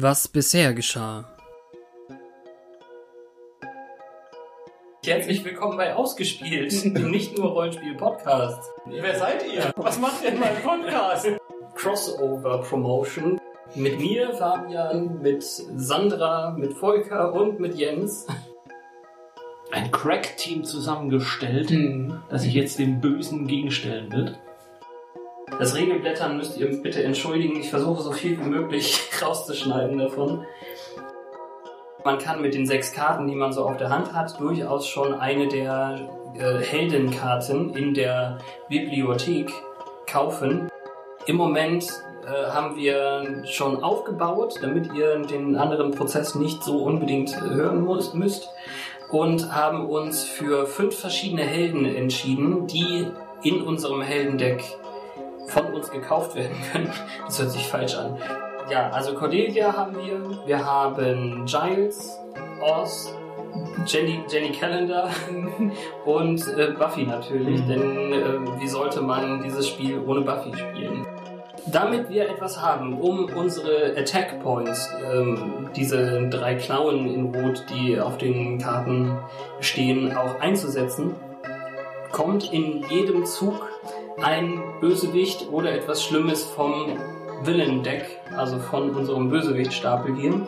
Was 0.00 0.28
bisher 0.28 0.74
geschah. 0.74 1.24
Herzlich 5.04 5.44
willkommen 5.44 5.76
bei 5.76 5.92
Ausgespielt, 5.92 6.84
dem 6.96 7.10
nicht 7.10 7.36
nur 7.36 7.50
Rollenspiel-Podcast. 7.50 8.62
Wer 8.86 9.18
seid 9.18 9.44
ihr? 9.52 9.72
Was 9.74 9.98
macht 9.98 10.22
ihr 10.22 10.28
in 10.34 10.38
meinem 10.38 10.62
Podcast? 10.62 11.26
Crossover 11.74 12.58
Promotion. 12.62 13.40
Mit 13.74 13.98
mir, 13.98 14.32
Fabian, 14.34 15.20
mit 15.20 15.42
Sandra, 15.42 16.52
mit 16.56 16.74
Volker 16.74 17.32
und 17.32 17.58
mit 17.58 17.74
Jens. 17.74 18.28
Ein 19.72 19.90
Crack-Team 19.90 20.62
zusammengestellt, 20.62 21.70
Hm. 21.70 22.22
das 22.30 22.42
sich 22.42 22.54
jetzt 22.54 22.78
dem 22.78 23.00
Bösen 23.00 23.48
gegenstellen 23.48 24.12
wird. 24.12 24.38
Das 25.58 25.74
Regelblättern 25.74 26.36
müsst 26.36 26.58
ihr 26.58 26.70
bitte 26.82 27.02
entschuldigen. 27.02 27.58
Ich 27.58 27.70
versuche 27.70 28.02
so 28.02 28.12
viel 28.12 28.38
wie 28.38 28.48
möglich 28.48 29.10
rauszuschneiden 29.22 29.98
davon. 29.98 30.44
Man 32.04 32.18
kann 32.18 32.40
mit 32.40 32.54
den 32.54 32.66
sechs 32.66 32.92
Karten, 32.92 33.26
die 33.26 33.34
man 33.34 33.52
so 33.52 33.64
auf 33.64 33.76
der 33.76 33.90
Hand 33.90 34.12
hat, 34.12 34.38
durchaus 34.40 34.86
schon 34.86 35.14
eine 35.14 35.48
der 35.48 36.08
äh, 36.38 36.58
Heldenkarten 36.64 37.74
in 37.74 37.92
der 37.92 38.38
Bibliothek 38.68 39.50
kaufen. 40.06 40.70
Im 41.26 41.36
Moment 41.36 41.92
äh, 42.24 42.50
haben 42.50 42.76
wir 42.76 43.44
schon 43.46 43.82
aufgebaut, 43.82 44.54
damit 44.62 44.92
ihr 44.94 45.18
den 45.18 45.56
anderen 45.56 45.90
Prozess 45.90 46.34
nicht 46.34 46.62
so 46.62 46.84
unbedingt 46.84 47.32
äh, 47.32 47.40
hören 47.40 47.82
muss, 47.82 48.14
müsst. 48.14 48.48
Und 49.10 49.54
haben 49.54 49.86
uns 49.86 50.24
für 50.24 50.66
fünf 50.66 50.98
verschiedene 50.98 51.42
Helden 51.42 51.84
entschieden, 51.84 52.66
die 52.66 53.06
in 53.42 53.62
unserem 53.62 54.02
Heldendeck 54.02 54.62
von 55.48 55.74
uns 55.74 55.90
gekauft 55.90 56.34
werden 56.34 56.56
können. 56.72 56.92
Das 57.26 57.40
hört 57.40 57.50
sich 57.50 57.66
falsch 57.66 57.94
an. 57.94 58.18
Ja, 58.70 58.90
also 58.90 59.14
Cordelia 59.14 59.74
haben 59.74 59.96
wir, 59.96 60.46
wir 60.46 60.64
haben 60.64 61.46
Giles, 61.46 62.18
Oz, 62.60 63.14
Jenny, 63.86 64.20
Jenny 64.28 64.52
Calendar 64.52 65.08
und 66.04 66.46
äh, 66.48 66.72
Buffy 66.78 67.04
natürlich, 67.04 67.64
denn 67.66 68.12
äh, 68.12 68.60
wie 68.60 68.68
sollte 68.68 69.00
man 69.00 69.42
dieses 69.42 69.68
Spiel 69.68 70.02
ohne 70.06 70.20
Buffy 70.20 70.52
spielen? 70.52 71.06
Damit 71.66 72.08
wir 72.08 72.28
etwas 72.28 72.60
haben, 72.62 72.98
um 73.00 73.26
unsere 73.34 73.94
Attack 73.96 74.42
Points, 74.42 74.90
ähm, 75.12 75.68
diese 75.76 76.28
drei 76.28 76.54
Klauen 76.54 77.06
in 77.06 77.34
Rot, 77.34 77.64
die 77.70 77.98
auf 78.00 78.16
den 78.16 78.58
Karten 78.58 79.18
stehen, 79.60 80.16
auch 80.16 80.40
einzusetzen, 80.40 81.14
kommt 82.12 82.52
in 82.52 82.84
jedem 82.88 83.24
Zug 83.26 83.68
ein 84.22 84.60
Bösewicht 84.80 85.48
oder 85.50 85.72
etwas 85.72 86.04
Schlimmes 86.04 86.44
vom 86.44 86.98
Villain-Deck, 87.44 88.20
also 88.36 88.58
von 88.58 88.90
unserem 88.90 89.30
Bösewichtstapel 89.30 90.16
hier. 90.16 90.46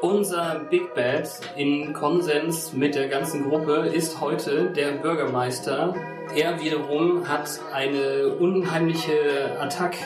Unser 0.00 0.60
Big 0.70 0.94
Bad 0.94 1.28
in 1.56 1.92
Konsens 1.92 2.72
mit 2.72 2.94
der 2.94 3.08
ganzen 3.08 3.48
Gruppe 3.48 3.88
ist 3.92 4.20
heute 4.20 4.70
der 4.70 4.92
Bürgermeister. 4.92 5.94
Er 6.34 6.60
wiederum 6.60 7.28
hat 7.28 7.48
eine 7.72 8.28
unheimliche 8.38 9.58
Attack, 9.60 9.96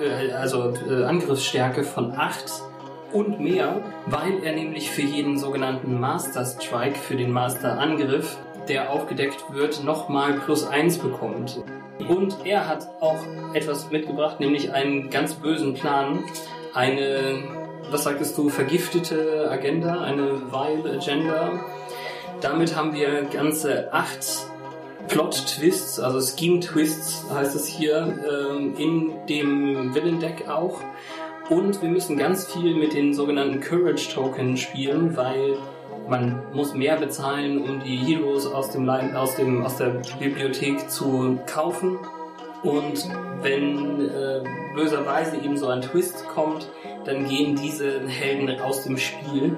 äh, 0.00 0.32
also 0.32 0.72
äh, 0.88 1.04
Angriffsstärke 1.04 1.82
von 1.82 2.12
8 2.12 2.62
und 3.12 3.40
mehr, 3.40 3.82
weil 4.06 4.42
er 4.42 4.52
nämlich 4.54 4.90
für 4.90 5.02
jeden 5.02 5.38
sogenannten 5.38 5.98
Master 5.98 6.44
Strike, 6.44 6.98
für 6.98 7.16
den 7.16 7.30
Master 7.30 7.78
Angriff, 7.78 8.38
der 8.68 8.90
aufgedeckt 8.90 9.44
wird, 9.52 9.84
nochmal 9.84 10.34
plus 10.44 10.66
1 10.66 10.98
bekommt. 10.98 11.62
Und 12.08 12.36
er 12.44 12.68
hat 12.68 12.88
auch 13.00 13.18
etwas 13.54 13.90
mitgebracht, 13.90 14.40
nämlich 14.40 14.72
einen 14.72 15.10
ganz 15.10 15.34
bösen 15.34 15.74
Plan, 15.74 16.24
eine, 16.74 17.44
was 17.90 18.04
sagtest 18.04 18.36
du, 18.38 18.48
vergiftete 18.48 19.50
Agenda, 19.50 20.00
eine 20.00 20.50
Vile 20.50 20.96
Agenda. 20.96 21.60
Damit 22.40 22.74
haben 22.74 22.94
wir 22.94 23.24
ganze 23.24 23.92
acht 23.92 24.46
Plot-Twists, 25.08 26.00
also 26.00 26.20
Scheme-Twists 26.20 27.26
heißt 27.32 27.54
es 27.54 27.66
hier, 27.66 28.14
ähm, 28.28 28.74
in 28.78 29.12
dem 29.28 29.94
Villain-Deck 29.94 30.48
auch. 30.48 30.80
Und 31.50 31.82
wir 31.82 31.88
müssen 31.88 32.16
ganz 32.16 32.50
viel 32.52 32.74
mit 32.74 32.94
den 32.94 33.12
sogenannten 33.12 33.60
Courage-Token 33.60 34.56
spielen, 34.56 35.16
weil 35.16 35.56
man 36.08 36.42
muss 36.52 36.74
mehr 36.74 36.96
bezahlen, 36.96 37.62
um 37.62 37.80
die 37.80 37.96
Heroes 37.96 38.46
aus, 38.46 38.70
dem 38.70 38.88
aus, 38.88 39.36
dem, 39.36 39.64
aus 39.64 39.76
der 39.76 40.00
Bibliothek 40.18 40.90
zu 40.90 41.38
kaufen. 41.46 41.98
Und 42.62 43.08
wenn 43.42 44.08
äh, 44.08 44.42
böserweise 44.74 45.36
eben 45.36 45.56
so 45.56 45.68
ein 45.68 45.82
Twist 45.82 46.28
kommt, 46.28 46.68
dann 47.04 47.28
gehen 47.28 47.56
diese 47.56 48.06
Helden 48.06 48.60
aus 48.60 48.84
dem 48.84 48.98
Spiel. 48.98 49.56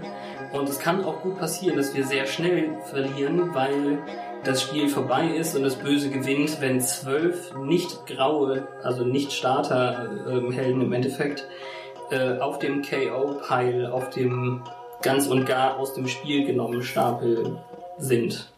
Und 0.53 0.69
es 0.69 0.79
kann 0.79 1.05
auch 1.05 1.21
gut 1.21 1.39
passieren, 1.39 1.77
dass 1.77 1.95
wir 1.95 2.05
sehr 2.05 2.27
schnell 2.27 2.79
verlieren, 2.85 3.55
weil 3.55 3.99
das 4.45 4.63
Spiel 4.63 4.89
vorbei 4.89 5.27
ist 5.29 5.57
und 5.57 5.63
das 5.63 5.77
Böse 5.77 6.11
gewinnt, 6.11 6.61
wenn 6.61 6.81
zwölf 6.81 7.55
nicht 7.57 8.07
graue, 8.07 8.69
also 8.83 9.05
nicht 9.05 9.33
Starter-Helden 9.33 10.83
im 10.83 10.93
Endeffekt, 10.93 11.47
äh, 12.11 12.39
auf 12.39 12.59
dem 12.59 12.83
KO-Pile, 12.83 13.93
auf 13.93 14.11
dem 14.11 14.63
ganz 15.05 15.29
und 15.29 15.45
gar 15.45 15.79
aus 15.79 15.95
dem 15.95 16.09
Spiel 16.09 16.45
genommenen 16.47 16.83
Stapel 16.83 17.59
sind. 17.99 18.53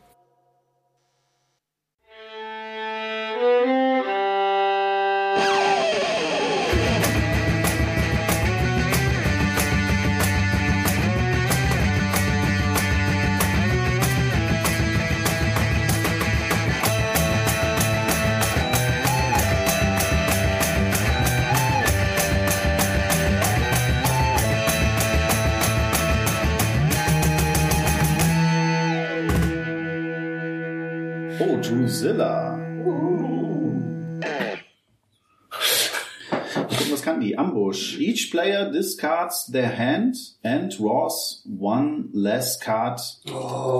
Drusilla. 31.68 32.56
Gucken, 36.54 36.92
was 36.92 37.02
kann 37.02 37.20
die? 37.20 37.36
Ambush. 37.36 37.98
Each 37.98 38.30
player 38.30 38.70
discards 38.70 39.46
their 39.50 39.76
hand 39.76 40.16
and 40.42 40.76
draws 40.76 41.42
one 41.46 42.08
less 42.12 42.58
card 42.58 43.00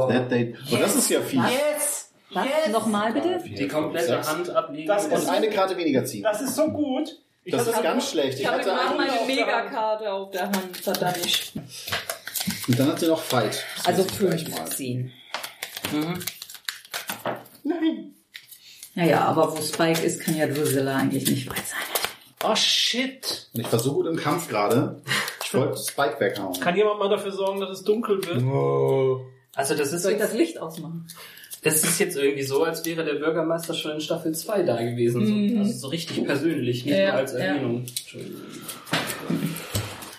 that 0.09 0.29
they... 0.31 0.55
Oh, 0.73 0.77
das 0.77 0.97
ist 0.97 1.11
ja 1.11 1.21
fies. 1.21 1.41
Yes! 1.51 2.13
Was? 2.33 2.47
Nochmal 2.73 3.13
bitte? 3.13 3.39
Die 3.47 3.69
komplette 3.69 4.07
Sechs. 4.07 4.29
Hand 4.29 4.51
ablegen. 4.51 4.89
Das 4.89 5.07
Und 5.07 5.29
eine 5.29 5.49
Karte 5.49 5.77
weniger 5.77 6.05
ziehen. 6.05 6.23
Das 6.23 6.41
ist 6.41 6.55
so 6.57 6.69
gut. 6.69 7.21
Ich 7.45 7.53
Das 7.53 7.67
ist 7.69 7.81
ganz 7.83 8.11
schlecht. 8.11 8.41
Ich 8.41 8.47
hatte 8.47 8.65
gerade 8.65 8.97
meine 8.97 9.25
Megakarte 9.27 10.13
auf 10.13 10.31
der 10.33 10.47
Hand, 10.47 10.77
verdammt. 10.77 11.53
und 12.67 12.79
dann 12.79 12.89
hat 12.89 12.99
sie 12.99 13.07
noch 13.07 13.23
Fight. 13.23 13.65
Das 13.77 13.87
Also 13.87 14.03
muss 14.03 14.13
ich 14.13 14.19
gleich 14.19 14.49
mal. 14.51 14.57
15. 14.67 15.13
Mhm. 15.93 16.19
Naja, 18.97 19.21
aber 19.27 19.53
wo 19.57 19.61
Spike 19.61 20.03
ist, 20.03 20.21
kann 20.21 20.37
ja 20.37 20.47
Drusilla 20.47 20.97
eigentlich 20.97 21.29
nicht 21.31 21.49
weit 21.51 21.67
sein. 21.67 21.79
Oh 22.45 22.55
shit. 22.57 23.49
Und 23.55 23.61
ich 23.61 23.71
war 23.73 23.79
so 23.79 23.93
gut 23.95 24.07
im 24.07 24.17
Kampf 24.17 24.49
gerade. 24.49 25.01
Ich 25.45 25.55
wollte 25.55 25.77
Spike 25.79 26.17
weghauen. 26.19 26.59
Kann 26.61 26.77
jemand 26.77 26.99
mal 26.99 27.09
dafür 27.09 27.31
sorgen, 27.31 27.61
dass 27.61 27.71
es 27.71 27.85
dunkel 27.85 28.19
wird? 28.25 28.43
Also 29.55 29.75
das 29.75 29.93
ist, 29.93 30.03
Soll 30.03 30.13
ich 30.13 30.19
das 30.19 30.33
Licht 30.35 30.59
ausmachen? 30.59 31.07
das 31.63 31.83
ist 31.85 31.99
jetzt 31.99 32.17
irgendwie 32.17 32.43
so, 32.45 32.63
als 32.63 32.85
wäre 32.87 33.05
der 33.05 33.15
Bürgermeister 33.15 33.75
schon 33.75 33.93
in 33.93 34.01
Staffel 34.01 34.35
2 34.35 34.63
da 34.63 34.81
gewesen. 34.83 35.27
So, 35.55 35.59
also 35.59 35.73
so 35.79 35.89
richtig 35.89 36.25
persönlich, 36.25 36.85
nicht 36.85 36.97
Ja, 36.97 37.11
nur 37.11 37.15
als 37.21 37.33
ja. 37.33 37.39
Erwähnung. 37.39 37.79
Entschuldigung. 37.81 38.43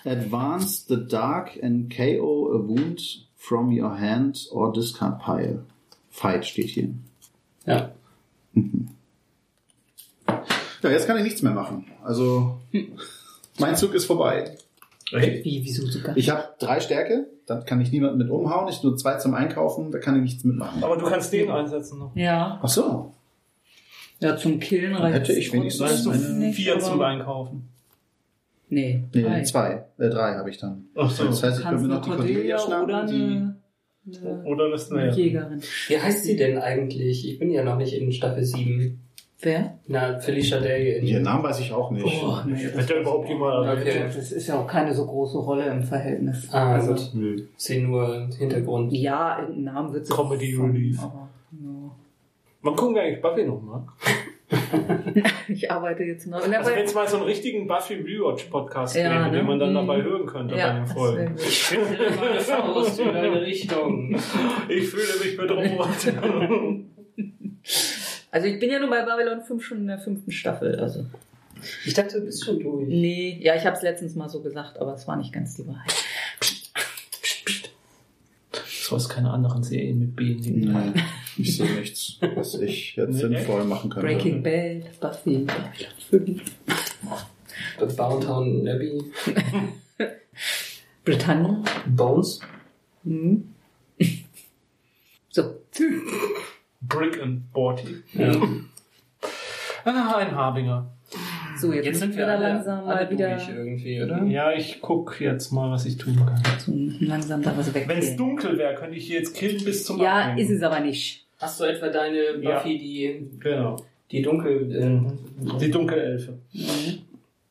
Advance 0.04 0.84
the 0.88 1.06
dark 1.06 1.58
and 1.62 1.90
KO 1.94 2.52
a 2.54 2.58
wound 2.68 3.26
from 3.36 3.70
your 3.76 3.98
hand 3.98 4.46
or 4.52 4.72
discard 4.72 5.18
pile. 5.20 5.64
Fight 6.10 6.46
steht 6.46 6.68
hier. 6.70 6.90
Ja. 7.66 7.92
Ja, 10.82 10.90
jetzt 10.90 11.06
kann 11.06 11.16
ich 11.16 11.24
nichts 11.24 11.42
mehr 11.42 11.52
machen. 11.52 11.86
Also, 12.04 12.58
mein 13.58 13.76
Zug 13.76 13.94
ist 13.94 14.04
vorbei. 14.06 14.56
Wie, 15.10 15.62
wieso 15.64 15.86
sogar? 15.86 16.16
Ich 16.16 16.28
habe 16.30 16.44
drei 16.58 16.80
Stärke, 16.80 17.26
da 17.46 17.60
kann 17.62 17.80
ich 17.80 17.90
niemanden 17.90 18.18
mit 18.18 18.30
umhauen. 18.30 18.68
Ich 18.68 18.82
nur 18.82 18.96
zwei 18.96 19.16
zum 19.16 19.34
Einkaufen, 19.34 19.90
da 19.90 19.98
kann 19.98 20.14
ich 20.16 20.22
nichts 20.22 20.44
mitmachen. 20.44 20.84
Aber 20.84 20.96
du 20.96 21.06
kannst 21.06 21.32
den 21.32 21.50
einsetzen 21.50 21.98
noch. 21.98 22.14
Ja, 22.14 22.60
Ach 22.62 22.68
so. 22.68 23.14
ja, 24.20 24.36
zum 24.36 24.60
Killen 24.60 24.94
reicht 24.94 25.14
hätte 25.14 25.32
ich 25.32 25.50
wenigstens 25.52 26.04
trotzdem 26.04 26.12
eine- 26.12 26.34
nicht, 26.46 26.56
Vier 26.56 26.78
zum 26.78 27.00
Einkaufen. 27.00 27.68
Nee, 28.70 29.04
Nee, 29.14 29.22
drei. 29.22 29.42
zwei. 29.44 29.84
Äh, 29.96 30.10
drei 30.10 30.34
habe 30.36 30.50
ich 30.50 30.58
dann. 30.58 30.84
Ach 30.94 31.10
so. 31.10 31.24
Das 31.24 31.42
heißt, 31.42 31.60
ich 31.60 31.64
könnte 31.64 31.84
eine 31.84 31.94
noch 31.94 32.02
die 32.02 32.10
Cordelia 32.10 32.56
Cordelia 32.56 32.58
schnappen, 32.58 32.84
oder 32.84 33.00
eine 33.00 33.56
Oder 34.44 34.66
eine 34.66 34.78
Snail. 34.78 35.12
Jägerin. 35.12 35.60
Wie 35.88 35.98
heißt 35.98 36.24
sie 36.24 36.36
denn 36.36 36.58
eigentlich? 36.58 37.28
Ich 37.28 37.38
bin 37.38 37.50
ja 37.50 37.62
noch 37.62 37.76
nicht 37.76 37.92
in 37.94 38.10
Staffel 38.12 38.44
7. 38.44 39.00
Wer? 39.40 39.78
Na, 39.86 40.18
Felicia 40.18 40.58
Day 40.58 40.98
in 40.98 41.06
Ihren 41.06 41.22
Namen 41.22 41.44
weiß 41.44 41.60
ich 41.60 41.72
auch 41.72 41.92
nicht. 41.92 42.04
Oh, 42.04 42.38
nee, 42.44 42.64
das, 42.64 42.82
Hat 42.82 42.90
der 42.90 43.02
überhaupt 43.02 43.28
jemand 43.28 43.68
Okay. 43.78 44.00
das 44.04 44.32
ist 44.32 44.48
ja 44.48 44.58
auch 44.60 44.66
keine 44.66 44.92
so 44.92 45.06
große 45.06 45.38
Rolle 45.38 45.66
im 45.70 45.84
Verhältnis. 45.84 46.48
Ah, 46.50 46.72
also, 46.74 46.94
gut. 46.94 47.10
Nö. 47.14 47.42
Sie 47.56 47.80
nur 47.80 48.28
Hintergrund. 48.36 48.92
ja, 48.92 49.38
irgendeinen 49.38 49.64
Namen 49.64 49.92
wird 49.92 50.06
sie 50.06 50.12
Comedy 50.12 50.56
Relief. 50.56 51.00
Wann 52.62 52.74
gucken 52.74 52.96
wir 52.96 53.02
eigentlich 53.02 53.22
Buffy 53.22 53.44
nochmal? 53.44 53.82
Ich 55.48 55.70
arbeite 55.70 56.04
jetzt 56.04 56.26
noch. 56.26 56.40
Also 56.42 56.70
wenn 56.70 56.84
es 56.84 56.94
mal 56.94 57.08
so 57.08 57.16
einen 57.16 57.26
richtigen 57.26 57.66
Buffy 57.66 57.94
Rewatch 57.94 58.44
Podcast 58.44 58.96
Ja, 58.96 59.08
gäbe, 59.24 59.30
ne? 59.30 59.38
den 59.38 59.46
man 59.46 59.58
dann 59.58 59.70
Mhm. 59.70 59.74
dabei 59.74 60.02
hören 60.02 60.26
könnte 60.26 60.54
bei 60.54 60.60
ja, 60.60 60.72
den 60.72 60.80
das 60.82 60.90
wär 60.90 60.96
Folgen. 60.96 61.34
Ich 61.38 61.62
finde 61.64 62.10
meine 62.20 62.40
Faust 62.40 63.00
in 63.00 63.12
deine 63.12 63.40
Richtung. 63.42 64.14
Ich 64.68 64.88
fühle 64.88 65.24
mich 65.24 65.36
bedroht. 65.36 66.84
Also 68.30 68.46
ich 68.46 68.60
bin 68.60 68.70
ja 68.70 68.78
nur 68.78 68.90
bei 68.90 69.02
Babylon 69.06 69.40
5 69.42 69.64
schon 69.64 69.78
in 69.78 69.86
der 69.86 69.98
fünften 69.98 70.30
Staffel. 70.30 70.78
Also 70.78 71.06
Ich 71.86 71.94
dachte, 71.94 72.20
du 72.20 72.26
bist 72.26 72.44
schon 72.44 72.60
durch. 72.60 72.86
nee, 72.86 73.38
ja, 73.40 73.54
ich 73.56 73.64
habe 73.64 73.74
es 73.74 73.82
letztens 73.82 74.14
mal 74.16 74.28
so 74.28 74.42
gesagt, 74.42 74.78
aber 74.78 74.92
es 74.94 75.08
war 75.08 75.16
nicht 75.16 75.32
ganz 75.32 75.54
die 75.56 75.66
Wahrheit. 75.66 75.94
So 78.82 78.96
ist 78.96 79.08
keine 79.08 79.30
anderen 79.30 79.62
Serien 79.62 79.98
mit 79.98 80.14
B. 80.16 80.36
Nein, 80.50 80.94
ich 81.38 81.56
sehe 81.56 81.70
nichts, 81.74 82.18
was 82.34 82.54
ich 82.54 82.96
jetzt 82.96 83.10
Nee. 83.14 83.18
sinnvoll 83.18 83.64
machen 83.64 83.90
könnte. 83.90 84.06
Breaking 84.06 84.42
Bad, 84.42 85.00
Buffy, 85.00 85.38
Babylon 85.38 86.40
5, 87.78 87.96
Downtown 87.96 88.68
Abbey. 88.68 89.00
Britannia. 91.04 91.62
Bones. 91.86 92.40
Mhm. 93.04 93.54
So. 95.30 95.54
Brick 96.82 97.20
and 97.22 97.42
Morty. 97.54 98.02
Ja. 98.14 98.32
Ah, 99.84 100.16
ein 100.18 100.34
Harbinger. 100.34 100.90
So, 101.60 101.72
jetzt, 101.72 101.86
Jetzt 101.86 101.98
sind 102.00 102.16
wir 102.16 102.26
da 102.26 102.34
alle, 102.34 102.48
langsam 102.52 102.84
alle 102.86 103.04
mal 103.06 103.10
wieder 103.10 103.48
irgendwie, 103.48 104.02
oder? 104.02 104.22
Ja, 104.24 104.52
ich 104.52 104.80
guck 104.80 105.20
jetzt 105.20 105.50
mal, 105.50 105.70
was 105.70 105.86
ich 105.86 105.96
tun 105.96 106.14
kann. 106.16 106.40
so 106.58 106.72
langsam 107.04 107.42
da 107.42 107.56
was 107.56 107.72
weg. 107.74 107.88
Wenn 107.88 107.98
es 107.98 108.14
dunkel 108.16 108.58
wäre, 108.58 108.74
könnte 108.74 108.96
ich 108.96 109.06
hier 109.06 109.18
jetzt 109.18 109.34
killen 109.34 109.64
bis 109.64 109.84
zum 109.84 109.98
Ja, 110.00 110.18
Abhängen. 110.20 110.38
ist 110.38 110.50
es 110.50 110.62
aber 110.62 110.80
nicht. 110.80 111.26
Hast 111.38 111.60
du 111.60 111.64
etwa 111.64 111.88
deine 111.88 112.40
Ja. 112.40 112.54
Buffy, 112.58 112.78
die, 112.78 113.30
Genau. 113.40 113.76
die 114.10 114.22
dunkel... 114.22 114.74
Äh, 114.74 115.58
Die 115.60 115.70
Dunkelelfe. 115.70 116.38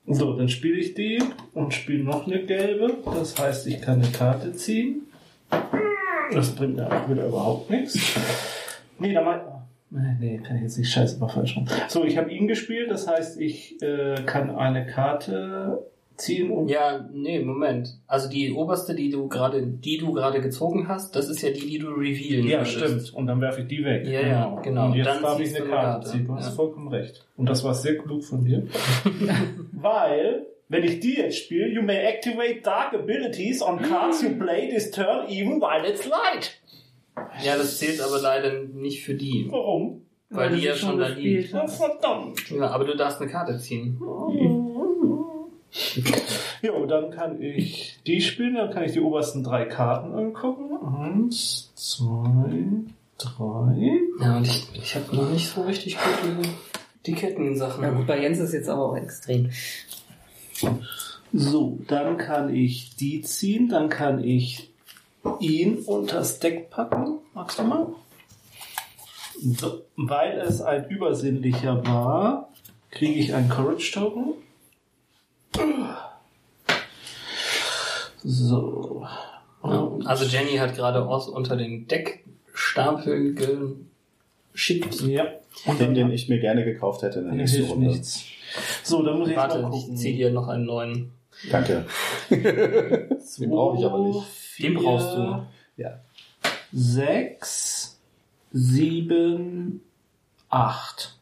So, 0.10 0.34
dann 0.38 0.50
spiele 0.50 0.78
ich 0.78 0.94
die 0.94 1.22
und 1.54 1.74
spiele 1.74 2.04
noch 2.04 2.28
eine 2.28 2.44
gelbe. 2.46 2.94
Das 3.06 3.38
heißt, 3.40 3.68
ich 3.68 3.82
kann 3.82 4.02
eine 4.02 4.12
Karte 4.12 4.54
ziehen. 4.54 5.04
Das 6.34 6.54
bringt 6.56 6.76
mir 6.76 6.88
auch 6.92 7.10
wieder 7.10 7.28
überhaupt 7.28 7.70
nichts. 7.70 7.98
Nee, 9.00 9.14
da 9.14 9.22
mal. 9.22 9.64
Nee, 9.90 10.16
nee, 10.20 10.42
kann 10.46 10.58
ich 10.58 10.64
jetzt 10.64 10.78
nicht. 10.78 10.92
Scheiße, 10.92 11.20
war 11.22 11.30
falsch 11.30 11.56
rum. 11.56 11.66
So, 11.88 12.04
ich 12.04 12.18
habe 12.18 12.30
ihn 12.32 12.48
gespielt. 12.48 12.92
Das 12.92 13.08
heißt, 13.08 13.40
ich 13.40 13.82
äh, 13.82 14.16
kann 14.26 14.50
eine 14.54 14.86
Karte 14.86 15.80
ziehen 16.18 16.50
und 16.52 16.68
ja, 16.70 17.08
nee, 17.14 17.40
Moment. 17.40 18.00
Also 18.08 18.28
die 18.30 18.52
oberste, 18.52 18.96
die 18.96 19.10
du 19.10 19.28
gerade, 19.28 19.62
die 19.66 19.98
du 19.98 20.14
gerade 20.14 20.42
gezogen 20.42 20.88
hast, 20.88 21.16
das 21.16 21.30
ist 21.30 21.42
ja 21.42 21.52
die, 21.52 21.60
die 21.68 21.78
du 21.80 21.90
revealen 21.90 22.48
Ja, 22.48 22.60
würdest. 22.60 22.78
stimmt. 22.78 23.14
Und 23.14 23.28
dann 23.28 23.40
werfe 23.42 23.62
ich 23.62 23.68
die 23.68 23.84
weg. 23.86 24.06
Ja, 24.08 24.22
ja, 24.22 24.60
genau. 24.62 24.88
Und 24.88 24.96
jetzt 24.96 25.06
Dann 25.08 25.22
darf 25.22 25.40
ich 25.40 25.56
eine 25.56 25.66
Karte 25.66 25.86
Karte. 26.06 26.10
ziehen. 26.10 26.26
Du 26.26 26.34
hast 26.36 26.50
Ja. 26.50 26.52
vollkommen 26.56 26.88
recht. 26.88 27.26
Und 27.38 27.48
das 27.48 27.64
war 27.64 27.74
sehr 27.74 27.98
klug 27.98 28.24
von 28.24 28.44
dir. 28.44 28.64
Weil, 29.74 30.46
wenn 30.70 30.84
ich 30.84 31.00
die 31.00 31.16
jetzt 31.18 31.38
spiele, 31.38 31.68
you 31.70 31.82
may 31.82 31.98
activate 31.98 32.62
dark 32.64 32.94
abilities 32.94 33.62
on 33.62 33.80
cards 33.82 34.22
you 34.22 34.30
play 34.38 34.70
this 34.70 34.92
turn 34.92 35.28
even 35.30 35.62
while 35.62 35.88
it's 35.88 36.06
light. 36.08 36.60
Ja, 37.44 37.58
das 37.58 37.78
zählt 37.80 38.02
aber 38.02 38.20
leider 38.22 38.64
nicht 38.64 39.04
für 39.04 39.14
die. 39.14 39.48
Warum? 39.50 40.02
Weil 40.30 40.50
die 40.50 40.62
du 40.62 40.68
ja 40.68 40.76
schon 40.76 41.00
da 41.00 41.08
liegt. 41.08 41.50
Verdammt. 41.52 42.50
Ja, 42.50 42.68
aber 42.70 42.84
du 42.86 42.96
darfst 42.98 43.22
eine 43.22 43.32
Karte 43.32 43.58
ziehen. 43.58 43.98
Jo, 46.62 46.86
dann 46.86 47.12
kann 47.12 47.42
ich 47.42 48.00
die 48.06 48.22
spielen, 48.22 48.56
dann 48.56 48.72
kann 48.72 48.84
ich 48.84 48.94
die 48.94 49.02
obersten 49.02 49.44
drei 49.44 49.66
Karten 49.66 50.14
angucken. 50.14 50.78
Eins, 50.86 51.72
zwei, 51.76 52.66
drei. 53.18 54.00
Ja, 54.20 54.38
und 54.38 54.48
ich, 54.48 54.68
ich 54.74 54.96
habe 54.96 55.16
noch 55.16 55.30
nicht 55.30 55.50
so 55.50 55.62
richtig 55.62 55.98
gute 55.98 56.50
die 57.08 57.14
Kettensachen. 57.14 57.84
Ja 57.84 57.92
gut, 57.92 58.06
bei 58.06 58.22
Jens 58.22 58.40
ist 58.40 58.54
jetzt 58.54 58.70
aber 58.70 58.92
auch 58.92 58.98
extrem. 58.98 59.50
So, 61.34 61.80
dann 61.88 62.18
kann 62.18 62.54
ich 62.54 62.96
die 62.96 63.22
ziehen, 63.22 63.70
dann 63.70 63.90
kann 63.90 64.24
ich 64.24 64.72
ihn 65.40 65.80
unter 65.86 66.18
das 66.18 66.40
Deck 66.40 66.70
packen. 66.70 67.20
Magst 67.34 67.60
du 67.60 67.64
mal? 67.64 67.88
So, 69.40 69.84
weil 69.96 70.40
es 70.40 70.62
ein 70.62 70.90
übersinnlicher 70.90 71.86
war, 71.86 72.50
kriege 72.92 73.20
ich 73.20 73.34
einen 73.34 73.50
Courage 73.50 73.92
Token. 73.94 74.34
So. 78.24 79.06
Ja, 79.64 79.92
also 80.06 80.26
Jenny 80.26 80.58
hat 80.58 80.76
gerade 80.76 81.08
Oz 81.08 81.28
unter 81.28 81.56
den 81.56 81.88
Deckstapel 81.88 83.36
geschickt. 84.54 85.02
Ja. 85.02 85.26
Und 85.66 85.80
Den, 85.80 85.94
den 85.94 86.12
ich 86.12 86.30
mir 86.30 86.40
gerne 86.40 86.64
gekauft 86.64 87.02
hätte 87.02 87.20
in 87.20 87.26
der 87.26 87.34
nächsten 87.36 87.64
Runde. 87.66 87.88
nichts. 87.88 88.24
So, 88.84 89.02
dann 89.04 89.18
muss 89.20 89.30
ich 89.30 89.36
jetzt 89.36 89.44
mal 89.48 89.50
Warte, 89.50 89.64
gucken. 89.64 89.94
ich 89.94 90.00
zieh 90.00 90.16
dir 90.16 90.32
noch 90.32 90.48
einen 90.48 90.66
neuen. 90.66 91.12
Danke. 91.52 91.86
Den 92.30 93.50
brauche 93.50 93.78
ich 93.78 93.86
aber 93.86 94.00
nicht. 94.00 94.22
Den 94.60 94.74
brauchst 94.76 95.14
du. 95.16 95.46
Ja. 95.78 96.00
Sechs, 96.72 98.00
sieben, 98.52 99.82
acht. 100.50 101.18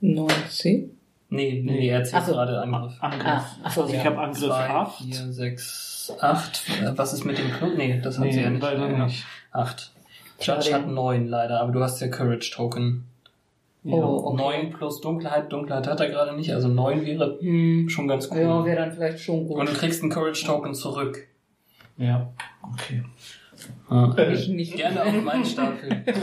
19. 0.00 0.98
Nee, 1.32 1.62
nee, 1.64 1.72
nee, 1.72 1.88
er 1.88 2.04
zählt 2.04 2.22
Ach 2.22 2.26
so. 2.26 2.32
gerade 2.32 2.60
Angriff. 2.60 2.92
Angriff. 3.02 3.22
Ah, 3.26 3.44
also 3.62 3.86
ja. 3.86 3.94
ich 3.94 4.04
habe 4.06 4.18
Angriff 4.18 4.38
Zwei, 4.44 4.68
acht. 4.70 4.98
vier, 5.02 5.32
sechs, 5.32 6.12
acht. 6.20 6.62
Äh, 6.82 6.92
Was 6.96 7.12
ist 7.14 7.24
mit 7.24 7.38
dem 7.38 7.50
Club? 7.52 7.72
Nee, 7.76 8.00
das 8.02 8.18
hat 8.18 8.24
Nee, 8.26 8.32
sie 8.32 8.40
ja 8.42 8.50
nicht. 8.50 8.62
leider 8.62 8.90
Ja, 8.90 9.04
nicht. 9.06 9.24
Acht. 9.50 9.92
Judge 10.40 10.74
hat 10.74 10.88
neun 10.88 11.28
leider, 11.28 11.60
aber 11.60 11.72
du 11.72 11.80
hast 11.82 12.00
ja 12.00 12.08
Courage 12.08 12.50
Token. 12.52 13.04
Ja. 13.84 13.94
Oh, 13.94 14.26
okay. 14.32 14.36
Neun 14.42 14.70
plus 14.70 15.00
Dunkelheit. 15.00 15.50
Dunkelheit 15.52 15.86
hat 15.88 16.00
er 16.00 16.08
gerade 16.08 16.36
nicht, 16.36 16.52
also 16.52 16.68
neun 16.68 17.04
wäre 17.04 17.38
Hm. 17.40 17.88
schon 17.88 18.06
ganz 18.08 18.30
cool. 18.30 18.38
Ja, 18.40 18.64
wäre 18.64 18.76
dann 18.76 18.92
vielleicht 18.92 19.18
schon 19.20 19.46
gut. 19.48 19.56
Und 19.58 19.68
du 19.68 19.72
kriegst 19.74 20.02
einen 20.02 20.12
Courage 20.12 20.44
Token 20.44 20.74
zurück. 20.74 21.26
ja. 21.96 22.28
Okay. 22.74 23.02
Ich 24.32 24.48
nicht. 24.48 24.76
Gerne 24.76 25.04
auf 25.04 25.22
meinen 25.22 25.44
Stapel. 25.44 26.02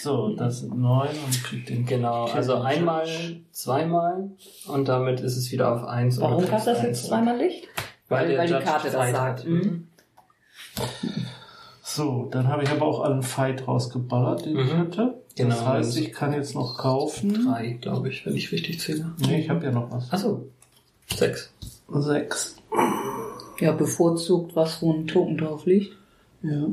So, 0.00 0.34
das 0.34 0.60
sind 0.60 0.76
neun 0.80 1.08
und 1.10 1.30
ich 1.30 1.42
krieg 1.44 1.66
den. 1.66 1.86
Genau, 1.86 2.24
also 2.24 2.56
einmal, 2.56 3.06
zweimal 3.52 4.30
und 4.66 4.88
damit 4.88 5.20
ist 5.20 5.36
es 5.36 5.52
wieder 5.52 5.72
auf 5.72 5.84
eins. 5.84 6.18
oder 6.18 6.30
Warum 6.30 6.44
gab 6.46 6.64
das 6.64 6.78
eins 6.78 6.82
jetzt 6.86 7.06
zweimal 7.06 7.36
Licht? 7.38 7.68
Weil, 8.08 8.28
der 8.28 8.38
weil 8.38 8.46
die 8.48 8.52
Karte 8.54 8.90
das 8.90 9.10
sagt. 9.10 9.16
hat. 9.40 9.46
Mhm. 9.46 9.86
So, 11.82 12.28
dann 12.30 12.48
habe 12.48 12.62
ich 12.64 12.70
aber 12.70 12.86
auch 12.86 13.00
einen 13.02 13.22
Fight 13.22 13.66
rausgeballert, 13.68 14.46
den 14.46 14.58
ich 14.58 14.72
Mhm. 14.72 14.78
hatte. 14.78 15.14
Genau, 15.36 15.50
Das 15.54 15.66
heißt, 15.66 15.96
ich 15.98 16.12
kann 16.12 16.32
jetzt 16.32 16.54
noch 16.54 16.76
kaufen. 16.78 17.44
Drei, 17.46 17.78
glaube 17.80 18.08
ich, 18.08 18.24
wenn 18.26 18.36
ich 18.36 18.50
richtig 18.52 18.80
zähle. 18.80 19.12
Nee, 19.18 19.40
ich 19.40 19.50
habe 19.50 19.64
ja 19.64 19.70
noch 19.72 19.90
was. 19.90 20.12
Achso, 20.12 20.46
sechs. 21.14 21.52
Sechs. 21.88 22.56
Ja, 23.60 23.72
bevorzugt, 23.72 24.56
was 24.56 24.82
wo 24.82 24.92
ein 24.92 25.06
Token 25.06 25.38
drauf 25.38 25.64
liegt. 25.66 25.96
Ja. 26.42 26.68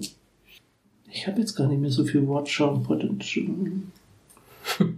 Ich 1.11 1.27
habe 1.27 1.39
jetzt 1.39 1.55
gar 1.55 1.67
nicht 1.67 1.81
mehr 1.81 1.89
so 1.89 2.03
viel 2.03 2.27
Watcher 2.27 2.71
und 2.71 2.83
Potential. 2.83 3.47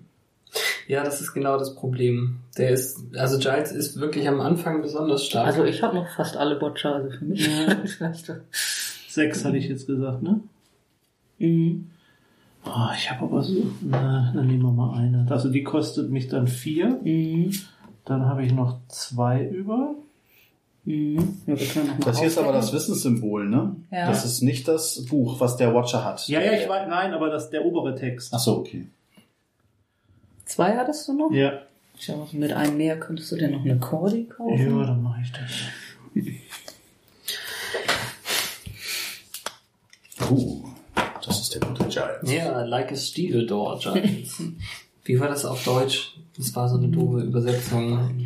Ja, 0.88 1.06
das 1.06 1.22
ist 1.22 1.32
genau 1.32 1.58
das 1.58 1.74
Problem. 1.76 2.40
Der 2.58 2.72
ist, 2.72 3.00
also 3.16 3.40
Giles 3.40 3.72
ist 3.72 4.02
wirklich 4.02 4.28
am 4.28 4.42
Anfang 4.42 4.82
besonders 4.82 5.26
stark. 5.26 5.48
Also 5.48 5.64
ich 5.64 5.82
habe 5.82 5.96
noch 5.96 6.10
fast 6.10 6.36
alle 6.36 6.58
Botcher, 6.58 6.96
also 6.96 7.18
für 7.18 7.24
mich. 7.24 7.48
Vielleicht. 7.86 8.34
Sechs 9.08 9.46
hatte 9.46 9.56
ich 9.56 9.70
jetzt 9.70 9.88
gesagt, 9.88 10.22
ne? 10.22 10.42
Mhm. 11.40 11.92
Oh, 12.66 12.90
ich 12.94 13.10
habe 13.10 13.24
aber 13.24 13.42
so. 13.42 13.72
Na, 13.82 14.34
dann 14.36 14.48
nehmen 14.48 14.64
wir 14.64 14.72
mal 14.72 14.98
eine. 14.98 15.26
Also 15.30 15.50
die 15.50 15.64
kostet 15.64 16.12
mich 16.12 16.28
dann 16.28 16.48
vier. 16.48 17.00
Mhm. 17.02 17.54
Dann 18.04 18.26
habe 18.26 18.44
ich 18.44 18.52
noch 18.52 18.78
zwei 18.90 19.46
über. 19.46 19.96
Mhm. 20.84 21.38
Ja, 21.46 21.56
Das 22.04 22.18
hier 22.20 22.28
ist 22.28 22.38
aber 22.38 22.52
das. 22.54 22.74
Wissenssymbol, 22.74 23.48
ne? 23.48 23.76
Ja. 23.92 24.08
Das 24.08 24.26
ist 24.26 24.42
nicht 24.42 24.68
das 24.68 25.06
Buch, 25.06 25.40
was 25.40 25.56
der 25.58 25.74
Watcher 25.76 26.04
hat. 26.04 26.28
Ja, 26.28 26.42
ja, 26.42 26.54
ich 26.54 26.68
weiß, 26.68 26.88
nein, 26.90 27.14
aber 27.14 27.30
das 27.30 27.50
der 27.52 27.64
obere 27.66 27.96
Text. 27.96 28.34
Ach 28.34 28.40
so, 28.40 28.58
okay. 28.58 28.88
Zwei 30.46 30.76
hattest 30.76 31.08
du 31.08 31.14
noch? 31.14 31.32
Ja. 31.32 31.62
Schau, 32.00 32.28
mit 32.32 32.52
einem 32.52 32.78
mehr 32.78 33.00
könntest 33.00 33.32
du 33.32 33.36
denn 33.36 33.52
noch 33.52 33.62
eine 33.64 33.78
Cordy 33.80 34.26
kaufen? 34.26 34.58
Ja, 34.80 34.86
dann 34.88 35.04
mache 35.04 35.22
ich 35.22 35.32
das. 35.32 35.52
Uh, 40.30 40.64
das 41.26 41.42
ist 41.42 41.54
der 41.56 41.62
gute 41.62 41.86
Giles. 41.86 42.32
ja, 42.32 42.64
like 42.64 42.92
a 42.92 42.96
steel 42.96 43.46
door, 43.46 43.80
Giles. 43.80 44.42
Wie 45.04 45.20
war 45.20 45.28
das 45.28 45.46
auf 45.46 45.64
Deutsch? 45.64 46.16
Das 46.38 46.56
war 46.56 46.70
so 46.70 46.78
eine 46.78 46.88
doofe 46.88 47.20
Übersetzung. 47.22 48.26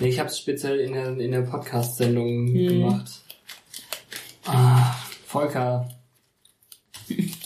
Nee, 0.00 0.08
ich 0.08 0.18
habe 0.18 0.28
es 0.30 0.38
speziell 0.38 0.80
in 0.80 0.92
der, 0.94 1.16
in 1.18 1.30
der 1.32 1.42
Podcast-Sendung 1.42 2.46
Hm. 2.48 2.68
gemacht. 2.68 3.10
Ah, 4.46 4.94
Volker. 5.26 5.88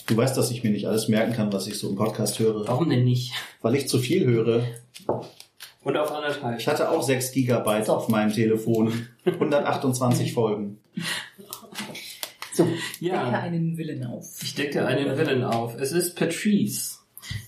Du 0.07 0.15
weißt, 0.17 0.37
dass 0.37 0.51
ich 0.51 0.63
mir 0.63 0.69
nicht 0.71 0.85
alles 0.87 1.07
merken 1.07 1.33
kann, 1.33 1.51
was 1.51 1.67
ich 1.67 1.77
so 1.77 1.89
im 1.89 1.95
Podcast 1.95 2.39
höre, 2.39 2.67
Warum 2.67 2.89
denn 2.89 3.03
nicht? 3.03 3.33
weil 3.61 3.75
ich 3.75 3.87
zu 3.89 3.99
viel 3.99 4.25
höre. 4.25 4.63
Und 5.83 5.97
auf 5.97 6.11
anderthalb. 6.11 6.59
Ich 6.59 6.67
hatte 6.67 6.89
auch 6.89 7.03
6 7.03 7.31
Gigabyte 7.31 7.89
auf 7.89 8.07
meinem 8.07 8.31
Telefon. 8.31 9.07
128 9.25 10.33
Folgen. 10.33 10.79
So, 12.53 12.63
decke 12.63 12.77
Ja, 13.01 13.23
einen 13.39 13.77
Willen 13.77 14.05
auf. 14.05 14.25
ich 14.41 14.55
decke 14.55 14.85
einen 14.85 15.17
Willen 15.17 15.43
auf. 15.43 15.75
Es 15.79 15.91
ist 15.91 16.15
Patrice, 16.15 16.99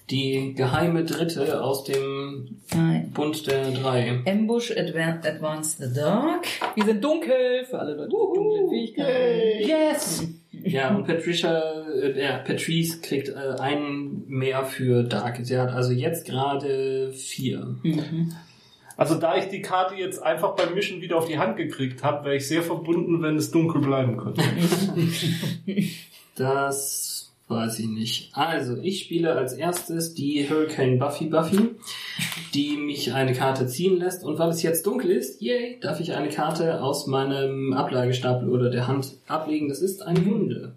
die 0.10 0.54
geheime 0.56 1.04
Dritte 1.04 1.62
aus 1.62 1.84
dem 1.84 2.60
Nein. 2.74 3.12
Bund 3.14 3.46
der 3.48 3.72
Drei. 3.72 4.22
Ambush 4.26 4.72
Advan 4.72 5.20
Advance 5.24 5.78
the 5.86 5.94
Dark. 5.94 6.46
Wir 6.76 6.86
sind 6.86 7.04
dunkel 7.04 7.66
für 7.66 7.80
alle 7.80 7.94
Leute 7.96 8.04
mit 8.04 8.38
dunklen 8.38 8.70
Fähigkeiten. 8.70 9.68
Yes! 9.68 10.28
Ja, 10.64 10.96
und 10.96 11.06
Patricia, 11.06 11.62
äh, 12.02 12.20
ja, 12.20 12.38
Patrice 12.40 13.02
kriegt 13.02 13.30
äh, 13.30 13.62
einen 13.62 14.26
mehr 14.28 14.66
für 14.66 15.04
Dark. 15.04 15.40
Sie 15.42 15.58
hat 15.58 15.72
also 15.72 15.92
jetzt 15.92 16.26
gerade 16.26 17.12
vier. 17.12 17.76
Mhm. 17.84 18.34
Also 18.96 19.16
da 19.16 19.38
ich 19.38 19.50
die 19.50 19.62
Karte 19.62 19.96
jetzt 19.96 20.24
einfach 20.24 20.56
beim 20.56 20.74
Mischen 20.74 21.02
wieder 21.02 21.18
auf 21.18 21.28
die 21.28 21.38
Hand 21.38 21.58
gekriegt 21.58 22.04
habe, 22.04 22.26
wäre 22.26 22.38
ich 22.38 22.48
sehr 22.48 22.64
verbunden, 22.64 23.22
wenn 23.22 23.38
es 23.38 23.52
dunkel 23.52 23.82
bleiben 23.82 24.18
könnte. 24.18 24.42
Das 26.38 27.07
weiß 27.48 27.80
ich 27.80 27.88
nicht. 27.88 28.30
Also, 28.34 28.78
ich 28.78 29.04
spiele 29.04 29.34
als 29.34 29.54
erstes 29.54 30.14
die 30.14 30.50
Hurricane 30.50 31.00
Buffy 31.00 31.26
Buffy, 31.28 31.70
die 32.54 32.76
mich 32.78 33.14
eine 33.14 33.34
Karte 33.34 33.68
ziehen 33.68 33.98
lässt. 33.98 34.24
Und 34.24 34.38
weil 34.40 34.50
es 34.50 34.62
jetzt 34.64 34.86
dunkel 34.86 35.12
ist, 35.12 35.42
yay, 35.42 35.78
darf 35.80 36.00
ich 36.00 36.14
eine 36.14 36.30
Karte 36.30 36.82
aus 36.82 37.08
meinem 37.08 37.74
Ablagestapel 37.74 38.50
oder 38.50 38.70
der 38.70 38.88
Hand 38.88 39.14
ablegen. 39.28 39.70
Das 39.70 39.82
ist 39.82 40.02
eine 40.02 40.26
Wunde. 40.26 40.76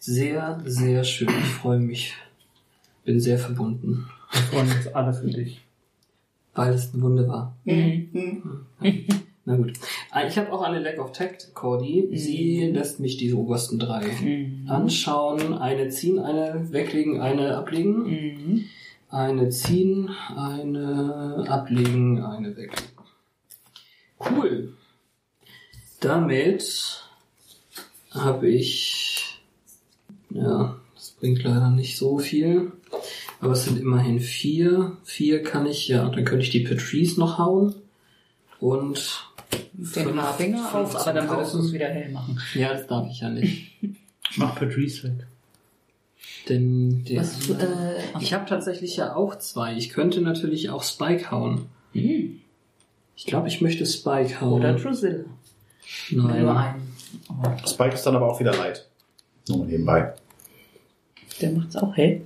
Sehr, 0.00 0.60
sehr 0.64 1.04
schön. 1.04 1.28
Ich 1.28 1.54
freue 1.54 1.78
mich. 1.80 2.14
Bin 3.04 3.20
sehr 3.20 3.38
verbunden, 3.38 4.06
Wir 4.32 4.40
freuen 4.42 4.70
uns 4.70 4.88
alle 4.88 5.14
für 5.14 5.28
dich. 5.28 5.60
weil 6.54 6.74
es 6.74 6.92
eine 6.92 7.02
Wunde 7.02 7.26
war. 7.28 7.56
Mhm. 7.64 8.66
Na 9.48 9.56
gut. 9.56 9.72
Ah, 10.10 10.26
Ich 10.26 10.36
habe 10.36 10.52
auch 10.52 10.60
eine 10.60 10.78
Lack 10.78 10.98
of 10.98 11.12
Tact, 11.12 11.54
Cordy. 11.54 12.10
Sie 12.12 12.66
lässt 12.70 13.00
mich 13.00 13.16
diese 13.16 13.36
obersten 13.38 13.78
drei 13.78 14.04
Mhm. 14.06 14.66
anschauen. 14.68 15.54
Eine 15.54 15.88
ziehen, 15.88 16.18
eine 16.18 16.70
weglegen, 16.70 17.22
eine 17.22 17.56
ablegen. 17.56 18.02
Mhm. 18.10 18.64
Eine 19.08 19.48
ziehen, 19.48 20.10
eine 20.36 21.46
ablegen, 21.48 22.22
eine 22.22 22.48
weglegen. 22.58 22.92
Cool. 24.20 24.74
Damit 26.00 27.04
habe 28.10 28.48
ich, 28.50 29.40
ja, 30.28 30.76
das 30.94 31.12
bringt 31.12 31.42
leider 31.42 31.70
nicht 31.70 31.96
so 31.96 32.18
viel, 32.18 32.72
aber 33.40 33.52
es 33.52 33.64
sind 33.64 33.80
immerhin 33.80 34.20
vier. 34.20 34.98
Vier 35.04 35.42
kann 35.42 35.64
ich, 35.66 35.88
ja, 35.88 36.06
dann 36.10 36.26
könnte 36.26 36.44
ich 36.44 36.50
die 36.50 36.60
Patrice 36.64 37.18
noch 37.18 37.38
hauen 37.38 37.74
und 38.60 39.24
Den 39.72 40.20
Haarfinger 40.20 40.74
auf, 40.74 40.96
aber 40.96 41.12
dann 41.12 41.28
würdest 41.28 41.54
du 41.54 41.60
es 41.60 41.72
wieder 41.72 41.88
hell 41.88 42.10
machen. 42.10 42.40
Ja, 42.54 42.72
das 42.72 42.86
darf 42.86 43.08
ich 43.08 43.20
ja 43.20 43.30
nicht. 43.30 43.72
Mach 44.36 44.56
Patrice 44.56 45.04
weg. 45.04 45.26
Denn 46.48 47.04
der, 47.04 47.20
Was, 47.20 47.48
äh, 47.50 48.00
ich 48.20 48.32
habe 48.32 48.46
tatsächlich 48.46 48.96
ja 48.96 49.14
auch 49.14 49.36
zwei. 49.36 49.76
Ich 49.76 49.90
könnte 49.90 50.20
natürlich 50.20 50.70
auch 50.70 50.82
Spike 50.82 51.30
hauen. 51.30 51.66
Mhm. 51.92 52.40
Ich 53.16 53.26
glaube, 53.26 53.48
ich 53.48 53.60
möchte 53.60 53.84
Spike 53.86 54.40
hauen. 54.40 54.60
Oder 54.60 54.74
Drusilla. 54.74 55.24
Nein. 56.10 56.42
Nur 56.42 56.56
einen. 56.56 56.94
Aber 57.28 57.56
Spike 57.66 57.94
ist 57.94 58.04
dann 58.04 58.16
aber 58.16 58.30
auch 58.30 58.40
wieder 58.40 58.54
leid. 58.54 58.86
Nur 59.48 59.58
mal 59.58 59.66
nebenbei. 59.66 60.14
der 61.40 61.50
macht's 61.52 61.76
auch 61.76 61.96
hell. 61.96 62.22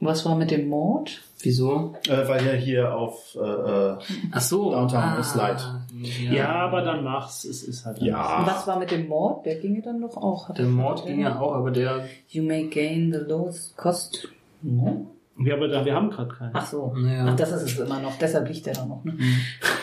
Was 0.00 0.24
war 0.24 0.36
mit 0.36 0.50
dem 0.50 0.68
Mord? 0.68 1.22
Wieso? 1.42 1.94
Äh, 2.08 2.28
weil 2.28 2.46
er 2.46 2.56
hier 2.56 2.94
auf... 2.94 3.36
Äh, 3.36 3.40
äh, 3.40 3.98
Ach 4.32 4.40
so. 4.40 4.70
Downtown 4.72 5.18
ist 5.20 5.34
light. 5.34 5.62
Ja, 5.94 6.32
Ja, 6.32 6.52
aber 6.52 6.82
dann 6.82 7.04
mach's. 7.04 7.44
Es 7.44 7.62
ist 7.62 7.84
halt 7.86 8.00
Ja. 8.02 8.40
Und 8.40 8.46
was 8.46 8.66
war 8.66 8.78
mit 8.78 8.90
dem 8.90 9.08
Mord? 9.08 9.46
Der 9.46 9.56
ginge 9.56 9.82
dann 9.82 10.00
doch 10.00 10.16
auch. 10.16 10.48
Hat 10.48 10.58
Der 10.58 10.66
Mord 10.66 11.04
ging 11.06 11.20
ja 11.20 11.38
auch, 11.38 11.54
aber 11.54 11.70
der. 11.70 12.04
You 12.28 12.42
may 12.42 12.68
gain 12.68 13.12
the 13.12 13.18
lowest 13.18 13.76
cost. 13.76 14.28
No? 14.62 15.06
Ja, 15.42 15.54
aber 15.54 15.68
da, 15.68 15.84
wir 15.84 15.94
haben 15.94 16.10
gerade 16.10 16.34
keinen. 16.34 16.50
Ach 16.52 16.66
so. 16.66 16.92
Naja. 16.94 17.26
Ach, 17.28 17.36
das 17.36 17.52
ist 17.52 17.62
es 17.62 17.78
immer 17.78 18.00
noch. 18.00 18.18
Deshalb 18.18 18.48
liegt 18.48 18.66
der 18.66 18.74
da 18.74 18.84
noch. 18.84 19.04
Ne? 19.04 19.16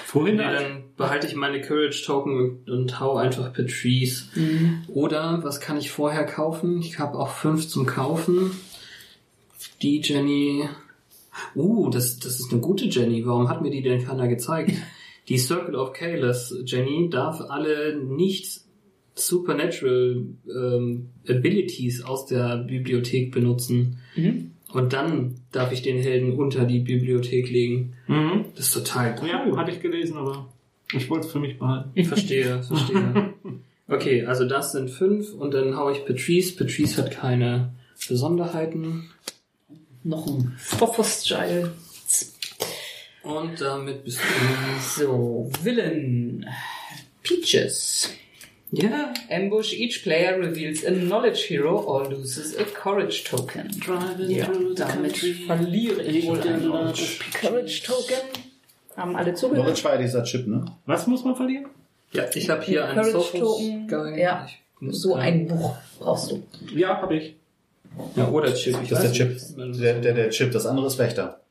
Vorhin 0.05 0.35
Nee, 0.35 0.43
dann 0.43 0.83
behalte 0.95 1.27
ich 1.27 1.35
meine 1.35 1.61
Courage 1.61 2.03
Token 2.05 2.37
und, 2.37 2.69
und 2.69 2.99
hau 2.99 3.15
einfach 3.17 3.51
Patrice. 3.53 4.25
Mhm. 4.35 4.83
Oder 4.87 5.43
was 5.43 5.59
kann 5.59 5.77
ich 5.77 5.91
vorher 5.91 6.25
kaufen? 6.25 6.79
Ich 6.81 6.99
habe 6.99 7.17
auch 7.17 7.29
fünf 7.29 7.67
zum 7.67 7.87
Kaufen. 7.87 8.51
Die 9.81 10.01
Jenny. 10.01 10.69
Uh, 11.55 11.89
das, 11.89 12.19
das 12.19 12.39
ist 12.39 12.51
eine 12.51 12.61
gute 12.61 12.85
Jenny. 12.85 13.25
Warum 13.25 13.49
hat 13.49 13.61
mir 13.61 13.71
die 13.71 13.81
denn 13.81 14.03
keiner 14.03 14.27
gezeigt? 14.27 14.73
Die 15.29 15.37
Circle 15.37 15.75
of 15.75 15.93
Chaos 15.93 16.55
Jenny 16.65 17.09
darf 17.09 17.41
alle 17.41 17.97
nicht 17.97 18.61
Supernatural 19.15 20.25
ähm, 20.47 21.09
Abilities 21.27 22.03
aus 22.03 22.27
der 22.27 22.57
Bibliothek 22.57 23.31
benutzen. 23.31 23.99
Mhm. 24.15 24.51
Und 24.71 24.93
dann 24.93 25.35
darf 25.51 25.71
ich 25.71 25.81
den 25.81 25.97
Helden 25.97 26.33
unter 26.33 26.65
die 26.65 26.79
Bibliothek 26.79 27.49
legen. 27.49 27.93
Mhm. 28.07 28.45
Das 28.55 28.67
ist 28.67 28.73
total 28.73 29.15
cool. 29.21 29.29
Ja, 29.29 29.57
hatte 29.57 29.71
ich 29.71 29.81
gelesen, 29.81 30.17
aber 30.17 30.49
ich 30.93 31.09
wollte 31.09 31.25
es 31.25 31.31
für 31.31 31.39
mich 31.39 31.57
behalten. 31.57 32.03
Verstehe, 32.03 32.61
verstehe. 32.63 33.33
Okay, 33.89 34.25
also 34.25 34.45
das 34.45 34.73
sind 34.73 34.89
fünf 34.89 35.33
und 35.33 35.53
dann 35.53 35.77
hau 35.77 35.89
ich 35.89 36.05
Patrice. 36.05 36.57
Patrice 36.57 37.01
hat 37.01 37.11
keine 37.11 37.73
Besonderheiten. 38.09 39.09
Noch 40.07 40.25
ein 40.25 40.55
Phosphorus-Child. 40.57 41.71
Und 43.23 43.59
damit 43.59 44.05
bist 44.05 44.19
du. 44.19 45.03
So, 45.03 45.51
Villain. 45.61 46.45
Peaches. 47.23 48.11
Ja. 48.71 49.13
Ambush. 49.29 49.73
Each 49.73 50.01
player 50.03 50.39
reveals 50.39 50.85
a 50.85 50.91
knowledge 50.91 51.47
hero 51.49 51.81
or 51.81 52.09
loses 52.09 52.57
a 52.57 52.63
courage 52.63 53.25
token. 53.25 53.69
Ja, 54.29 54.49
damit 54.75 55.17
verliere 55.17 56.01
ich 56.03 56.25
wohl 56.25 56.41
einen 56.41 56.71
Courage 57.41 57.83
Token. 57.83 58.15
Haben 58.95 59.15
alle 59.15 59.33
zugehört? 59.33 59.65
Knowledge 59.65 59.83
war 59.83 59.95
ja 59.95 60.01
dieser 60.01 60.23
Chip, 60.23 60.47
ne? 60.47 60.65
Was 60.85 61.05
muss 61.07 61.25
man 61.25 61.35
verlieren? 61.35 61.65
Ja, 62.13 62.25
ich 62.33 62.49
habe 62.49 62.63
hier 62.63 62.85
einen 62.85 63.11
Courage 63.11 63.39
Token. 63.39 64.17
Ja, 64.17 64.47
so 64.89 65.15
ein 65.15 65.47
Buch 65.47 65.75
brauchst 65.99 66.31
du. 66.31 66.43
Ja, 66.73 67.01
habe 67.01 67.17
ich. 67.17 67.35
Ja, 68.15 68.29
oder 68.29 68.53
Chip. 68.53 68.75
Ich 68.83 68.89
Das 68.89 69.03
ist 69.03 69.17
der 69.17 69.27
Chip. 69.27 69.41
Der, 69.79 69.99
der, 69.99 70.13
der 70.13 70.29
Chip, 70.29 70.51
das 70.51 70.65
andere 70.65 70.87
ist 70.87 70.97
Wächter. 70.97 71.41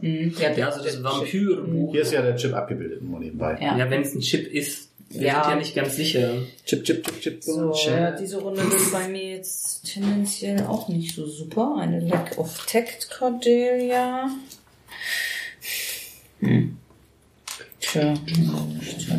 Mhm. 0.00 0.34
Ja, 0.38 0.52
Ja, 0.52 0.68
also 0.68 0.82
das 0.82 1.02
Vampirbuch. 1.02 1.92
Hier 1.92 2.02
ist 2.02 2.12
ja 2.12 2.22
der 2.22 2.36
Chip 2.36 2.54
abgebildet, 2.54 3.02
nur 3.02 3.20
nebenbei. 3.20 3.58
Ja. 3.60 3.76
Ja, 3.76 3.90
wenn 3.90 4.02
es 4.02 4.14
ein 4.14 4.20
Chip 4.20 4.46
ist. 4.52 4.88
Wir 5.12 5.26
Ja. 5.26 5.42
sind 5.42 5.50
ja 5.52 5.58
nicht 5.58 5.74
ganz 5.74 5.96
sicher. 5.96 6.30
Chip, 6.64 6.84
Chip, 6.84 7.02
Chip, 7.04 7.20
Chip. 7.20 7.42
So, 7.42 7.72
Chip. 7.72 7.92
ja, 7.92 8.10
diese 8.12 8.38
Runde 8.38 8.62
wird 8.62 8.92
bei 8.92 9.08
mir 9.08 9.30
jetzt 9.36 9.92
tendenziell 9.92 10.62
auch 10.66 10.88
nicht 10.88 11.14
so 11.16 11.26
super. 11.26 11.76
Eine 11.80 12.00
Lack 12.00 12.38
of 12.38 12.64
Tact 12.66 13.10
Cordelia. 13.10 14.30
Hm. 16.40 16.76
Tja, 17.80 18.14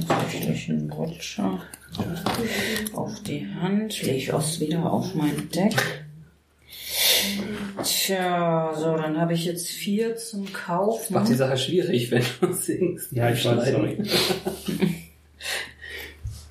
tatsächlich 0.08 0.70
ein 0.70 0.90
Watcher. 0.92 1.62
Auf 2.94 3.22
die 3.24 3.46
Hand. 3.48 4.02
Lechos 4.04 4.60
wieder 4.62 4.92
auf 4.92 5.14
mein 5.14 5.50
Deck. 5.50 5.76
Tja, 7.84 8.74
so, 8.76 8.96
dann 8.98 9.18
habe 9.20 9.34
ich 9.34 9.46
jetzt 9.46 9.68
vier 9.68 10.16
zum 10.16 10.52
Kaufen. 10.52 11.14
Macht 11.14 11.30
die 11.30 11.34
Sache 11.36 11.58
schwierig, 11.58 12.12
wenn 12.12 12.24
du 12.42 12.54
singst. 12.60 13.12
Ja, 13.12 13.32
ich 13.32 13.44
weiß, 13.46 13.72
sorry. 13.72 13.98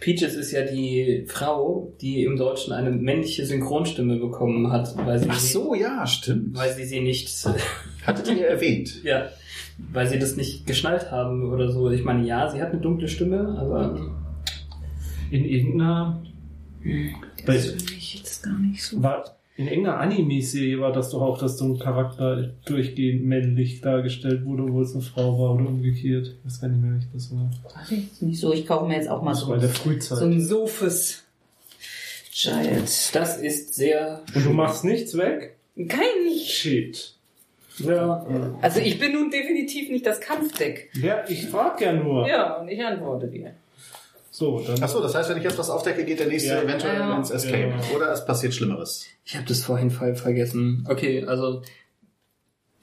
Peaches 0.01 0.35
ist 0.35 0.53
ja 0.53 0.63
die 0.65 1.25
Frau, 1.29 1.93
die 2.01 2.25
im 2.25 2.37
Deutschen 2.39 2.73
eine 2.73 2.91
männliche 2.91 3.45
Synchronstimme 3.45 4.17
bekommen 4.17 4.73
hat, 4.73 4.97
weil 4.97 5.19
sie, 5.19 5.27
Ach 5.29 5.39
so, 5.39 5.75
ja, 5.75 6.07
stimmt. 6.07 6.57
weil 6.57 6.73
sie 6.75 6.85
sie 6.85 7.01
nicht, 7.01 7.29
Hattet 8.07 8.29
ihr 8.29 8.47
erwähnt. 8.47 9.03
ja, 9.05 9.29
weil 9.93 10.07
sie 10.09 10.19
das 10.19 10.37
nicht 10.37 10.67
geschnallt 10.67 11.11
haben 11.11 11.53
oder 11.53 11.71
so. 11.71 11.91
Ich 11.91 12.03
meine, 12.03 12.27
ja, 12.27 12.49
sie 12.51 12.63
hat 12.63 12.71
eine 12.73 12.81
dunkle 12.81 13.09
Stimme, 13.09 13.57
aber 13.61 14.11
In 15.31 15.45
irgendeiner, 15.45 16.23
Das 17.45 17.67
finde 17.67 17.93
ich 17.93 18.15
jetzt 18.15 18.43
gar 18.43 18.59
nicht 18.59 18.83
so. 18.83 19.03
war, 19.03 19.37
in 19.61 19.69
irgendeiner 19.69 19.99
Anime-Serie 19.99 20.81
war 20.81 20.90
das 20.90 21.11
doch 21.11 21.21
auch, 21.21 21.37
dass 21.38 21.59
so 21.59 21.67
ein 21.67 21.79
Charakter 21.79 22.50
durchgehend 22.64 23.26
männlich 23.26 23.83
dargestellt 23.83 24.47
wurde, 24.47 24.62
obwohl 24.62 24.85
es 24.85 24.95
eine 24.95 25.02
Frau 25.02 25.38
war 25.38 25.55
oder 25.55 25.67
umgekehrt. 25.69 26.29
Ich 26.38 26.47
weiß 26.47 26.62
gar 26.62 26.69
nicht 26.69 26.81
mehr, 26.83 26.93
wie 26.99 27.05
das 27.12 27.31
war. 27.31 27.50
Ich 27.90 27.99
jetzt 28.05 28.23
nicht 28.23 28.40
so. 28.40 28.55
Ich 28.55 28.67
kaufe 28.67 28.87
mir 28.88 28.97
jetzt 28.97 29.11
auch 29.11 29.21
mal 29.21 29.33
Das 29.33 29.40
so, 29.43 30.17
so 30.17 30.25
ein 30.25 30.40
Sophus 30.40 31.25
Child. 32.33 33.14
das 33.14 33.37
ist 33.37 33.75
sehr. 33.75 34.23
Und 34.35 34.47
du 34.47 34.50
machst 34.50 34.83
nichts 34.85 35.14
weg? 35.19 35.57
Kein 35.76 36.25
nicht. 36.25 36.49
Shit. 36.50 37.12
Ja, 37.81 38.26
Also 38.62 38.81
ich 38.81 38.99
bin 38.99 39.12
nun 39.12 39.31
definitiv 39.31 39.90
nicht 39.90 40.07
das 40.07 40.21
Kampfdeck. 40.23 40.90
Ja, 41.02 41.25
ich 41.29 41.47
frag 41.49 41.79
ja 41.83 41.93
nur. 41.93 42.26
Ja, 42.26 42.57
und 42.57 42.69
ich 42.69 42.83
antworte 42.83 43.26
dir. 43.29 43.52
So, 44.41 44.59
dann. 44.67 44.83
Achso, 44.83 45.03
das 45.03 45.15
heißt, 45.15 45.29
wenn 45.29 45.37
ich 45.37 45.45
jetzt 45.45 45.59
was 45.59 45.69
aufdecke, 45.69 46.03
geht 46.03 46.19
der 46.19 46.27
nächste 46.29 46.49
Ja. 46.55 46.63
eventuell 46.63 46.99
Ja. 46.99 47.15
ins 47.15 47.31
Escape. 47.31 47.75
Ja. 47.91 47.97
Oder 47.97 48.11
es 48.11 48.25
passiert 48.25 48.55
Schlimmeres. 48.55 49.05
Ich 49.27 49.37
habe 49.37 49.45
das 49.47 49.63
vorhin 49.63 49.91
voll 49.91 50.15
vergessen. 50.15 50.87
Okay, 50.89 51.25
also 51.27 51.61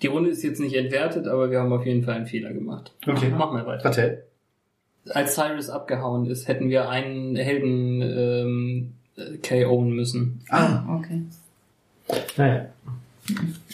die 0.04 0.08
Runde 0.08 0.30
ist 0.30 0.44
jetzt 0.44 0.60
nicht 0.60 0.76
entwertet, 0.76 1.28
aber 1.28 1.50
wir 1.50 1.60
haben 1.60 1.74
auf 1.74 1.84
jeden 1.84 2.04
Fall 2.04 2.14
einen 2.14 2.28
Fehler 2.28 2.54
gemacht. 2.54 2.94
Okay. 3.08 3.30
Machen 3.30 3.58
wir 3.58 3.66
weiter. 3.66 3.82
Patel. 3.82 4.24
Als 5.10 5.34
Cyrus 5.34 5.70
abgehauen 5.72 6.28
ist, 6.30 6.48
hätten 6.48 6.70
wir 6.70 6.90
einen 6.90 7.36
Helden 7.36 8.02
ähm, 8.04 8.94
äh, 9.18 9.38
KO'en 9.42 9.90
müssen. 9.96 10.44
Ah, 10.50 10.84
Okay. 11.00 11.24
Naja. 12.38 12.68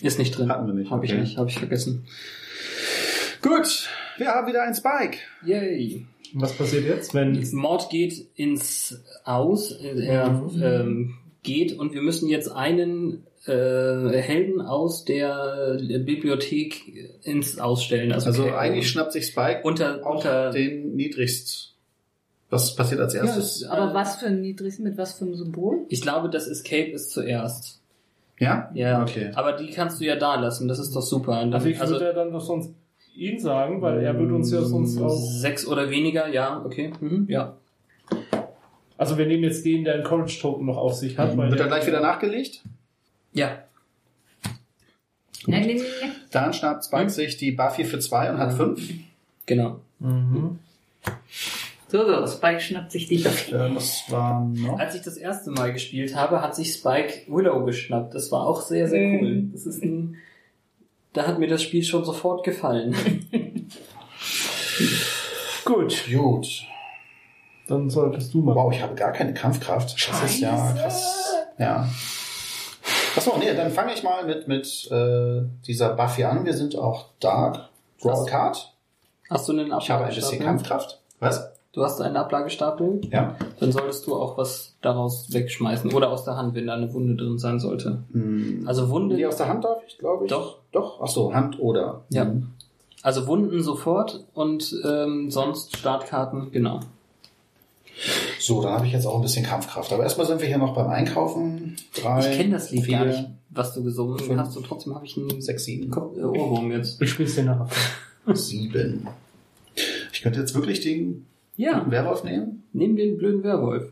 Ist 0.01 0.19
nicht 0.19 0.37
drin. 0.37 0.49
Hatten 0.49 0.67
wir 0.67 0.73
nicht, 0.73 0.85
ich 0.87 0.91
okay. 0.93 1.17
nicht, 1.19 1.37
habe 1.37 1.49
ich 1.49 1.59
vergessen. 1.59 2.05
gut. 3.41 3.89
Wir 4.17 4.29
haben 4.29 4.47
wieder 4.47 4.63
ein 4.63 4.73
Spike. 4.73 5.17
Yay. 5.45 6.05
Was 6.33 6.53
passiert 6.53 6.85
jetzt, 6.85 7.13
wenn. 7.13 7.41
Mord 7.53 7.89
geht 7.89 8.27
ins 8.35 9.01
Aus, 9.23 9.71
er 9.71 10.29
Mhm. 10.29 10.61
ähm, 10.63 11.13
geht 11.43 11.77
und 11.77 11.93
wir 11.93 12.01
müssen 12.01 12.29
jetzt 12.29 12.49
einen 12.51 13.23
äh, 13.45 13.51
Helden 14.21 14.61
aus 14.61 15.03
der 15.03 15.77
Bibliothek 15.99 17.19
ins 17.23 17.59
Ausstellen. 17.59 18.11
Also, 18.13 18.27
Also 18.27 18.43
KO. 18.45 18.55
eigentlich 18.55 18.89
schnappt 18.89 19.11
sich 19.11 19.25
Spike 19.27 19.61
unter, 19.63 20.05
unter 20.09 20.51
den 20.51 20.95
niedrigst. 20.95 21.73
Was 22.49 22.75
passiert 22.75 23.01
als 23.01 23.13
Ja, 23.13 23.25
erstes? 23.25 23.57
es- 23.57 23.63
Aber 23.65 23.91
äh, 23.91 23.93
was 23.93 24.17
für 24.17 24.27
ein 24.27 24.41
niedriges, 24.41 24.79
mit 24.79 24.97
was 24.97 25.13
für 25.13 25.25
einem 25.25 25.35
Symbol? 25.35 25.79
Ich 25.89 26.01
glaube, 26.01 26.29
das 26.29 26.47
Escape 26.47 26.91
ist 26.91 27.11
zuerst. 27.11 27.81
Ja? 28.39 28.71
Ja, 28.73 29.01
Okay. 29.01 29.31
aber 29.35 29.53
die 29.53 29.67
kannst 29.71 29.99
du 29.99 30.05
ja 30.05 30.15
da 30.15 30.35
lassen, 30.39 30.67
das 30.67 30.79
ist 30.79 30.95
doch 30.95 31.01
super. 31.01 31.33
Und 31.41 31.51
dann, 31.51 31.55
Also 31.55 31.67
ich 31.67 31.79
würde 31.79 32.05
ja 32.05 32.13
dann 32.13 32.31
doch 32.31 32.41
sonst 32.45 32.71
ihn 33.15 33.39
sagen, 33.39 33.81
weil 33.81 34.01
er 34.03 34.17
würde 34.17 34.33
uns 34.35 34.51
ja 34.51 34.61
sonst 34.61 34.97
auch. 34.99 35.09
Sechs 35.15 35.67
oder 35.67 35.89
weniger, 35.89 36.27
ja, 36.27 36.61
okay. 36.65 36.91
Mhm, 36.99 37.25
ja. 37.29 37.55
Also 38.97 39.17
wir 39.17 39.25
nehmen 39.25 39.43
jetzt 39.43 39.65
den, 39.65 39.83
der 39.83 39.95
einen 39.95 40.03
Courage 40.03 40.39
Token 40.39 40.65
noch 40.65 40.77
auf 40.77 40.93
sich 40.93 41.17
hat. 41.17 41.35
Weil 41.35 41.49
Wird 41.49 41.59
er 41.59 41.67
gleich 41.67 41.85
wieder 41.87 41.99
nachgelegt? 42.01 42.61
Ja. 43.33 43.63
Nein, 45.45 45.67
nein, 45.67 45.77
nein. 46.01 46.11
Dann 46.31 46.53
schnappt 46.53 46.85
Spike 46.85 47.03
Hm? 47.03 47.09
sich 47.09 47.37
die 47.37 47.51
Buffy 47.51 47.83
für 47.83 47.99
zwei 47.99 48.29
und 48.31 48.37
hat 48.37 48.51
Ja. 48.51 48.55
fünf. 48.55 48.81
Genau. 49.45 49.79
Mhm. 49.99 50.59
So, 51.89 52.05
so, 52.07 52.25
Spike 52.27 52.59
schnappt 52.61 52.91
sich 52.91 53.07
die 53.07 53.17
Buffy. 53.17 53.51
Das 53.51 54.03
war 54.09 54.45
noch. 54.45 54.79
Als 54.79 54.95
ich 54.95 55.01
das 55.01 55.17
erste 55.17 55.51
Mal 55.51 55.73
gespielt 55.73 56.15
habe, 56.15 56.41
hat 56.41 56.55
sich 56.55 56.73
Spike 56.73 57.23
Willow 57.27 57.65
geschnappt. 57.65 58.15
Das 58.15 58.31
war 58.31 58.47
auch 58.47 58.61
sehr, 58.61 58.87
sehr 58.87 59.05
Mhm. 59.07 59.19
cool. 59.21 59.43
Das 59.51 59.65
ist 59.65 59.83
ein, 59.83 60.15
da 61.13 61.27
hat 61.27 61.39
mir 61.39 61.47
das 61.47 61.61
Spiel 61.61 61.83
schon 61.83 62.03
sofort 62.03 62.43
gefallen. 62.43 62.95
Gut, 65.65 66.03
Gut. 66.11 66.47
dann 67.67 67.89
solltest 67.89 68.33
du 68.33 68.41
mal. 68.41 68.55
Wow, 68.55 68.73
ich 68.73 68.81
habe 68.81 68.95
gar 68.95 69.11
keine 69.11 69.33
Kampfkraft. 69.33 69.95
Das 70.09 70.23
ist 70.23 70.39
ja 70.39 70.73
krass. 70.73 71.35
Ja. 71.57 71.87
Achso, 73.15 73.37
nee, 73.37 73.53
dann 73.53 73.71
fange 73.71 73.93
ich 73.93 74.03
mal 74.03 74.25
mit, 74.25 74.47
mit 74.47 74.89
äh, 74.91 75.43
dieser 75.67 75.93
Buffy 75.95 76.23
an. 76.23 76.45
Wir 76.45 76.53
sind 76.53 76.75
auch 76.75 77.09
Dark. 77.19 77.69
Draw 78.01 78.23
a 78.23 78.25
Card. 78.25 78.73
Hast 79.29 79.47
du 79.47 79.53
einen 79.53 79.71
Ich 79.79 79.89
habe 79.89 80.05
ein 80.05 80.13
bisschen? 80.13 80.43
Kampfkraft. 80.43 80.99
Was? 81.19 81.52
Du 81.73 81.83
hast 81.83 81.99
einen 82.01 82.15
Ablagestapel? 82.17 83.01
Ja. 83.11 83.35
Dann 83.59 83.71
solltest 83.71 84.05
du 84.05 84.15
auch 84.15 84.37
was 84.37 84.75
daraus 84.81 85.33
wegschmeißen. 85.33 85.91
Oder 85.91 86.11
aus 86.11 86.23
der 86.23 86.37
Hand, 86.37 86.53
wenn 86.53 86.67
da 86.67 86.75
eine 86.75 86.93
Wunde 86.93 87.15
drin 87.15 87.39
sein 87.39 87.59
sollte. 87.59 88.03
Hm. 88.11 88.63
Also 88.67 88.89
Wunde. 88.89 89.17
Die 89.17 89.25
aus 89.25 89.37
der 89.37 89.49
Hand 89.49 89.63
darf 89.63 89.81
ich, 89.87 89.97
glaube 89.97 90.25
ich. 90.25 90.29
Doch. 90.29 90.59
Doch. 90.71 91.01
Achso, 91.01 91.33
Hand 91.33 91.59
oder. 91.59 92.03
Ja. 92.09 92.25
Hm. 92.25 92.49
Also 93.01 93.25
Wunden 93.25 93.63
sofort 93.63 94.23
und 94.35 94.73
ähm, 94.85 95.31
sonst 95.31 95.75
Startkarten, 95.75 96.51
genau. 96.51 96.79
So, 98.39 98.61
dann 98.61 98.73
habe 98.73 98.85
ich 98.85 98.93
jetzt 98.93 99.07
auch 99.07 99.15
ein 99.15 99.21
bisschen 99.21 99.45
Kampfkraft. 99.45 99.91
Aber 99.91 100.03
erstmal 100.03 100.27
sind 100.27 100.41
wir 100.41 100.47
hier 100.47 100.59
noch 100.59 100.75
beim 100.75 100.89
Einkaufen. 100.89 101.75
Drei, 101.95 102.19
ich 102.19 102.37
kenne 102.37 102.51
das 102.51 102.71
Lied 102.71 102.85
vier, 102.85 102.99
gar 102.99 103.05
nicht, 103.05 103.29
was 103.49 103.73
du 103.73 103.83
gesungen 103.83 104.19
fünf, 104.19 104.39
hast 104.39 104.55
und 104.55 104.65
trotzdem 104.65 104.93
habe 104.95 105.05
ich 105.05 105.17
einen 105.17 105.41
sechs, 105.41 105.65
sieben, 105.65 105.91
äh, 105.91 106.21
Ohrwurm 106.23 106.71
jetzt. 106.71 107.01
Ich 107.01 107.09
spiel's 107.09 107.35
dir 107.35 107.43
nachher. 107.43 107.67
sieben. 108.35 109.07
Ich 110.13 110.21
könnte 110.21 110.39
jetzt 110.39 110.53
wirklich 110.55 110.79
den 110.79 111.25
Ja, 111.55 111.89
Werwolf 111.89 112.23
nehmen. 112.23 112.63
nimm 112.73 112.95
den 112.95 113.17
blöden 113.17 113.43
Werwolf. 113.43 113.91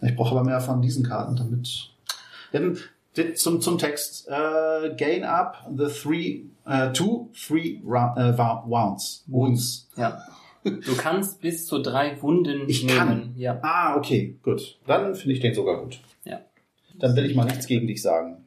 Ich 0.00 0.14
brauche 0.14 0.32
aber 0.32 0.44
mehr 0.44 0.60
von 0.60 0.82
diesen 0.82 1.04
Karten, 1.04 1.36
damit. 1.36 1.90
Ähm, 2.52 2.76
zum, 3.34 3.60
zum 3.60 3.78
Text. 3.78 4.28
Äh, 4.28 4.94
gain 4.96 5.24
up 5.24 5.66
the 5.76 5.86
three, 5.86 6.42
äh, 6.66 6.92
two, 6.92 7.30
three 7.34 7.80
äh, 7.84 8.38
wounds. 8.38 9.24
Wounds. 9.26 9.88
Ja. 9.96 10.20
Du 10.62 10.96
kannst 10.96 11.40
bis 11.40 11.66
zu 11.66 11.80
drei 11.80 12.20
Wunden 12.22 12.68
Ich 12.68 12.84
nehmen. 12.84 12.96
kann. 12.98 13.34
Ja. 13.36 13.58
Ah, 13.62 13.96
okay, 13.96 14.36
gut. 14.42 14.78
Dann 14.86 15.14
finde 15.14 15.34
ich 15.34 15.40
den 15.40 15.54
sogar 15.54 15.80
gut. 15.82 16.00
Ja. 16.24 16.40
Dann 16.94 17.14
will 17.16 17.26
ich 17.26 17.34
mal 17.34 17.44
nichts 17.44 17.66
gegen 17.66 17.86
dich 17.86 18.00
sagen. 18.00 18.44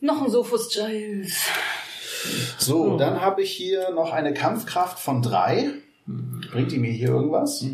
Noch 0.00 0.22
ein 0.22 0.30
Sophus 0.30 0.70
Giles. 0.72 1.36
So, 2.58 2.96
dann 2.96 3.20
habe 3.20 3.42
ich 3.42 3.50
hier 3.50 3.90
noch 3.90 4.12
eine 4.12 4.32
Kampfkraft 4.32 4.98
von 4.98 5.22
drei. 5.22 5.70
Bringt 6.06 6.72
die 6.72 6.78
mir 6.78 6.90
hier 6.92 7.08
irgendwas? 7.08 7.64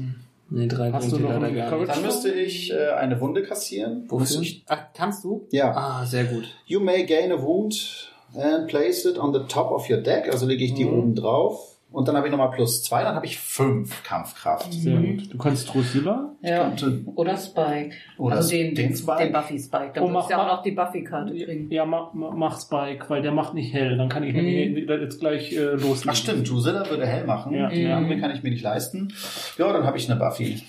Nee, 0.50 0.66
drei 0.66 0.90
Hast 0.92 1.08
bringt 1.08 1.12
du 1.20 1.26
noch 1.26 1.34
leider 1.34 1.46
einen 1.46 1.56
gar 1.56 1.76
nicht. 1.78 1.90
Dann 1.90 2.02
müsste 2.02 2.30
ich 2.32 2.72
äh, 2.72 2.88
eine 2.90 3.20
Wunde 3.20 3.42
kassieren. 3.42 4.04
Wofür? 4.08 4.42
Ach, 4.66 4.84
kannst 4.94 5.24
du? 5.24 5.46
ja. 5.50 5.74
Ah, 5.74 6.04
sehr 6.06 6.24
gut. 6.24 6.44
You 6.66 6.80
may 6.80 7.04
gain 7.04 7.32
a 7.32 7.40
wound 7.42 8.10
and 8.34 8.66
place 8.66 9.04
it 9.04 9.18
on 9.18 9.32
the 9.32 9.40
top 9.48 9.70
of 9.70 9.88
your 9.90 9.98
deck. 9.98 10.30
Also 10.30 10.46
lege 10.46 10.64
ich 10.64 10.74
die 10.74 10.84
Mhm. 10.84 10.98
oben 10.98 11.14
drauf. 11.14 11.77
Und 11.90 12.06
dann 12.06 12.16
habe 12.16 12.26
ich 12.26 12.30
nochmal 12.30 12.50
plus 12.50 12.82
zwei, 12.84 13.02
dann 13.02 13.14
habe 13.14 13.24
ich 13.24 13.38
fünf 13.38 14.02
Kampfkraft. 14.04 14.70
Sehr 14.72 14.98
gut. 14.98 15.32
Du 15.32 15.38
kannst 15.38 15.72
Drusilla. 15.72 16.34
Ja. 16.42 16.68
könnte- 16.68 17.02
Oder 17.14 17.36
Spike. 17.38 17.94
Oder 18.18 18.36
also 18.36 18.50
den, 18.50 18.74
den 18.74 18.88
den, 18.88 18.96
Spike. 18.96 19.24
den 19.24 19.32
Buffy 19.32 19.58
Spike. 19.58 19.92
Da 19.94 20.02
Oh, 20.02 20.08
mach 20.08 20.28
ja 20.28 20.42
auch 20.42 20.56
noch 20.56 20.62
die 20.62 20.72
Buffy-Karte 20.72 21.32
kriegen. 21.32 21.70
Ja, 21.70 21.86
mach, 21.86 22.12
mach 22.12 22.60
Spike, 22.60 23.06
weil 23.08 23.22
der 23.22 23.32
macht 23.32 23.54
nicht 23.54 23.72
hell. 23.72 23.96
Dann 23.96 24.10
kann 24.10 24.22
ich 24.22 24.34
nämlich 24.34 24.86
jetzt 24.86 25.18
gleich 25.20 25.52
äh, 25.52 25.60
loslegen. 25.72 26.10
Ach 26.10 26.14
stimmt, 26.14 26.48
Drusilla 26.50 26.88
würde 26.90 27.06
hell 27.06 27.24
machen. 27.24 27.54
Ja. 27.54 27.70
Die 27.70 27.86
andere 27.86 28.20
kann 28.20 28.32
ich 28.32 28.42
mir 28.42 28.50
nicht 28.50 28.62
leisten. 28.62 29.12
Ja, 29.56 29.72
dann 29.72 29.84
habe 29.84 29.96
ich 29.96 30.10
eine 30.10 30.20
Buffy. 30.20 30.62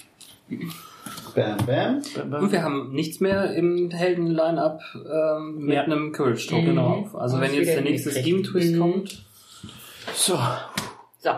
Bam, 1.36 1.58
bam. 1.65 2.01
Und 2.41 2.51
wir 2.51 2.63
haben 2.63 2.93
nichts 2.93 3.19
mehr 3.19 3.53
im 3.53 3.91
Helden-Line-Up 3.91 4.82
ähm, 4.95 5.58
mit 5.65 5.75
Ja. 5.75 5.84
einem 5.84 6.12
Courage-Token 6.12 6.71
Mhm. 6.71 6.75
drauf. 6.77 7.15
Also 7.15 7.36
Und 7.36 7.41
wenn 7.41 7.53
jetzt 7.53 7.67
der 7.75 7.82
nächste 7.82 8.10
Mhm. 8.77 8.79
kommt. 8.79 9.23
So. 10.15 10.39
So. 11.19 11.29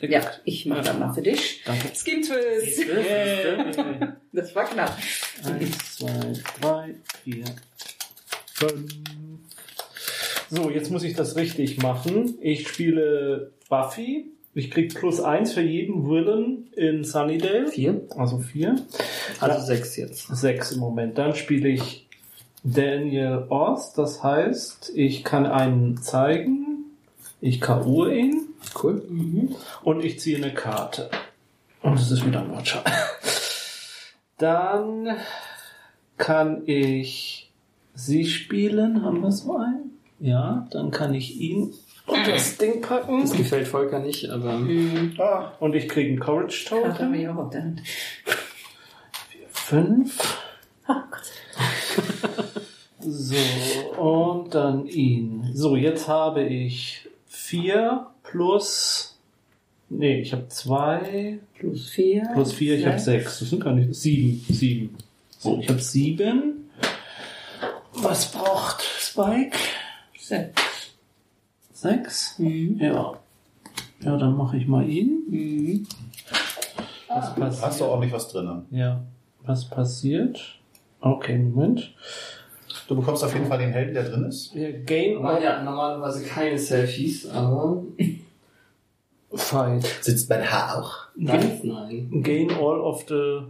Ja, 0.00 0.22
ich 0.44 0.66
mache 0.66 0.82
dann 0.82 0.98
mal 0.98 1.12
für 1.12 1.22
dich. 1.22 1.62
Danke. 1.64 1.88
Skin 1.94 2.22
Twist. 2.22 2.86
Yeah. 2.86 4.16
Das 4.32 4.52
war 4.56 4.64
knapp. 4.64 4.98
Eins, 5.44 5.98
zwei, 5.98 6.32
drei, 6.60 6.94
vier, 7.22 7.44
fünf. 8.52 8.92
So, 10.50 10.70
jetzt 10.70 10.90
muss 10.90 11.04
ich 11.04 11.14
das 11.14 11.36
richtig 11.36 11.80
machen. 11.80 12.36
Ich 12.40 12.66
spiele 12.66 13.52
Buffy. 13.68 14.26
Ich 14.54 14.72
krieg 14.72 14.92
plus 14.92 15.20
eins 15.20 15.52
für 15.52 15.60
jeden 15.60 16.08
Villain 16.08 16.66
in 16.74 17.04
Sunnydale. 17.04 17.68
Vier. 17.68 18.00
Also 18.16 18.38
vier. 18.38 18.74
Also 19.38 19.64
sechs 19.64 19.96
jetzt. 19.96 20.26
Sechs 20.36 20.72
im 20.72 20.80
Moment. 20.80 21.16
Dann 21.16 21.36
spiele 21.36 21.68
ich 21.68 22.08
Daniel 22.64 23.46
Oz. 23.50 23.92
Das 23.92 24.24
heißt, 24.24 24.92
ich 24.96 25.22
kann 25.22 25.46
einen 25.46 25.98
zeigen. 26.02 26.86
Ich 27.40 27.60
K.O. 27.60 28.06
ihn. 28.06 28.53
Cool. 28.82 29.06
Und 29.82 30.04
ich 30.04 30.20
ziehe 30.20 30.36
eine 30.36 30.52
Karte. 30.54 31.10
Und 31.82 31.98
es 31.98 32.10
ist 32.10 32.26
wieder 32.26 32.40
ein 32.40 32.52
Watcher. 32.52 32.82
Dann 34.38 35.16
kann 36.16 36.62
ich 36.66 37.52
sie 37.94 38.26
spielen. 38.26 39.04
Haben 39.04 39.22
wir 39.22 39.30
so 39.32 39.56
einen? 39.56 39.90
Ja, 40.20 40.66
dann 40.70 40.90
kann 40.90 41.12
ich 41.12 41.40
ihn 41.40 41.74
und 42.06 42.26
das 42.26 42.56
Ding 42.56 42.80
packen. 42.80 43.20
Das 43.20 43.32
gefällt 43.32 43.68
Volker 43.68 43.98
nicht, 43.98 44.30
aber 44.30 44.60
Ah, 45.18 45.52
Und 45.60 45.74
ich 45.74 45.88
kriege 45.88 46.08
einen 46.10 46.20
Courage 46.20 46.64
Token. 46.66 46.92
Hand. 47.52 47.82
Fünf. 49.50 50.38
So, 53.06 53.36
und 54.00 54.54
dann 54.54 54.86
ihn. 54.86 55.50
So, 55.52 55.76
jetzt 55.76 56.08
habe 56.08 56.42
ich 56.44 57.06
vier 57.44 58.06
plus. 58.22 59.18
Nee, 59.90 60.20
ich 60.20 60.32
habe 60.32 60.48
zwei. 60.48 61.38
Plus 61.58 61.90
vier. 61.90 62.28
Plus 62.32 62.52
vier, 62.52 62.78
ich 62.78 62.86
habe 62.86 62.98
sechs. 62.98 63.38
Das 63.38 63.50
sind 63.50 63.62
gar 63.62 63.74
nicht. 63.74 63.94
Sieben. 63.94 64.44
Sieben. 64.48 64.96
So, 65.38 65.58
ich 65.60 65.68
habe 65.68 65.78
sieben. 65.78 66.70
Was 67.92 68.32
braucht 68.32 68.82
Spike? 68.82 69.56
Sechs. 70.18 70.62
Sechs? 71.72 72.38
Mhm. 72.38 72.78
Ja. 72.80 73.18
Ja, 74.00 74.16
dann 74.16 74.36
mache 74.36 74.56
ich 74.56 74.66
mal 74.66 74.88
ihn. 74.88 75.22
Mhm. 75.28 75.86
Was 77.08 77.34
passiert? 77.34 77.66
hast 77.66 77.80
du 77.80 77.84
ordentlich 77.84 78.12
was 78.12 78.28
drin. 78.28 78.62
Ja. 78.70 79.04
Was 79.44 79.68
passiert? 79.68 80.58
Okay, 81.00 81.38
Moment. 81.38 81.94
Du 82.88 82.96
bekommst 82.96 83.24
auf 83.24 83.32
jeden 83.32 83.46
Fall 83.46 83.58
den 83.58 83.70
Helden, 83.72 83.94
der 83.94 84.04
drin 84.04 84.24
ist. 84.24 84.54
Wir 84.54 84.72
gain 84.72 85.20
machen 85.22 85.42
ja 85.42 85.62
normalerweise 85.62 86.24
keine 86.24 86.58
Selfies, 86.58 87.28
aber 87.30 87.82
Fight. 89.34 89.84
Sitzt 90.00 90.28
mein 90.28 90.48
Haar 90.50 90.78
auch? 90.82 90.92
Nein, 91.16 91.60
nein. 91.64 92.22
Gain 92.22 92.50
all 92.52 92.80
of 92.80 93.04
the 93.08 93.40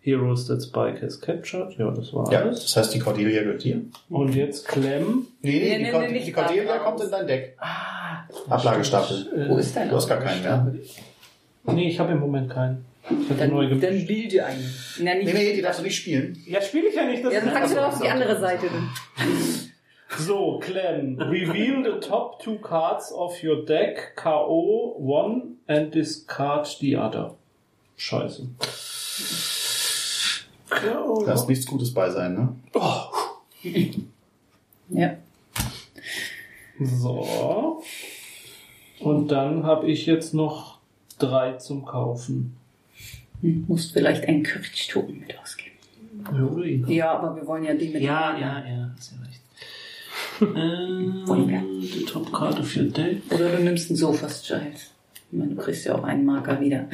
heroes 0.00 0.46
that 0.46 0.62
Spike 0.62 1.00
has 1.02 1.20
captured. 1.20 1.76
Ja, 1.78 1.90
das 1.90 2.12
war 2.14 2.30
Ja, 2.32 2.40
alles. 2.42 2.60
das 2.62 2.76
heißt, 2.76 2.94
die 2.94 3.00
Cordelia 3.00 3.42
gehört 3.42 3.64
dir? 3.64 3.80
Und 4.08 4.34
jetzt 4.34 4.68
Clem. 4.68 5.26
Nee, 5.42 5.50
Nee, 5.50 5.58
nee, 5.58 5.76
die, 5.78 5.82
nee, 5.84 5.90
Cord- 5.90 6.10
nee, 6.12 6.24
die 6.24 6.32
Cordelia 6.32 6.78
kommt 6.78 7.00
in 7.00 7.10
dein 7.10 7.26
Deck. 7.26 7.56
Ah, 7.58 8.28
Ablagestapel. 8.48 9.26
Äh, 9.34 9.48
Wo 9.48 9.56
ist 9.58 9.74
dein 9.74 9.88
Du 9.88 9.96
hast 9.96 10.06
gar 10.08 10.18
keinen 10.20 10.42
mehr. 10.42 10.72
Nee, 11.64 11.88
ich 11.88 11.98
habe 11.98 12.12
im 12.12 12.20
Moment 12.20 12.48
keinen. 12.50 12.84
Dann, 13.08 13.38
dann 13.38 13.80
gemischt. 13.80 14.08
bilde 14.08 14.44
einen. 14.44 14.74
Na, 15.00 15.14
nicht. 15.14 15.26
Nee, 15.26 15.32
nee, 15.32 15.54
die 15.54 15.62
darfst 15.62 15.80
du 15.80 15.84
nicht 15.84 15.96
spielen. 15.96 16.42
Ja, 16.46 16.60
spiele 16.60 16.88
ich 16.88 16.94
ja 16.94 17.04
nicht. 17.04 17.24
Das 17.24 17.32
Ja, 17.32 17.40
dann 17.40 17.52
packst 17.52 17.72
du 17.72 17.76
doch 17.76 17.88
auf 17.88 18.00
die 18.00 18.08
andere 18.08 18.38
Seite. 18.40 18.66
So, 20.18 20.58
Clem, 20.60 21.20
reveal 21.20 21.84
the 21.84 22.00
top 22.00 22.40
two 22.40 22.58
cards 22.58 23.12
of 23.12 23.42
your 23.42 23.64
deck, 23.64 24.14
K.O. 24.16 24.96
one 24.98 25.56
and 25.66 25.94
discard 25.94 26.66
the 26.80 26.96
other. 26.96 27.34
Scheiße. 27.96 28.48
K.O. 30.70 31.24
Da 31.24 31.34
ist 31.34 31.48
nichts 31.48 31.66
Gutes 31.66 31.92
bei 31.92 32.10
sein, 32.10 32.34
ne? 32.34 32.56
Ja. 34.88 35.16
So. 36.80 37.82
Und 39.00 39.28
dann 39.28 39.64
habe 39.64 39.88
ich 39.90 40.06
jetzt 40.06 40.34
noch 40.34 40.78
drei 41.18 41.52
zum 41.54 41.84
Kaufen. 41.84 42.55
Hm, 43.42 43.64
Musst 43.68 43.92
vielleicht 43.92 44.24
einen 44.26 44.42
Courage-Token 44.42 45.20
mit 45.20 45.38
ausgeben. 45.38 46.84
Ja, 46.88 47.18
aber 47.18 47.36
wir 47.36 47.46
wollen 47.46 47.64
ja 47.64 47.74
die 47.74 47.88
mit 47.90 48.02
Ja, 48.02 48.36
ja, 48.38 48.64
ja, 48.66 48.90
hast 48.96 49.12
ja 49.12 49.18
recht. 49.26 49.40
Ähm, 50.56 51.80
die 51.82 52.04
Top 52.04 52.32
Karte 52.32 52.62
für 52.64 52.82
Deck. 52.84 53.22
Oder 53.30 53.56
du 53.56 53.62
nimmst 53.62 53.90
einen 53.90 53.96
Sofas 53.96 54.46
Giles. 54.46 54.92
Ich 55.30 55.38
meine, 55.38 55.54
du 55.54 55.62
kriegst 55.62 55.84
ja 55.86 55.94
auch 55.94 56.04
einen 56.04 56.24
Marker 56.24 56.60
wieder. 56.60 56.88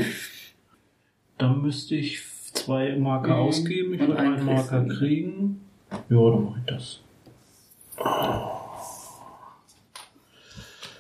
Da 1.39 1.53
müsste 1.53 1.95
ich 1.97 2.21
zwei 2.53 2.95
Marker 2.97 3.37
Mhm. 3.37 3.43
ausgeben. 3.43 3.95
Ich 3.95 4.01
Und 4.01 4.09
würde 4.09 4.21
einen 4.21 4.35
einen 4.35 4.45
Marker 4.47 4.85
kriegen. 4.87 5.61
Ja, 5.91 6.31
dann 6.31 6.45
mache 6.45 6.61
ich 6.61 6.67
das. 6.67 7.01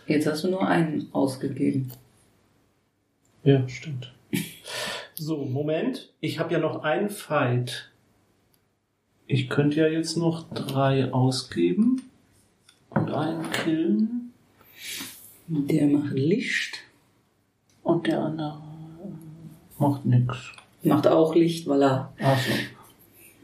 Jetzt 0.06 0.26
hast 0.26 0.44
du 0.44 0.48
nur 0.50 0.66
einen 0.66 1.08
ausgegeben. 1.12 1.92
Ja, 3.44 3.66
stimmt. 3.68 4.12
So, 5.24 5.44
Moment. 5.44 6.10
Ich 6.18 6.40
habe 6.40 6.52
ja 6.52 6.58
noch 6.58 6.82
einen 6.82 7.08
Fight. 7.08 7.92
Ich 9.28 9.48
könnte 9.48 9.78
ja 9.78 9.86
jetzt 9.86 10.16
noch 10.16 10.52
drei 10.52 11.12
ausgeben 11.12 12.02
und 12.90 13.08
einen 13.12 13.48
killen. 13.52 14.32
Der 15.46 15.86
macht 15.86 16.12
Licht. 16.14 16.78
Und 17.84 18.08
der 18.08 18.18
andere 18.20 18.58
äh, 19.04 19.80
macht 19.80 20.04
nix. 20.04 20.36
Macht 20.82 21.06
auch 21.06 21.36
Licht, 21.36 21.68
weil 21.68 21.84
er 21.84 22.12
Achso. 22.18 22.50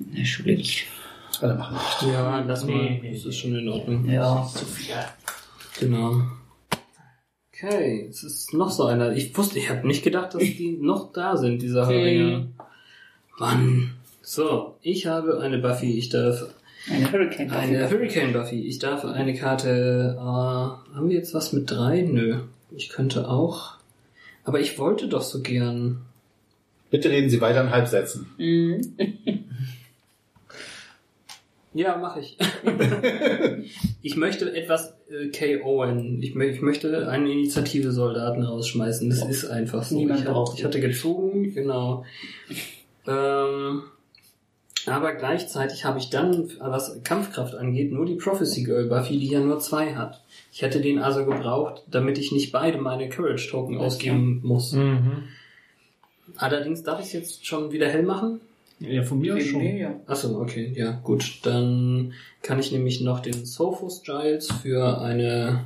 in 0.00 0.16
der 0.16 0.24
Schule 0.24 0.54
liegt. 0.54 0.86
Alle 1.40 1.54
machen 1.54 1.76
nicht. 1.76 2.12
Ja, 2.12 2.40
lass 2.40 2.64
mal. 2.64 2.74
Nee, 2.74 2.98
nee, 3.04 3.12
das 3.12 3.24
ist 3.24 3.36
schon 3.36 3.54
in 3.54 3.68
Ordnung. 3.68 4.04
Ja. 4.10 4.44
Zu 4.52 4.64
viel. 4.64 4.96
Genau. 5.78 6.22
Okay, 7.60 8.06
es 8.08 8.22
ist 8.22 8.54
noch 8.54 8.70
so 8.70 8.84
einer. 8.84 9.12
Ich 9.12 9.36
wusste, 9.36 9.58
ich 9.58 9.68
habe 9.68 9.86
nicht 9.86 10.04
gedacht, 10.04 10.34
dass 10.34 10.42
die 10.42 10.76
noch 10.80 11.12
da 11.12 11.36
sind, 11.36 11.60
diese 11.62 11.86
Heringe. 11.86 12.48
Mann. 13.38 13.90
So, 14.22 14.76
ich 14.82 15.06
habe 15.06 15.40
eine 15.40 15.58
Buffy. 15.58 15.98
Ich 15.98 16.08
darf 16.08 16.46
Eine 16.90 17.10
Hurricane. 17.10 17.50
eine 17.50 17.90
Hurricane 17.90 18.32
Buffy. 18.32 18.66
Ich 18.66 18.78
darf 18.78 19.04
eine 19.04 19.34
Karte. 19.34 20.16
Äh, 20.16 20.20
haben 20.20 21.08
wir 21.08 21.16
jetzt 21.16 21.34
was 21.34 21.52
mit 21.52 21.70
drei? 21.70 22.02
Nö. 22.02 22.40
Ich 22.76 22.90
könnte 22.90 23.28
auch. 23.28 23.74
Aber 24.44 24.60
ich 24.60 24.78
wollte 24.78 25.08
doch 25.08 25.22
so 25.22 25.40
gern. 25.40 26.02
Bitte 26.90 27.10
reden 27.10 27.28
Sie 27.30 27.40
weiter 27.40 27.62
in 27.62 27.70
Halbsätzen. 27.70 28.26
Ja, 31.78 31.96
mache 31.96 32.18
ich. 32.18 32.36
ich 34.02 34.16
möchte 34.16 34.52
etwas 34.52 34.96
äh, 35.08 35.28
KOen. 35.28 36.20
Ich, 36.20 36.34
ich 36.34 36.60
möchte 36.60 37.08
einen 37.08 37.28
Initiative-Soldaten 37.28 38.42
rausschmeißen. 38.42 39.08
Das 39.08 39.22
ist 39.22 39.44
einfach 39.44 39.84
so. 39.84 39.94
Niemand 39.94 40.22
ich, 40.22 40.26
braucht 40.26 40.58
ich 40.58 40.64
hatte 40.64 40.80
gezogen, 40.80 41.54
genau. 41.54 42.04
Ähm, 43.06 43.84
aber 44.86 45.14
gleichzeitig 45.14 45.84
habe 45.84 46.00
ich 46.00 46.10
dann, 46.10 46.50
was 46.58 47.00
Kampfkraft 47.04 47.54
angeht, 47.54 47.92
nur 47.92 48.06
die 48.06 48.16
Prophecy 48.16 48.64
Girl 48.64 48.86
Buffy, 48.86 49.16
die 49.16 49.28
ja 49.28 49.38
nur 49.38 49.60
zwei 49.60 49.94
hat. 49.94 50.20
Ich 50.52 50.62
hätte 50.62 50.80
den 50.80 50.98
also 50.98 51.24
gebraucht, 51.24 51.84
damit 51.88 52.18
ich 52.18 52.32
nicht 52.32 52.50
beide 52.50 52.78
meine 52.78 53.08
Courage 53.08 53.50
Token 53.50 53.78
ausgeben 53.78 54.40
muss. 54.42 54.72
Mhm. 54.72 55.28
Allerdings 56.38 56.82
darf 56.82 56.98
ich 56.98 57.06
es 57.06 57.12
jetzt 57.12 57.46
schon 57.46 57.70
wieder 57.70 57.86
hell 57.86 58.02
machen. 58.02 58.40
Ja, 58.80 59.02
von 59.02 59.18
mir 59.18 59.36
aus 59.36 59.42
schon. 59.42 59.60
mir, 59.60 59.76
ja. 59.76 60.00
Achso, 60.06 60.40
okay, 60.40 60.72
ja, 60.74 60.92
gut. 61.02 61.40
Dann 61.42 62.12
kann 62.42 62.60
ich 62.60 62.70
nämlich 62.70 63.00
noch 63.00 63.20
den 63.20 63.44
Sophos 63.44 64.02
Giles 64.02 64.48
für 64.62 65.00
eine 65.00 65.64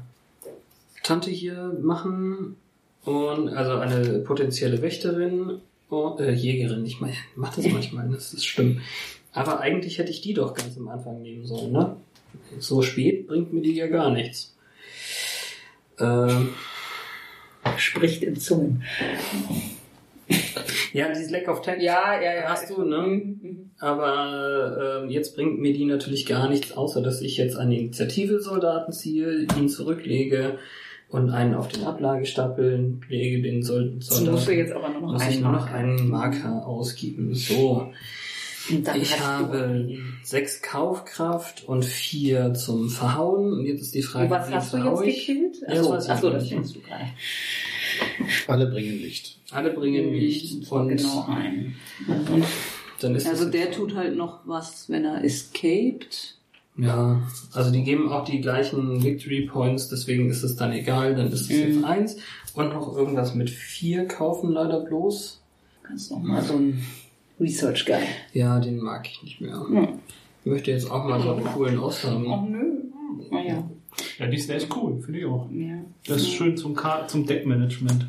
Tante 1.02 1.30
hier 1.30 1.76
machen. 1.82 2.56
Und 3.04 3.48
also 3.48 3.72
eine 3.72 4.20
potenzielle 4.20 4.80
Wächterin. 4.80 5.58
Oh, 5.90 6.16
äh, 6.18 6.32
Jägerin. 6.32 6.86
Ich 6.86 7.00
meine, 7.00 7.12
ich 7.12 7.18
mach 7.36 7.54
das 7.54 7.66
manchmal, 7.66 8.08
das 8.08 8.32
ist 8.32 8.46
schlimm. 8.46 8.80
Aber 9.32 9.60
eigentlich 9.60 9.98
hätte 9.98 10.10
ich 10.10 10.20
die 10.20 10.34
doch 10.34 10.54
ganz 10.54 10.76
am 10.76 10.88
Anfang 10.88 11.20
nehmen 11.20 11.46
sollen, 11.46 11.72
ne? 11.72 11.96
So 12.58 12.82
spät 12.82 13.26
bringt 13.26 13.52
mir 13.52 13.60
die 13.60 13.74
ja 13.74 13.88
gar 13.88 14.10
nichts. 14.10 14.54
Ähm, 15.98 16.50
Spricht 17.76 18.22
in 18.22 18.36
Zungen. 18.36 18.84
ja, 20.92 21.08
dieses 21.08 21.30
Lack 21.30 21.48
of 21.48 21.60
Text 21.62 21.82
Ja, 21.82 22.20
ja, 22.20 22.34
ja. 22.34 22.42
hast 22.48 22.70
du, 22.70 22.82
ne? 22.84 22.98
Mhm. 23.06 23.70
Aber 23.78 25.00
ähm, 25.04 25.10
jetzt 25.10 25.34
bringt 25.34 25.58
mir 25.60 25.72
die 25.72 25.84
natürlich 25.84 26.26
gar 26.26 26.48
nichts, 26.48 26.72
außer 26.72 27.02
dass 27.02 27.20
ich 27.20 27.36
jetzt 27.36 27.56
eine 27.56 27.76
Initiative-Soldaten 27.78 28.92
ziehe, 28.92 29.46
ihn 29.58 29.68
zurücklege 29.68 30.58
und 31.08 31.30
einen 31.30 31.54
auf 31.54 31.68
den 31.68 31.84
Ablagestapel 31.84 32.98
lege, 33.08 33.42
den 33.42 33.62
Sol 33.62 33.94
Jetzt 33.94 34.10
musst 34.10 34.20
du 34.20 34.24
Soldaten. 34.26 34.52
jetzt 34.58 34.72
aber 34.72 34.88
noch 34.88 35.00
Muss 35.00 35.22
ich 35.22 35.28
einen 35.34 35.42
nur 35.42 35.52
noch 35.52 35.60
Marker. 35.66 35.74
einen 35.74 36.08
Marker 36.08 36.66
ausgeben. 36.66 37.34
So, 37.34 37.92
ich 38.94 39.20
habe 39.20 39.98
sechs 40.22 40.62
Kaufkraft 40.62 41.64
und 41.66 41.84
vier 41.84 42.54
zum 42.54 42.88
Verhauen. 42.88 43.52
Und 43.52 43.66
jetzt 43.66 43.82
ist 43.82 43.94
die 43.96 44.02
Frage, 44.02 44.26
Und 44.26 44.30
was 44.30 44.50
hast 44.52 44.72
du 44.72 44.76
jetzt 44.78 45.02
ich? 45.02 45.26
gekillt? 45.26 45.56
Ja, 45.68 45.74
das 45.74 45.90
weiß 45.90 46.04
ich 46.04 46.10
Achso, 46.12 46.30
das 46.30 46.48
kennst 46.48 46.76
du 46.76 46.80
gerade. 46.80 47.04
Alle 48.46 48.66
bringen 48.66 48.98
Licht. 49.00 49.38
Alle 49.50 49.70
bringen 49.72 50.12
Licht 50.12 50.70
und 50.70 50.88
genau 50.88 51.26
ein. 51.28 51.74
Und 52.08 52.44
dann 53.00 53.14
ist 53.14 53.26
Also 53.26 53.48
der 53.50 53.70
tut 53.72 53.94
halt 53.94 54.16
noch 54.16 54.40
was, 54.46 54.88
wenn 54.88 55.04
er 55.04 55.24
escaped. 55.24 56.36
Ja, 56.78 57.20
also 57.52 57.70
die 57.70 57.82
geben 57.84 58.10
auch 58.10 58.24
die 58.24 58.40
gleichen 58.40 59.02
Victory 59.04 59.42
Points, 59.46 59.88
deswegen 59.88 60.30
ist 60.30 60.42
es 60.42 60.56
dann 60.56 60.72
egal, 60.72 61.14
dann 61.14 61.30
ist 61.30 61.42
es 61.42 61.48
Mhm. 61.50 61.56
jetzt 61.74 61.84
eins. 61.84 62.16
Und 62.54 62.70
noch 62.72 62.96
irgendwas 62.96 63.34
mit 63.34 63.50
vier 63.50 64.06
kaufen 64.06 64.52
leider 64.52 64.80
bloß. 64.80 65.38
kannst 65.82 66.10
noch 66.12 66.20
mal 66.20 66.40
so 66.42 66.54
ein 66.54 66.82
Research 67.40 67.84
Guy. 67.86 68.02
Ja, 68.32 68.58
den 68.60 68.78
mag 68.78 69.06
ich 69.10 69.22
nicht 69.22 69.40
mehr. 69.40 69.60
Hm. 69.68 69.88
Ich 70.44 70.50
möchte 70.50 70.70
jetzt 70.70 70.90
auch 70.90 71.04
mal 71.04 71.20
so 71.20 71.32
einen 71.34 71.44
coolen 71.44 71.78
Oh 71.78 71.84
aushaben. 71.86 72.50
nö. 72.50 73.28
Naja. 73.30 73.68
Ja, 74.18 74.26
die 74.26 74.36
ist 74.36 74.50
echt 74.50 74.68
cool, 74.76 75.00
finde 75.02 75.20
ich 75.20 75.24
auch. 75.26 75.48
Ja. 75.52 75.84
Das 76.06 76.22
ist 76.22 76.32
schön 76.32 76.56
zum, 76.56 76.74
Ka 76.74 77.06
zum 77.08 77.26
Deckmanagement. 77.26 78.06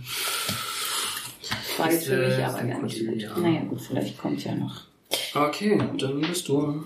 War 1.77 1.91
jetzt 1.91 2.05
für 2.05 2.17
mich 2.17 2.35
aber 2.35 2.63
gar 2.63 2.77
ein 2.77 2.83
nicht 2.83 3.05
gut. 3.05 3.21
ja. 3.21 3.37
Naja, 3.37 3.61
gut, 3.63 3.81
vielleicht 3.81 4.17
kommt 4.17 4.43
ja 4.43 4.55
noch. 4.55 4.81
Okay, 5.33 5.81
dann 5.97 6.21
bist 6.21 6.47
du. 6.47 6.83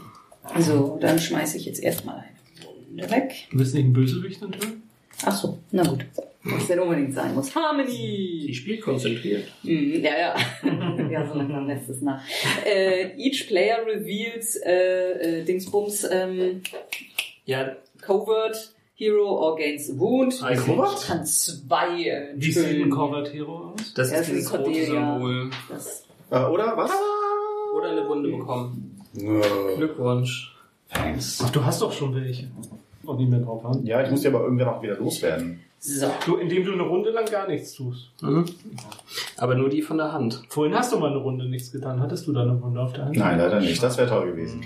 So, 0.59 0.97
dann 1.01 1.19
schmeiße 1.19 1.57
ich 1.57 1.65
jetzt 1.65 1.83
erstmal 1.83 2.17
eine 2.17 2.67
Runde 2.67 3.11
weg. 3.11 3.47
Du 3.51 3.59
willst 3.59 3.73
nicht 3.73 3.83
einen 3.83 3.93
Bösewicht 3.93 4.41
enthüllen? 4.41 4.83
Ach 5.23 5.35
so, 5.35 5.59
na 5.71 5.83
gut. 5.83 6.05
Was 6.43 6.67
denn 6.67 6.79
unbedingt 6.79 7.13
sein 7.13 7.35
muss. 7.35 7.49
Die 7.49 7.55
Harmony! 7.55 8.53
spielt 8.53 8.81
konzentriert. 8.81 9.51
Mhm, 9.63 10.01
ja, 10.01 10.17
ja. 10.17 10.35
ja, 11.11 11.27
so 11.27 11.33
langsam 11.33 11.67
lässt 11.67 11.89
es 11.89 12.01
nach. 12.01 12.21
Äh, 12.65 13.11
each 13.17 13.47
player 13.47 13.85
reveals 13.85 14.55
äh, 14.55 15.39
äh, 15.39 15.43
Dingsbums 15.43 16.07
ähm, 16.09 16.61
Ja, 17.45 17.75
Covert 18.01 18.73
Hero 18.99 19.29
or 19.29 19.55
gains 19.55 19.89
a 19.91 19.93
wound. 19.99 20.41
Ein 20.43 20.57
Covert? 20.57 21.05
Kann 21.05 21.23
zwei 21.23 22.01
äh, 22.03 22.33
Wie 22.35 22.51
sieht 22.51 22.81
ein. 22.83 22.89
Covered 22.89 23.31
Hero 23.31 23.73
aus? 23.75 23.93
das 23.93 24.11
Ja, 24.11 24.17
ist 24.19 24.29
dieses 24.31 24.51
rote. 24.51 24.73
Symbol. 24.85 25.49
Das, 25.69 26.03
Äh, 26.31 26.43
oder 26.45 26.75
was? 26.75 26.91
Oder 27.77 27.91
eine 27.91 28.07
Wunde 28.09 28.29
bekommen. 28.31 28.99
Äh, 29.15 29.75
Glückwunsch. 29.77 30.53
Ach, 30.89 31.49
du 31.51 31.63
hast 31.63 31.81
doch 31.81 31.93
schon 31.93 32.15
welche. 32.15 32.49
Noch 33.03 33.17
nicht 33.17 33.29
mehr 33.29 33.39
drauf 33.39 33.63
haben. 33.63 33.85
Ja, 33.85 34.01
ich 34.03 34.09
muss 34.09 34.21
die 34.21 34.27
aber 34.29 34.41
irgendwann 34.41 34.67
auch 34.69 34.81
wieder 34.81 34.97
loswerden. 34.97 35.59
so. 35.79 36.07
Du, 36.25 36.37
indem 36.37 36.65
du 36.65 36.73
eine 36.73 36.81
Runde 36.83 37.11
lang 37.11 37.25
gar 37.29 37.47
nichts 37.47 37.73
tust. 37.73 38.09
Mhm. 38.21 38.45
Aber 39.37 39.53
nur 39.55 39.69
die 39.69 39.81
von 39.83 39.97
der 39.97 40.11
Hand. 40.11 40.43
Vorhin 40.49 40.75
hast 40.75 40.91
du 40.91 40.97
mal 40.97 41.11
eine 41.11 41.19
Runde 41.19 41.47
nichts 41.47 41.71
getan. 41.71 41.99
Hattest 42.01 42.25
du 42.25 42.33
da 42.33 42.41
eine 42.41 42.53
Runde 42.53 42.81
auf 42.81 42.93
der 42.93 43.05
Hand? 43.05 43.15
Nein, 43.15 43.37
leider 43.37 43.59
nicht. 43.61 43.81
Das 43.83 43.95
wäre 43.97 44.09
toll 44.09 44.31
gewesen. 44.31 44.63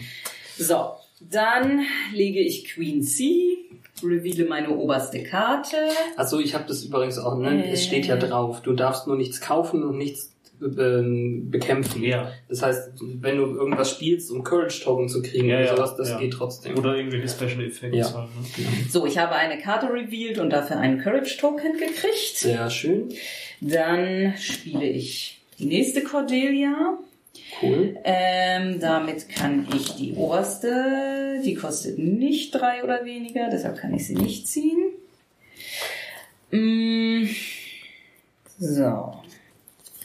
So, 0.57 0.91
dann 1.19 1.81
lege 2.13 2.39
ich 2.39 2.65
Queen 2.65 3.03
C 3.03 3.57
reveale 4.03 4.45
meine 4.45 4.69
oberste 4.69 5.23
Karte. 5.23 5.77
Also 6.17 6.39
ich 6.39 6.53
habe 6.53 6.65
das 6.67 6.83
übrigens 6.83 7.17
auch, 7.17 7.37
ne? 7.37 7.65
Äh. 7.65 7.71
Es 7.71 7.83
steht 7.83 8.05
ja 8.07 8.17
drauf, 8.17 8.61
du 8.61 8.73
darfst 8.73 9.07
nur 9.07 9.15
nichts 9.15 9.41
kaufen 9.41 9.83
und 9.83 9.97
nichts 9.97 10.31
ähm, 10.61 11.49
bekämpfen. 11.49 12.03
Ja. 12.03 12.31
Das 12.47 12.61
heißt, 12.61 12.91
wenn 13.19 13.37
du 13.37 13.45
irgendwas 13.45 13.91
spielst, 13.91 14.31
um 14.31 14.43
Courage 14.43 14.83
Token 14.83 15.09
zu 15.09 15.21
kriegen 15.21 15.47
Ja, 15.47 15.55
oder 15.55 15.65
ja, 15.65 15.75
sowas, 15.75 15.95
das 15.95 16.09
ja. 16.09 16.19
geht 16.19 16.33
trotzdem. 16.33 16.77
Oder 16.77 16.95
irgendwelche 16.95 17.27
Special 17.27 17.63
Effects. 17.65 17.97
Ja. 17.97 18.13
Halt, 18.13 18.29
ne? 18.57 18.65
So, 18.89 19.05
ich 19.05 19.17
habe 19.17 19.33
eine 19.33 19.59
Karte 19.59 19.87
revealed 19.87 20.37
und 20.37 20.51
dafür 20.51 20.77
einen 20.77 21.01
Courage 21.01 21.37
Token 21.37 21.73
gekriegt. 21.73 22.35
Sehr 22.37 22.69
schön. 22.69 23.09
Dann 23.59 24.33
spiele 24.37 24.87
ich 24.87 25.41
die 25.59 25.65
nächste 25.65 26.03
Cordelia. 26.03 26.97
Cool. 27.61 27.97
Ähm, 28.03 28.79
damit 28.79 29.29
kann 29.29 29.67
ich 29.75 29.95
die 29.95 30.13
oberste, 30.13 31.41
die 31.45 31.53
kostet 31.53 31.99
nicht 31.99 32.53
drei 32.55 32.83
oder 32.83 33.05
weniger, 33.05 33.49
deshalb 33.49 33.77
kann 33.77 33.93
ich 33.93 34.07
sie 34.07 34.15
nicht 34.15 34.47
ziehen. 34.47 34.91
Mm, 36.51 37.27
so. 38.57 39.13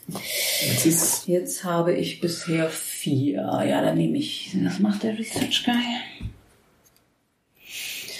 Jetzt 0.08 0.86
ist 0.86 1.26
Jetzt 1.26 1.64
habe 1.64 1.94
ich 1.94 2.20
bisher 2.20 2.68
vier. 2.68 3.40
Ja, 3.66 3.82
dann 3.82 3.98
nehme 3.98 4.18
ich. 4.18 4.56
Was 4.62 4.78
macht 4.78 5.02
der 5.02 5.18
Research 5.18 5.64
Guy? 5.64 5.74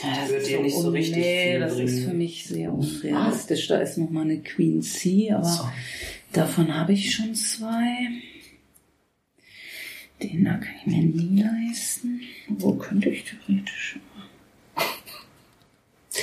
Ja, 0.02 0.20
das 0.20 0.30
Wird 0.30 0.42
ist 0.42 0.50
dir 0.50 0.60
nicht 0.60 0.76
so 0.76 0.90
richtig 0.90 1.16
nee, 1.16 1.58
das 1.58 1.72
ist 1.72 1.78
bringen. 1.78 2.08
für 2.08 2.14
mich 2.14 2.46
sehr 2.46 2.72
unrealistisch. 2.72 3.68
Da 3.68 3.78
ist 3.78 3.98
noch 3.98 4.10
mal 4.10 4.22
eine 4.22 4.40
Queen 4.42 4.82
C, 4.82 5.30
aber 5.32 5.72
davon 6.32 6.74
habe 6.74 6.92
ich 6.92 7.14
schon 7.14 7.34
zwei. 7.34 8.08
Den 10.22 10.44
da 10.44 10.52
kann 10.52 10.74
ich 10.80 10.86
mir 10.86 11.02
nie 11.02 11.42
leisten. 11.42 12.20
Wo 12.48 12.74
könnte 12.74 13.10
ich 13.10 13.24
theoretisch? 13.24 13.98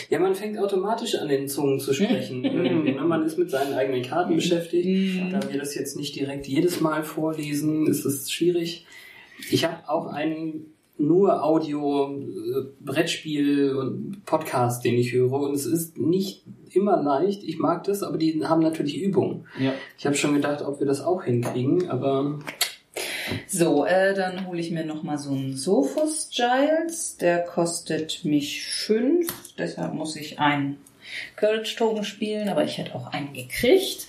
Ja, 0.09 0.19
man 0.19 0.33
fängt 0.33 0.57
automatisch 0.57 1.15
an, 1.15 1.27
den 1.27 1.47
Zungen 1.47 1.79
zu 1.79 1.93
sprechen. 1.93 2.41
Man 3.07 3.23
ist 3.23 3.37
mit 3.37 3.51
seinen 3.51 3.73
eigenen 3.73 4.01
Karten 4.01 4.35
beschäftigt. 4.35 5.31
Da 5.31 5.51
wir 5.51 5.59
das 5.59 5.75
jetzt 5.75 5.97
nicht 5.97 6.15
direkt 6.15 6.47
jedes 6.47 6.81
Mal 6.81 7.03
vorlesen, 7.03 7.87
ist 7.87 8.05
es 8.05 8.31
schwierig. 8.31 8.85
Ich 9.51 9.65
habe 9.65 9.87
auch 9.87 10.07
einen 10.07 10.73
nur 10.97 11.43
Audio, 11.43 12.15
äh, 12.15 12.65
Brettspiel 12.79 13.75
und 13.75 14.25
Podcast, 14.25 14.85
den 14.85 14.95
ich 14.95 15.11
höre. 15.11 15.33
Und 15.33 15.53
es 15.53 15.65
ist 15.65 15.97
nicht 15.97 16.43
immer 16.71 17.01
leicht. 17.01 17.43
Ich 17.43 17.59
mag 17.59 17.83
das, 17.83 18.03
aber 18.03 18.17
die 18.17 18.43
haben 18.45 18.61
natürlich 18.61 18.97
Übung. 19.01 19.45
Ja. 19.59 19.73
Ich 19.97 20.05
habe 20.05 20.15
schon 20.15 20.33
gedacht, 20.33 20.61
ob 20.61 20.79
wir 20.79 20.87
das 20.87 21.01
auch 21.01 21.23
hinkriegen, 21.23 21.89
aber 21.89 22.39
So, 23.47 23.85
äh, 23.85 24.13
dann 24.13 24.47
hole 24.47 24.59
ich 24.59 24.71
mir 24.71 24.85
noch 24.85 25.03
mal 25.03 25.17
so 25.17 25.31
einen 25.31 25.55
Sophos 25.55 26.29
Giles. 26.29 27.17
Der 27.17 27.39
kostet 27.39 28.25
mich 28.25 28.65
fünf. 28.65 29.27
Deshalb 29.57 29.93
muss 29.93 30.15
ich 30.15 30.39
einen 30.39 30.77
Courage 31.35 31.75
Token 31.75 32.03
spielen, 32.03 32.49
aber 32.49 32.63
ich 32.63 32.77
hätte 32.77 32.95
auch 32.95 33.07
einen 33.07 33.33
gekriegt. 33.33 34.07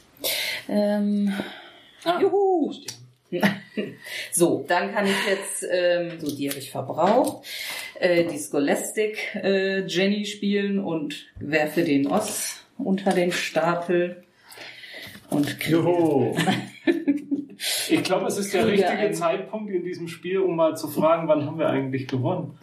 Ähm, 0.68 1.32
ah, 2.04 2.20
juhu! 2.20 2.72
So, 4.30 4.64
dann 4.68 4.94
kann 4.94 5.06
ich 5.06 5.26
jetzt, 5.28 5.66
ähm, 5.68 6.20
so 6.20 6.34
die 6.34 6.48
habe 6.48 6.60
ich 6.60 6.70
verbraucht, 6.70 7.44
äh, 7.98 8.24
die 8.24 8.38
Scholastic 8.38 9.34
äh, 9.34 9.84
Jenny 9.86 10.24
spielen 10.24 10.78
und 10.78 11.26
werfe 11.40 11.82
den 11.82 12.06
Oss 12.06 12.60
unter 12.78 13.12
den 13.12 13.32
Stapel 13.32 14.22
und 15.30 15.58
kriege. 15.58 16.36
Ich 17.94 18.02
glaube, 18.02 18.26
es 18.26 18.38
ist 18.38 18.52
der 18.52 18.66
richtige 18.66 19.12
Zeitpunkt 19.12 19.70
in 19.70 19.84
diesem 19.84 20.08
Spiel, 20.08 20.38
um 20.40 20.56
mal 20.56 20.76
zu 20.76 20.88
fragen, 20.88 21.28
wann 21.28 21.46
haben 21.46 21.58
wir 21.58 21.68
eigentlich 21.68 22.08
gewonnen? 22.08 22.58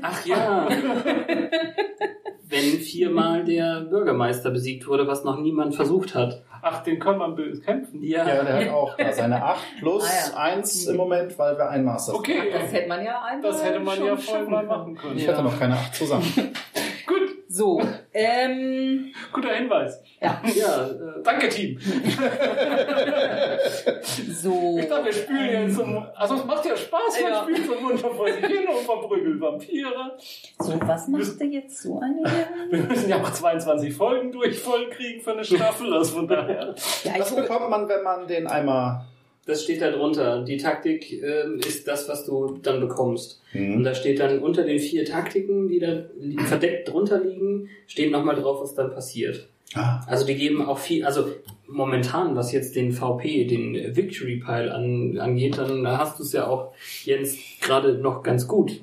Ach 0.00 0.24
ja. 0.24 0.66
Wenn 2.48 2.78
viermal 2.80 3.44
der 3.44 3.80
Bürgermeister 3.82 4.50
besiegt 4.50 4.86
wurde, 4.86 5.06
was 5.06 5.24
noch 5.24 5.38
niemand 5.40 5.74
versucht 5.74 6.14
hat. 6.14 6.42
Ach, 6.62 6.82
den 6.82 6.98
kann 6.98 7.18
man 7.18 7.34
bekämpfen. 7.34 8.02
Ja. 8.02 8.26
Ja, 8.26 8.42
der 8.44 8.54
hat 8.54 8.68
auch 8.68 8.96
da 8.96 9.12
seine 9.12 9.44
8 9.44 9.58
plus 9.80 10.04
Ah, 10.04 10.30
ja. 10.30 10.54
1 10.54 10.86
im 10.86 10.96
Moment, 10.96 11.38
weil 11.38 11.58
wir 11.58 11.68
einen 11.68 11.84
Master 11.84 12.14
Okay, 12.14 12.38
Das 12.52 12.72
hätte 12.72 12.88
man 12.88 13.04
ja 13.04 13.22
einmal 13.22 13.50
das 13.50 13.62
hätte 13.62 13.80
man 13.80 13.96
schon 13.96 14.06
ja 14.06 14.16
voll 14.16 14.46
mal 14.46 14.64
machen 14.64 14.94
können. 14.94 15.18
Ich 15.18 15.28
hatte 15.28 15.42
noch 15.42 15.58
keine 15.58 15.74
8 15.74 15.94
zusammen. 15.94 16.24
So, 17.56 17.80
ähm, 18.12 19.14
guter 19.32 19.50
Hinweis. 19.54 20.02
ja, 20.20 20.42
Ja, 20.56 20.86
äh, 20.88 21.22
Danke, 21.22 21.48
Team. 21.48 21.78
so. 24.32 24.76
Ich 24.76 24.88
dachte, 24.88 25.04
wir 25.04 25.12
spielen 25.12 25.68
jetzt 25.68 25.76
so, 25.76 25.84
also 26.16 26.34
es 26.34 26.44
macht 26.46 26.66
ja 26.66 26.76
Spaß, 26.76 27.20
man 27.22 27.30
Ja. 27.32 27.42
spielt 27.44 27.64
so 27.64 27.74
sich 27.74 28.46
hin 28.46 28.66
und 28.68 28.78
verprügelt 28.84 29.40
Vampire. 29.40 30.18
So, 30.58 30.80
was 30.84 31.06
macht 31.06 31.40
denn 31.40 31.52
jetzt 31.52 31.80
so 31.80 32.00
eine 32.00 32.28
hier? 32.28 32.48
Wir 32.70 32.88
müssen 32.88 33.08
ja 33.08 33.22
auch 33.22 33.30
22 33.30 33.94
Folgen 33.94 34.32
durch 34.32 34.58
voll 34.58 34.90
kriegen 34.90 35.20
für 35.22 35.34
eine 35.34 35.44
Staffel, 35.44 35.94
also 35.94 36.16
von 36.16 36.26
daher. 36.26 36.74
Ja, 37.04 37.18
Das 37.18 37.36
bekommt 37.36 37.70
man, 37.70 37.88
wenn 37.88 38.02
man 38.02 38.26
den 38.26 38.48
einmal. 38.48 39.04
Das 39.46 39.62
steht 39.64 39.80
da 39.82 39.90
drunter. 39.90 40.42
Die 40.44 40.56
Taktik 40.56 41.12
ähm, 41.22 41.60
ist 41.66 41.86
das, 41.86 42.08
was 42.08 42.24
du 42.24 42.58
dann 42.62 42.80
bekommst. 42.80 43.40
Und 43.52 43.60
Hm. 43.60 43.84
da 43.84 43.94
steht 43.94 44.18
dann 44.20 44.38
unter 44.40 44.64
den 44.64 44.78
vier 44.78 45.04
Taktiken, 45.04 45.68
die 45.68 45.78
da 45.78 46.04
verdeckt 46.46 46.88
drunter 46.92 47.20
liegen, 47.22 47.68
steht 47.86 48.10
nochmal 48.10 48.34
drauf, 48.36 48.60
was 48.62 48.74
dann 48.74 48.90
passiert. 48.90 49.46
Ah, 49.74 50.00
Also 50.06 50.24
die 50.26 50.34
geben 50.36 50.62
auch 50.64 50.78
viel, 50.78 51.04
also 51.04 51.26
momentan, 51.66 52.36
was 52.36 52.52
jetzt 52.52 52.76
den 52.76 52.92
VP, 52.92 53.44
den 53.46 53.96
Victory 53.96 54.36
Pile 54.44 54.72
an, 54.72 55.18
angeht, 55.18 55.58
dann 55.58 55.86
hast 55.86 56.18
du 56.18 56.22
es 56.22 56.32
ja 56.32 56.46
auch, 56.46 56.72
Jens, 57.04 57.36
gerade 57.60 57.94
noch 57.94 58.22
ganz 58.22 58.46
gut. 58.46 58.80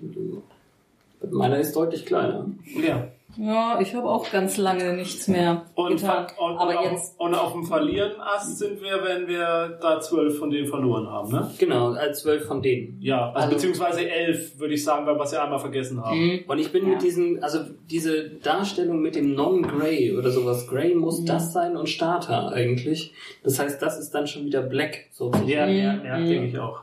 Meiner 1.30 1.60
ist 1.60 1.76
deutlich 1.76 2.06
kleiner. 2.06 2.48
Ja. 2.86 3.08
Ja, 3.38 3.80
ich 3.80 3.96
habe 3.96 4.10
auch 4.10 4.30
ganz 4.32 4.58
lange 4.58 4.94
nichts 4.94 5.28
mehr 5.28 5.66
Und, 5.76 5.98
getan. 5.98 6.28
und, 6.38 6.58
Aber 6.58 6.78
und, 6.80 6.92
jetzt, 6.92 7.14
auf, 7.18 7.26
und 7.28 7.36
auf 7.36 7.52
dem 7.54 7.66
Verlieren-Ast 7.66 8.58
sind 8.60 8.82
wir, 8.82 9.04
wenn 9.04 9.28
wir 9.28 9.78
da 9.82 10.00
zwölf 10.02 10.38
von 10.40 10.50
denen 10.50 10.68
verloren 10.68 11.08
haben, 11.08 11.32
ne? 11.32 11.50
Genau, 11.58 11.92
als 11.94 12.22
zwölf 12.22 12.46
von 12.46 12.62
denen. 12.62 13.02
Ja, 13.02 13.28
also, 13.30 13.38
Also- 13.40 13.56
beziehungsweise 13.56 14.10
elf, 14.10 14.60
würde 14.60 14.74
ich 14.74 14.84
sagen, 14.84 15.06
weil 15.06 15.16
wir 15.16 15.24
es 15.24 15.32
ja 15.32 15.44
einmal 15.44 15.60
vergessen 15.60 16.04
haben. 16.04 16.18
Mhm. 16.20 16.40
Und 16.48 16.60
ich 16.60 16.72
bin 16.72 16.84
Ja. 16.86 16.90
mit 16.94 17.02
diesem, 17.02 17.40
also 17.42 17.60
diese 17.90 18.30
Darstellung 18.30 19.02
mit 19.02 19.16
dem 19.16 19.34
Non-Grey 19.36 20.16
oder 20.18 20.32
sowas, 20.32 20.68
Grey 20.68 20.94
muss 20.96 21.22
Mhm. 21.22 21.26
das 21.28 21.54
sein 21.54 21.78
und 21.78 21.90
Starter 21.90 22.52
eigentlich. 22.52 23.14
Das 23.44 23.60
heißt, 23.60 23.82
das 23.82 23.98
ist 24.00 24.12
dann 24.12 24.28
schon 24.28 24.46
wieder 24.46 24.62
Black. 24.62 25.06
So 25.12 25.32
Ja, 25.46 25.66
ja, 25.68 25.96
ja, 26.04 26.18
Mhm. 26.18 26.28
denke 26.30 26.48
ich 26.48 26.60
auch. 26.60 26.82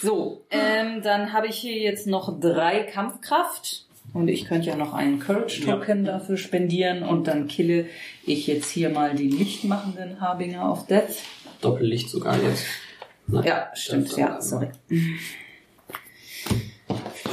so, 0.00 0.42
ähm, 0.50 1.00
dann 1.02 1.32
habe 1.32 1.46
ich 1.46 1.56
hier 1.56 1.76
jetzt 1.78 2.06
noch 2.06 2.40
drei 2.40 2.80
Kampfkraft. 2.84 3.86
Und 4.14 4.28
ich 4.28 4.44
könnte 4.46 4.68
ja 4.68 4.76
noch 4.76 4.92
einen 4.92 5.18
Courage 5.20 5.62
Token 5.64 6.04
dafür 6.04 6.36
spendieren 6.36 7.02
und 7.02 7.26
dann 7.28 7.48
kille 7.48 7.86
ich 8.26 8.46
jetzt 8.46 8.70
hier 8.70 8.90
mal 8.90 9.14
die 9.14 9.28
lichtmachenden 9.28 10.20
Harbinger 10.20 10.70
of 10.70 10.86
Death. 10.86 11.16
Doppellicht 11.62 12.10
sogar 12.10 12.38
jetzt. 12.42 12.64
Na, 13.26 13.42
Ja, 13.44 13.70
stimmt, 13.74 14.14
ja, 14.16 14.40
sorry. 14.40 14.68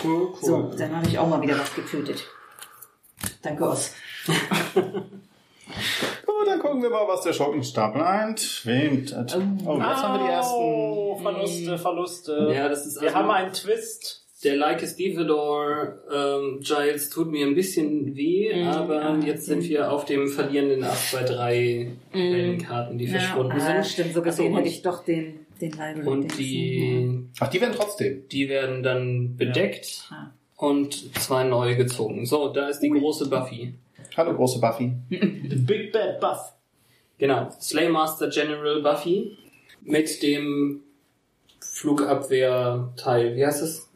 Cool, 0.04 0.30
cool. 0.34 0.36
So, 0.42 0.72
dann 0.78 0.96
habe 0.96 1.08
ich 1.08 1.18
auch 1.20 1.28
mal 1.28 1.42
wieder 1.42 1.60
was 1.60 1.74
getötet. 1.74 2.24
Danke, 3.42 3.64
Oss. 3.68 3.94
Gut, 6.26 6.48
dann 6.48 6.60
gucken 6.60 6.82
wir 6.82 6.90
mal, 6.90 7.08
was 7.08 7.22
der 7.24 7.34
Schurkenstapel 7.34 8.02
eint. 8.02 8.62
Wem? 8.66 9.06
Oh, 9.66 9.78
jetzt 9.78 10.04
haben 10.04 10.20
wir 10.20 10.26
die 10.28 10.32
ersten. 10.32 10.56
Oh, 10.56 11.20
Verluste, 11.22 11.78
Verluste. 11.78 12.52
Ja, 12.56 12.70
das 12.70 12.86
ist 12.86 13.02
Wir 13.02 13.10
also- 13.10 13.20
haben 13.20 13.32
einen 13.32 13.54
Twist. 13.54 14.26
Der 14.44 14.56
Like 14.56 14.82
a 14.84 14.88
Stevedore 14.88 16.00
ähm, 16.14 16.60
Giles 16.62 17.10
tut 17.10 17.30
mir 17.30 17.46
ein 17.46 17.56
bisschen 17.56 18.16
weh, 18.16 18.54
Mhm. 18.56 18.68
aber 18.70 19.18
jetzt 19.26 19.46
sind 19.48 19.64
wir 19.66 19.92
auf 19.92 20.06
dem 20.06 20.30
verlierenden 20.30 20.84
8 20.86 21.12
bei 21.14 21.24
3 21.24 21.92
Heldenkarten, 22.12 22.98
die 22.98 23.08
verschwunden 23.08 23.54
Mhm. 23.54 23.60
ja, 23.60 23.66
ah, 23.80 23.84
sind. 23.84 23.92
stimmt, 23.92 24.14
so 24.14 24.20
Ach 24.22 24.24
so, 24.26 24.30
gesehen 24.30 24.52
und- 24.54 24.58
hätte 24.60 24.70
ich 24.70 24.82
doch 24.82 25.04
den, 25.04 25.46
den 25.60 25.72
Library. 25.72 26.08
Und 26.08 26.38
die, 26.40 27.20
Ach, 27.42 27.50
die 27.50 27.60
werden 27.60 27.74
trotzdem. 27.76 28.24
die 28.32 28.48
werden 28.48 28.82
dann 28.82 29.36
bedeckt 29.36 30.08
Ah. 30.10 30.32
und 30.56 31.14
zwei 31.20 31.44
neue 31.44 31.76
gezogen. 31.76 32.26
So, 32.26 32.48
da 32.54 32.70
ist 32.70 32.80
die 32.80 32.90
große 32.92 33.30
Buffy. 33.30 33.74
Hallo, 34.16 34.34
große 34.36 34.62
Buffy. 34.62 34.94
The 35.10 35.56
Big 35.58 35.92
Bad 35.92 36.22
Buff. 36.22 36.54
Genau, 37.18 37.50
Slaymaster 37.60 38.30
General 38.30 38.82
Buffy 38.82 39.36
mit 39.82 40.24
dem 40.24 40.80
Flugabwehrteil. 41.60 43.36
Wie 43.36 43.46
heißt 43.46 43.62
es? 43.64 43.89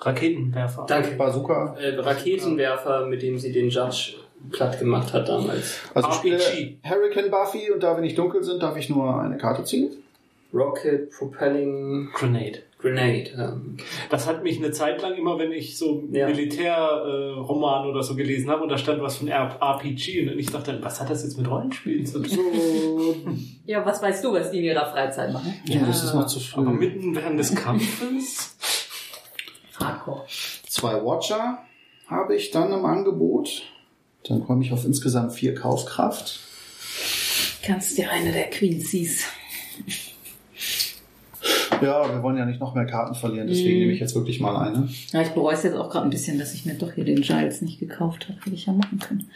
Raketenwerfer. 0.00 0.86
Danke. 0.88 1.16
Bazooka. 1.16 1.76
Äh, 1.80 1.96
Raketenwerfer, 2.00 3.06
mit 3.06 3.22
dem 3.22 3.38
sie 3.38 3.52
den 3.52 3.68
Judge 3.70 4.14
platt 4.50 4.78
gemacht 4.78 5.12
hat 5.12 5.28
damals. 5.28 5.80
Also 5.94 6.08
ich 6.10 6.14
spiele 6.16 6.36
RPG. 6.38 6.76
Hurricane 6.82 7.30
Buffy 7.30 7.70
und 7.72 7.82
da 7.82 7.94
wir 7.96 8.02
nicht 8.02 8.18
dunkel 8.18 8.42
sind, 8.44 8.62
darf 8.62 8.76
ich 8.76 8.90
nur 8.90 9.18
eine 9.20 9.38
Karte 9.38 9.64
ziehen. 9.64 9.90
Rocket 10.52 11.10
Propelling 11.10 12.10
Grenade. 12.14 12.60
Grenade. 12.78 13.30
Ähm, 13.38 13.78
Das 14.10 14.26
hat 14.28 14.44
mich 14.44 14.58
eine 14.58 14.70
Zeit 14.70 15.00
lang 15.00 15.14
immer, 15.14 15.38
wenn 15.38 15.50
ich 15.50 15.78
so 15.78 16.04
Ja. 16.12 16.28
Militärroman 16.28 17.86
äh, 17.86 17.90
oder 17.90 18.02
so 18.02 18.14
gelesen 18.14 18.50
habe 18.50 18.62
und 18.62 18.68
da 18.68 18.76
stand 18.78 19.00
was 19.02 19.16
von 19.16 19.28
RPG 19.28 20.30
und 20.30 20.38
ich 20.38 20.50
dachte, 20.50 20.78
was 20.82 21.00
hat 21.00 21.08
das 21.10 21.24
jetzt 21.24 21.38
mit 21.38 21.48
Rollenspielen 21.50 22.04
zu 22.06 22.20
tun? 22.22 23.50
Ja, 23.66 23.84
was 23.86 24.02
weißt 24.02 24.22
du, 24.22 24.34
was 24.34 24.50
die 24.50 24.58
in 24.58 24.64
ihrer 24.64 24.84
Freizeit 24.84 25.32
machen? 25.32 25.54
Ja, 25.64 25.80
das 25.86 26.04
ist 26.04 26.12
noch 26.12 26.26
zu 26.26 26.38
früh. 26.38 26.60
Aber 26.60 26.70
mitten 26.70 27.16
während 27.16 27.40
des 27.40 27.54
Kampfes? 27.54 28.54
Hardcore. 29.78 30.24
Zwei 30.68 30.94
Watcher, 31.04 31.58
habe 32.06 32.36
ich 32.36 32.50
dann 32.50 32.72
im 32.72 32.84
Angebot. 32.84 33.62
Dann 34.26 34.44
komme 34.44 34.64
ich 34.64 34.72
auf 34.72 34.84
insgesamt 34.84 35.32
vier 35.32 35.54
Kaufkraft. 35.54 36.40
Kannst 37.62 37.96
dir 37.98 38.10
eine 38.10 38.32
der 38.32 38.50
Queensies. 38.50 39.24
Ja, 41.82 42.08
wir 42.10 42.22
wollen 42.22 42.36
ja 42.38 42.46
nicht 42.46 42.60
noch 42.60 42.74
mehr 42.74 42.86
Karten 42.86 43.14
verlieren, 43.14 43.48
deswegen 43.48 43.80
nehme 43.80 43.92
ich 43.92 44.00
jetzt 44.00 44.14
wirklich 44.14 44.40
mal 44.40 44.56
eine. 44.56 44.88
Ja, 45.12 45.22
ich 45.22 45.30
bereue 45.30 45.54
es 45.54 45.64
jetzt 45.64 45.74
auch 45.76 45.90
gerade 45.90 46.06
ein 46.06 46.10
bisschen, 46.10 46.38
dass 46.38 46.54
ich 46.54 46.64
mir 46.64 46.74
doch 46.74 46.92
hier 46.92 47.04
den 47.04 47.20
Giles 47.20 47.60
nicht 47.62 47.80
gekauft 47.80 48.28
habe. 48.28 48.38
Hätte 48.42 48.54
ich 48.54 48.66
ja 48.66 48.72
machen 48.72 48.98
können. 49.00 49.28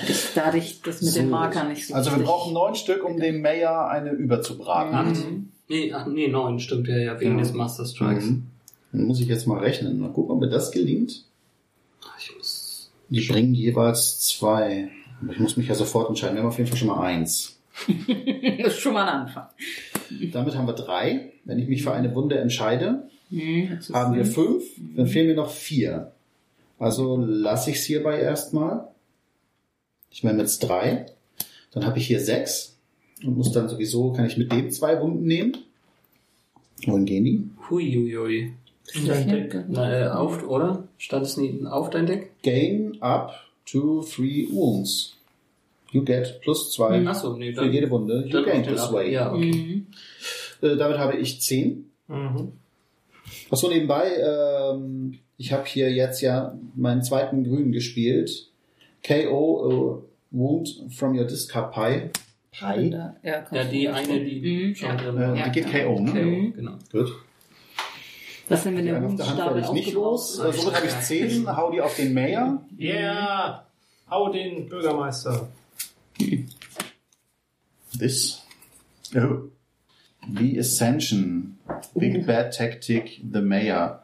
Hätte 0.00 0.12
ich 0.12 0.18
dadurch 0.34 0.80
das 0.84 1.00
mit 1.02 1.12
So. 1.12 1.20
dem 1.20 1.30
Marker 1.30 1.64
nicht 1.64 1.86
so 1.88 1.94
Also 1.94 2.14
wir 2.14 2.22
brauchen 2.22 2.52
neun 2.52 2.74
Stück, 2.74 3.02
um 3.04 3.18
dem 3.18 3.40
Mayor 3.40 3.88
eine 3.88 4.10
überzubraten. 4.10 4.94
Acht. 4.94 5.24
Nee, 5.68 5.92
ach, 5.92 6.06
nee, 6.06 6.28
neun 6.28 6.60
stimmt 6.60 6.86
ja, 6.88 6.96
ja, 6.98 7.18
wegen 7.20 7.32
Ja. 7.38 7.42
des 7.42 7.52
Master 7.52 7.86
Strikes. 7.86 8.26
Mhm. 8.26 8.46
Dann 8.92 9.04
muss 9.04 9.20
ich 9.20 9.26
jetzt 9.28 9.46
mal 9.46 9.58
rechnen. 9.58 9.98
Mal 9.98 10.12
gucken, 10.12 10.32
ob 10.32 10.40
mir 10.40 10.48
das 10.48 10.70
gelingt. 10.70 11.24
Ich 12.18 12.36
muss. 12.36 12.90
Die 13.08 13.20
bringen 13.26 13.54
jeweils 13.54 14.20
zwei. 14.20 14.90
Aber 15.22 15.32
Ich 15.32 15.38
muss 15.38 15.56
mich 15.56 15.68
ja 15.68 15.74
sofort 15.74 16.08
entscheiden. 16.08 16.36
Wir 16.36 16.42
haben 16.42 16.48
auf 16.48 16.58
jeden 16.58 16.68
Fall 16.68 16.78
schon 16.78 16.88
mal 16.88 17.00
eins. 17.02 17.58
Das 18.58 18.74
ist 18.74 18.80
schon 18.80 18.92
mal 18.92 19.02
ein 19.08 19.20
Anfang. 19.22 19.46
Damit 20.32 20.54
haben 20.54 20.66
wir 20.66 20.74
drei. 20.74 21.32
Wenn 21.44 21.58
ich 21.58 21.68
mich 21.68 21.82
für 21.82 21.92
eine 21.92 22.14
Wunde 22.14 22.38
entscheide, 22.38 23.08
Mhm, 23.30 23.78
haben 23.94 24.14
wir 24.14 24.26
fünf. 24.26 24.74
fünf. 24.74 24.96
Dann 24.96 25.06
fehlen 25.06 25.26
mir 25.28 25.34
noch 25.34 25.50
vier. 25.50 26.12
Also 26.78 27.16
lasse 27.16 27.70
ich 27.70 27.76
es 27.78 27.84
hierbei 27.84 28.20
erstmal. 28.20 28.88
Ich 30.10 30.22
meine 30.22 30.40
jetzt 30.42 30.58
drei. 30.58 31.06
Dann 31.70 31.86
habe 31.86 31.98
ich 31.98 32.06
hier 32.06 32.20
sechs. 32.20 32.76
Und 33.24 33.36
muss 33.38 33.50
dann 33.52 33.68
sowieso, 33.70 34.12
kann 34.12 34.26
ich 34.26 34.36
mit 34.36 34.52
dem 34.52 34.70
zwei 34.70 35.00
Wunden 35.00 35.24
nehmen. 35.24 35.56
Wohin 36.84 37.04
gehen 37.06 37.24
die? 37.24 37.48
Huiuiui. 37.70 38.52
Dein 39.06 39.28
Deck. 39.28 39.64
Na, 39.68 40.00
äh, 40.00 40.08
auf, 40.08 40.46
oder? 40.46 40.88
Stand 40.98 41.24
es 41.26 41.36
nie 41.36 41.64
auf 41.66 41.90
dein 41.90 42.06
Deck? 42.06 42.30
Gain 42.42 42.96
up 43.00 43.32
to 43.70 44.02
three 44.02 44.48
wounds. 44.50 45.16
You 45.92 46.02
get 46.04 46.40
plus 46.42 46.72
zwei 46.72 47.06
Achso, 47.06 47.36
nee, 47.36 47.52
für 47.52 47.66
jede 47.66 47.90
Wunde. 47.90 48.24
You 48.26 48.32
dann 48.32 48.44
gain 48.44 48.62
this 48.64 48.80
ab. 48.80 48.92
way. 48.92 49.12
Ja, 49.12 49.32
okay. 49.32 49.52
Mhm. 49.52 49.86
Äh, 50.66 50.76
damit 50.76 50.98
habe 50.98 51.16
ich 51.16 51.40
zehn. 51.40 51.90
Mhm. 52.08 52.52
Achso, 53.50 53.68
nebenbei, 53.68 54.10
ähm, 54.16 55.18
ich 55.36 55.52
habe 55.52 55.64
hier 55.66 55.90
jetzt 55.92 56.20
ja 56.22 56.56
meinen 56.74 57.02
zweiten 57.02 57.44
Grün 57.44 57.72
gespielt. 57.72 58.48
KO 59.06 60.00
äh, 60.00 60.36
Wound 60.36 60.86
from 60.90 61.16
your 61.18 61.26
discard 61.26 61.72
pie. 61.74 62.10
Pie? 62.52 62.90
Ja, 62.90 63.14
Ja, 63.22 63.64
die 63.64 63.88
eine, 63.88 64.24
die 64.24 64.40
Mhm, 64.68 64.74
schon 64.74 64.88
ja. 64.88 64.96
drin 64.96 65.16
Äh. 65.18 65.38
Ja, 65.38 65.48
die 65.48 65.60
geht. 65.60 65.72
KO, 65.84 66.00
ne? 66.00 66.12
Mhm. 66.22 66.52
genau. 66.54 66.72
Gut. 66.90 67.12
Was 68.52 68.64
denn, 68.64 68.76
wenn 68.76 68.86
der 68.86 69.00
werde 69.00 69.60
ich 69.60 69.72
nicht 69.72 69.92
los. 69.92 70.38
Äh, 70.38 70.52
somit 70.52 70.74
habe 70.74 70.86
ich 70.86 71.00
zehn. 71.00 71.46
Hau 71.56 71.70
die 71.70 71.80
auf 71.80 71.96
den 71.96 72.12
Mayor. 72.12 72.62
Yeah! 72.78 73.66
Hau 74.10 74.30
den 74.30 74.68
Bürgermeister. 74.68 75.48
This. 77.98 78.42
Oh. 79.14 79.48
The 80.28 80.58
Ascension. 80.58 81.58
Big 81.94 82.26
Bad 82.26 82.52
Tactic, 82.52 83.22
the 83.32 83.40
Mayor. 83.40 84.02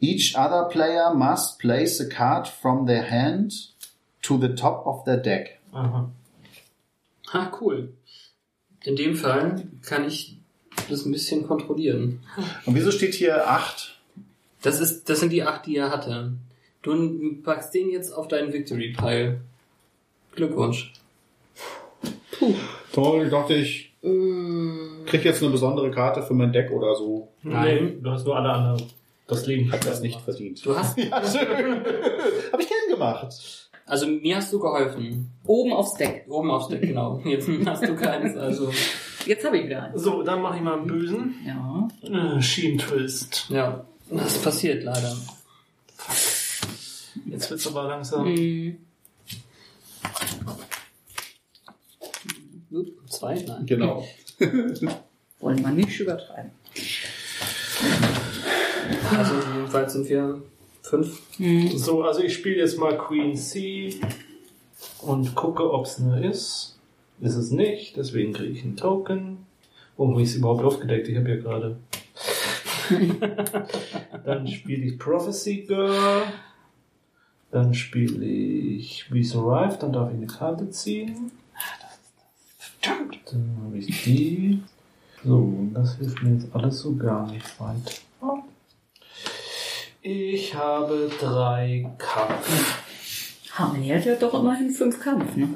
Each 0.00 0.36
other 0.36 0.68
player 0.68 1.14
must 1.14 1.60
place 1.60 2.00
a 2.00 2.08
card 2.08 2.48
from 2.48 2.86
their 2.86 3.04
hand 3.04 3.52
to 4.22 4.36
the 4.36 4.48
top 4.48 4.84
of 4.86 5.04
their 5.04 5.18
deck. 5.18 5.60
Aha. 5.72 6.10
Ah, 7.32 7.50
cool. 7.60 7.88
In 8.84 8.96
dem 8.96 9.14
Fall 9.14 9.62
kann 9.82 10.04
ich 10.04 10.41
das 10.88 11.04
ein 11.04 11.12
bisschen 11.12 11.46
kontrollieren. 11.46 12.20
Und 12.66 12.74
wieso 12.74 12.90
steht 12.90 13.14
hier 13.14 13.48
acht? 13.48 13.98
Das 14.62 14.80
ist, 14.80 15.08
das 15.08 15.20
sind 15.20 15.30
die 15.30 15.42
acht, 15.42 15.66
die 15.66 15.76
er 15.76 15.90
hatte. 15.90 16.32
Du 16.82 17.36
packst 17.42 17.74
den 17.74 17.90
jetzt 17.90 18.12
auf 18.12 18.28
deinen 18.28 18.52
Victory 18.52 18.94
Pile. 18.96 19.40
Glückwunsch. 20.34 20.92
Toll, 22.92 23.24
ich 23.24 23.30
dachte, 23.30 23.54
ich 23.54 23.92
krieg 24.00 25.24
jetzt 25.24 25.42
eine 25.42 25.52
besondere 25.52 25.90
Karte 25.90 26.22
für 26.22 26.34
mein 26.34 26.52
Deck 26.52 26.70
oder 26.70 26.94
so. 26.94 27.28
Nein. 27.42 27.84
Nee, 27.84 27.98
du 28.02 28.10
hast 28.10 28.24
nur 28.26 28.36
alle 28.36 28.50
anderen 28.50 28.82
das 29.32 29.46
Leben 29.46 29.72
Hab 29.72 29.80
das 29.80 30.00
nicht 30.00 30.20
verdient. 30.20 30.64
Du 30.64 30.76
hast, 30.76 30.98
Ja, 30.98 31.22
schön. 31.24 31.82
Hab 32.52 32.60
ich 32.60 32.68
gern 32.68 32.90
gemacht. 32.90 33.61
Also 33.86 34.06
mir 34.06 34.36
hast 34.36 34.52
du 34.52 34.58
geholfen. 34.58 35.30
Oben 35.44 35.72
aufs 35.72 35.94
Deck. 35.94 36.26
Oben 36.28 36.50
aufs 36.50 36.68
Deck, 36.68 36.82
genau. 36.82 37.20
Jetzt 37.24 37.48
hast 37.66 37.86
du 37.86 37.96
keines, 37.96 38.36
also, 38.36 38.70
Jetzt 39.26 39.44
habe 39.44 39.58
ich 39.58 39.66
wieder 39.66 39.84
eins. 39.84 40.02
So, 40.02 40.22
dann 40.22 40.42
mache 40.42 40.56
ich 40.56 40.62
mal 40.62 40.78
einen 40.78 40.86
bösen. 40.86 41.34
Ja. 41.46 41.88
Äh, 42.02 42.40
Schienentwist. 42.40 43.46
ja. 43.50 43.84
Das 44.10 44.36
passiert 44.42 44.84
leider. 44.84 45.16
Jetzt 47.26 47.50
wird's 47.50 47.66
aber 47.66 47.84
langsam. 47.84 48.28
Mhm. 48.28 48.76
Zwei? 53.08 53.34
Nein. 53.34 53.66
Genau. 53.66 54.06
Wollen 55.40 55.60
wir 55.62 55.70
nicht 55.70 55.98
übertreiben. 55.98 56.50
Also, 59.16 59.34
jedenfalls 59.54 59.92
sind 59.92 60.08
wir 60.08 60.42
fünf. 60.82 61.22
So, 61.76 62.02
also 62.02 62.22
ich 62.22 62.34
spiele 62.34 62.56
jetzt 62.56 62.78
mal 62.78 62.98
Queen 62.98 63.36
C 63.36 64.00
und 65.00 65.34
gucke, 65.34 65.72
ob 65.72 65.86
es 65.86 66.00
eine 66.00 66.28
ist. 66.28 66.78
Ist 67.20 67.36
es 67.36 67.50
nicht, 67.50 67.96
deswegen 67.96 68.32
kriege 68.32 68.52
ich 68.52 68.64
einen 68.64 68.76
Token. 68.76 69.46
Warum 69.96 70.12
habe 70.12 70.22
ich 70.22 70.30
es 70.30 70.36
überhaupt 70.36 70.64
aufgedeckt? 70.64 71.08
Ich 71.08 71.16
habe 71.16 71.30
ja 71.30 71.36
gerade. 71.36 71.76
Dann 74.24 74.46
spiele 74.48 74.86
ich 74.86 74.98
Prophecy 74.98 75.62
Girl. 75.62 76.24
Dann 77.52 77.74
spiele 77.74 78.24
ich 78.24 79.12
We 79.12 79.22
Survive. 79.22 79.78
Dann 79.78 79.92
darf 79.92 80.10
ich 80.10 80.16
eine 80.16 80.26
Karte 80.26 80.70
ziehen. 80.70 81.30
Dann 83.30 83.56
habe 83.64 83.78
ich 83.78 84.02
die. 84.02 84.62
So, 85.24 85.36
und 85.36 85.74
das 85.74 85.96
hilft 85.96 86.22
mir 86.22 86.34
jetzt 86.34 86.46
alles 86.52 86.80
so 86.80 86.96
gar 86.96 87.30
nicht 87.30 87.60
weiter. 87.60 87.92
Ich 90.02 90.54
habe 90.54 91.08
drei 91.20 91.88
Kampf. 91.96 92.82
Harmony 93.52 93.88
hat 93.88 94.04
ja 94.04 94.16
doch 94.16 94.34
immerhin 94.34 94.70
fünf 94.70 95.00
Kampf, 95.00 95.36
ne? 95.36 95.48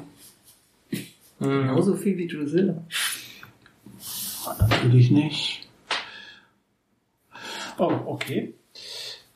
Hm. 1.39 1.67
Genauso 1.67 1.95
viel 1.95 2.17
wie 2.17 2.27
Drusilla. 2.27 2.81
Natürlich 4.59 5.11
nicht. 5.11 5.67
Oh, 7.77 7.91
okay. 8.05 8.53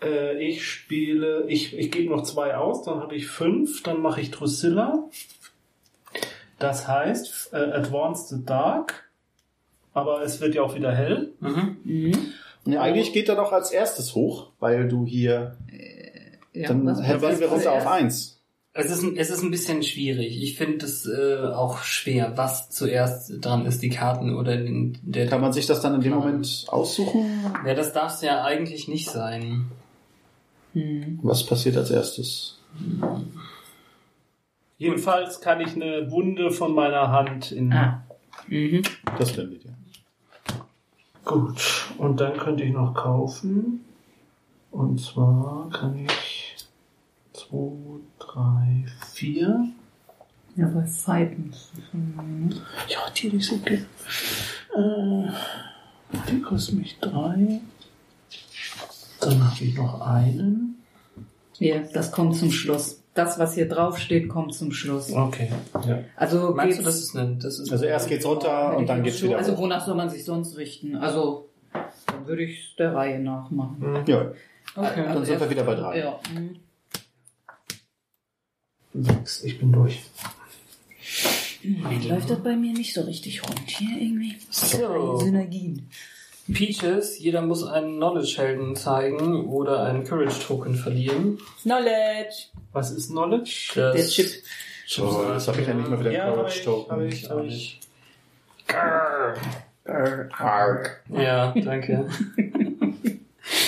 Äh, 0.02 0.42
ich 0.42 0.66
spiele, 0.66 1.44
ich, 1.48 1.78
ich 1.78 1.92
gebe 1.92 2.10
noch 2.10 2.24
zwei 2.24 2.56
aus, 2.56 2.84
dann 2.84 3.02
habe 3.02 3.16
ich 3.16 3.28
fünf, 3.28 3.84
dann 3.84 4.02
mache 4.02 4.22
ich 4.22 4.32
Drusilla. 4.32 5.10
Das 6.58 6.88
heißt, 6.88 7.54
äh, 7.54 7.58
Advance 7.58 8.34
the 8.34 8.46
Dark. 8.46 9.10
Aber 9.94 10.22
es 10.22 10.40
wird 10.40 10.56
ja 10.56 10.62
auch 10.62 10.74
wieder 10.74 10.96
hell. 10.96 11.34
Mhm. 11.42 11.78
Mhm. 11.84 12.34
Ja, 12.66 12.82
eigentlich 12.82 13.12
geht 13.12 13.28
er 13.28 13.36
doch 13.36 13.52
als 13.52 13.72
erstes 13.72 14.16
hoch, 14.16 14.51
weil 14.62 14.88
du 14.88 15.06
hier, 15.06 15.58
Ja, 16.54 16.70
dann 16.70 16.86
was- 16.86 17.02
hätten 17.04 17.22
was- 17.22 17.40
wir 17.42 17.50
runter 17.50 17.74
auf 17.74 17.88
eins. 17.88 18.38
Es 18.74 18.90
ist, 18.90 19.04
ein- 19.04 19.18
es 19.18 19.30
ist 19.30 19.44
ein 19.44 19.52
bisschen 19.52 19.84
schwierig. 19.84 20.42
Ich 20.42 20.58
finde 20.58 20.86
es 20.86 21.06
äh, 21.06 21.40
auch 21.54 21.80
schwer, 21.80 22.38
was 22.38 22.70
zuerst 22.70 23.44
dran 23.44 23.66
ist, 23.66 23.82
die 23.82 23.90
Karten 23.90 24.34
oder 24.34 24.56
den, 24.56 24.98
der. 25.02 25.28
Kann 25.28 25.42
man 25.42 25.52
sich 25.52 25.66
das 25.66 25.82
dann 25.82 25.96
in 25.96 26.00
dem. 26.02 26.14
Moment 26.14 26.66
aussuchen? 26.70 27.26
Ja, 27.66 27.74
das 27.74 27.92
darf 27.92 28.14
es 28.14 28.22
ja 28.22 28.46
eigentlich 28.46 28.88
nicht 28.88 29.10
sein. 29.10 29.66
Mhm. 30.74 31.20
Was 31.22 31.46
passiert 31.46 31.76
als 31.76 31.92
erstes? 31.92 32.60
Jedenfalls 34.78 35.42
kann 35.42 35.60
ich 35.60 35.76
eine 35.76 36.10
Wunde 36.10 36.52
von 36.52 36.74
meiner 36.74 37.10
Hand 37.10 37.52
in. 37.52 37.74
Ah. 37.74 38.04
Mhm. 38.48 38.82
Das 39.20 39.32
findet 39.32 39.66
ihr. 39.66 39.74
Gut. 41.26 41.88
Und 41.98 42.22
dann 42.22 42.38
könnte 42.38 42.64
ich 42.64 42.72
noch 42.72 42.94
kaufen. 42.96 43.82
Und 44.72 45.00
zwar 45.00 45.70
kann 45.70 46.06
ich 46.06 46.56
zwei, 47.34 48.00
drei, 48.20 48.86
vier. 49.12 49.68
Ja, 50.56 50.68
bei 50.68 50.84
Zeiten. 50.84 51.54
Mhm. 51.94 52.54
Ja, 52.88 53.00
die 53.16 53.28
ist 53.28 53.52
okay. 53.54 53.86
Äh, 54.76 55.30
die 56.30 56.42
kostet 56.42 56.76
mich 56.76 57.00
drei. 57.00 57.62
Dann 59.22 59.44
habe 59.52 59.64
ich 59.64 59.76
noch 59.76 60.02
einen. 60.02 60.84
Ja, 61.60 61.80
das 61.94 62.12
kommt 62.12 62.36
zum 62.36 62.52
Schluss. 62.52 63.02
Das, 63.14 63.38
was 63.38 63.54
hier 63.56 63.68
drauf 63.68 64.00
steht, 64.00 64.30
kommt 64.30 64.54
zum 64.54 64.72
Schluss. 64.72 65.12
Okay. 65.12 65.52
Ja. 65.86 66.00
Also 66.16 66.54
Meinst 66.56 66.80
du, 66.80 66.84
das 66.84 66.96
ist 66.96 67.16
eine. 67.16 67.36
Das 67.36 67.60
ist 67.60 67.72
Also 67.72 67.86
erst 67.86 68.08
geht's 68.08 68.26
runter 68.26 68.76
und 68.78 68.88
dann 68.88 69.04
geht's 69.04 69.22
wieder 69.22 69.38
Also 69.38 69.58
wonach 69.58 69.86
soll 69.86 69.96
man 69.96 70.10
sich 70.10 70.24
sonst 70.26 70.58
richten? 70.58 70.96
Also 70.96 71.50
dann 72.08 72.26
würde 72.26 72.44
ich 72.44 72.76
der 72.78 72.96
Reihe 72.96 73.20
nach 73.20 73.52
machen. 73.52 74.04
Ja, 74.08 74.32
okay. 74.76 75.04
dann 75.06 75.26
sind 75.26 75.40
wir 75.40 75.50
wieder 75.50 75.64
bei 75.64 75.76
drei. 75.76 76.00
Ja. 76.00 76.20
mhm. 76.34 76.60
Sechs. 78.94 79.44
Ich 79.44 79.58
bin 79.60 79.72
durch. 79.72 80.02
Hm, 81.62 82.10
Läuft 82.10 82.30
das 82.30 82.44
bei 82.44 82.56
mir 82.56 82.74
nicht 82.74 82.94
so 82.94 83.02
richtig 83.02 83.44
rund 83.44 83.70
hier 83.70 84.02
irgendwie? 84.02 84.38
So. 84.50 85.18
Synergien. 85.18 85.90
Peaches, 86.52 87.20
jeder 87.20 87.42
muss 87.42 87.64
einen 87.64 87.98
Knowledge-Helden 87.98 88.76
zeigen 88.76 89.46
oder 89.46 89.84
einen 89.84 90.04
Courage-Token 90.04 90.76
verlieren. 90.76 91.40
Knowledge. 91.62 92.48
Was 92.74 92.92
ist 92.92 93.10
Knowledge? 93.12 93.72
Das 93.76 93.96
Der 93.96 94.08
Chip. 94.08 94.44
So, 94.88 95.32
jetzt 95.32 95.48
habe 95.48 95.62
ich 95.62 95.68
ja 95.68 95.74
nicht 95.74 95.90
mehr 95.90 96.00
wieder 96.00 96.12
Ja, 96.12 96.26
hab 96.26 96.36
Courage 96.36 96.60
ich, 96.60 96.90
hab 96.90 97.02
ich, 97.02 97.30
hab 97.30 97.44
ich. 97.46 97.80
Ja, 101.10 101.54
danke. 101.54 102.10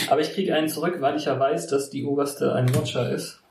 Aber 0.09 0.21
ich 0.21 0.31
kriege 0.33 0.53
einen 0.55 0.67
zurück, 0.69 0.97
weil 0.99 1.15
ich 1.17 1.25
ja 1.25 1.39
weiß, 1.39 1.67
dass 1.67 1.89
die 1.89 2.05
oberste 2.05 2.53
ein 2.53 2.73
Watcher 2.75 3.09
ist. 3.11 3.41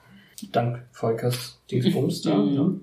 Dank 0.50 0.82
Volkers 0.92 1.60
Dingsbums 1.70 2.22
da. 2.22 2.34
Mhm. 2.36 2.54
Ne? 2.54 2.80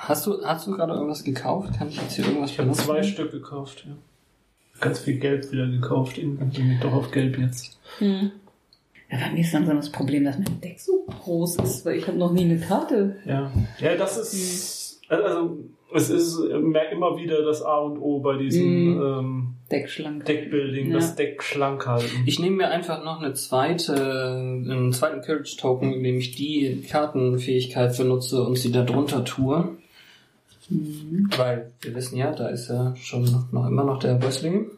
Hast 0.00 0.26
du, 0.26 0.42
hast 0.44 0.66
du 0.66 0.72
gerade 0.72 0.92
irgendwas 0.94 1.22
gekauft? 1.24 1.74
Kann 1.78 1.88
ich 1.88 1.96
jetzt 2.00 2.14
hier 2.16 2.24
irgendwas 2.26 2.50
Ich 2.50 2.58
habe 2.58 2.72
zwei 2.72 3.02
Stück 3.02 3.30
gekauft, 3.30 3.84
ja. 3.86 3.94
Ganz 4.80 5.00
viel 5.00 5.18
Gelb 5.18 5.50
wieder 5.52 5.66
gekauft, 5.66 6.18
irgendwie 6.18 6.60
bin 6.62 6.72
ich 6.72 6.80
doch 6.80 6.92
auf 6.92 7.10
Gelb 7.10 7.36
jetzt. 7.38 7.78
Hm. 7.98 8.30
Ja, 9.10 9.18
bei 9.18 9.32
mir 9.32 9.40
ist 9.40 9.52
langsam 9.52 9.76
das 9.76 9.90
Problem, 9.90 10.24
dass 10.24 10.38
mein 10.38 10.60
Deck 10.60 10.78
so 10.80 11.04
groß 11.24 11.56
ist, 11.56 11.84
weil 11.84 11.96
ich 11.96 12.06
habe 12.06 12.18
noch 12.18 12.32
nie 12.32 12.44
eine 12.44 12.58
Karte. 12.58 13.16
Ja, 13.24 13.50
ja 13.80 13.96
das 13.96 14.16
ist, 14.18 15.00
also 15.08 15.58
es 15.94 16.10
ist 16.10 16.38
mehr- 16.60 16.90
immer 16.92 17.16
wieder 17.16 17.42
das 17.42 17.62
A 17.62 17.78
und 17.78 17.98
O 17.98 18.20
bei 18.20 18.36
diesem 18.36 18.94
Mhm. 18.96 19.02
ähm, 19.02 19.54
Deckschlank. 19.70 20.24
Deckbuilding, 20.24 20.88
Ja. 20.90 20.96
das 20.96 21.14
Deck 21.14 21.42
schlank 21.42 21.86
halten. 21.86 22.22
Ich 22.26 22.38
nehme 22.38 22.56
mir 22.56 22.68
einfach 22.70 23.04
noch 23.04 23.20
eine 23.20 23.34
zweite, 23.34 23.94
einen 24.34 24.92
zweiten 24.92 25.20
Courage-Token, 25.20 25.92
indem 25.92 26.18
ich 26.18 26.34
die 26.34 26.82
Kartenfähigkeit 26.88 27.96
benutze 27.96 28.42
und 28.42 28.56
sie 28.56 28.72
da 28.72 28.82
drunter 28.82 29.24
tue. 29.24 29.76
Mhm. 30.70 31.28
Weil 31.36 31.70
wir 31.82 31.94
wissen 31.94 32.16
ja, 32.16 32.32
da 32.32 32.48
ist 32.48 32.68
ja 32.68 32.94
schon 32.96 33.24
noch, 33.24 33.52
noch 33.52 33.66
immer 33.66 33.84
noch 33.84 33.98
der 33.98 34.14
Bössling. 34.14 34.70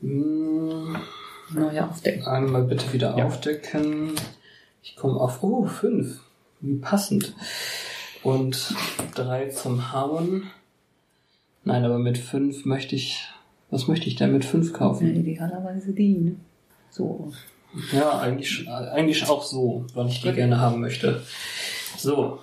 Hm, 0.00 0.96
Neue 1.52 1.88
Aufdecken. 1.88 2.24
Einmal 2.26 2.62
bitte 2.64 2.92
wieder 2.92 3.16
Ja. 3.18 3.26
aufdecken. 3.26 4.12
Ich 4.84 4.94
komme 4.96 5.18
auf, 5.20 5.42
oh, 5.42 5.64
fünf. 5.66 6.20
Wie 6.60 6.76
passend. 6.76 7.34
Und 8.22 8.72
drei 9.16 9.48
zum 9.48 9.92
Hauen. 9.92 10.44
Nein, 11.64 11.84
aber 11.84 11.98
mit 11.98 12.18
fünf 12.18 12.64
möchte 12.66 12.94
ich, 12.94 13.26
was 13.70 13.88
möchte 13.88 14.06
ich 14.08 14.16
denn 14.16 14.32
mit 14.32 14.44
fünf 14.44 14.72
Ja, 14.72 14.78
kaufen? 14.78 15.14
idealerweise 15.14 15.92
die, 15.92 16.14
ne? 16.14 16.36
So. 16.90 17.32
Ja, 17.92 18.18
eigentlich, 18.18 18.68
eigentlich 18.68 19.28
auch 19.28 19.44
so, 19.44 19.86
weil 19.94 20.08
ich 20.08 20.20
die 20.22 20.32
gerne 20.32 20.58
haben 20.60 20.80
möchte. 20.80 21.22
So. 21.96 22.40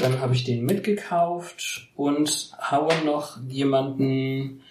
Dann 0.00 0.20
habe 0.20 0.34
ich 0.34 0.44
den 0.44 0.64
mitgekauft 0.64 1.88
und 1.96 2.50
haue 2.70 2.92
noch 3.04 3.38
jemanden 3.48 4.62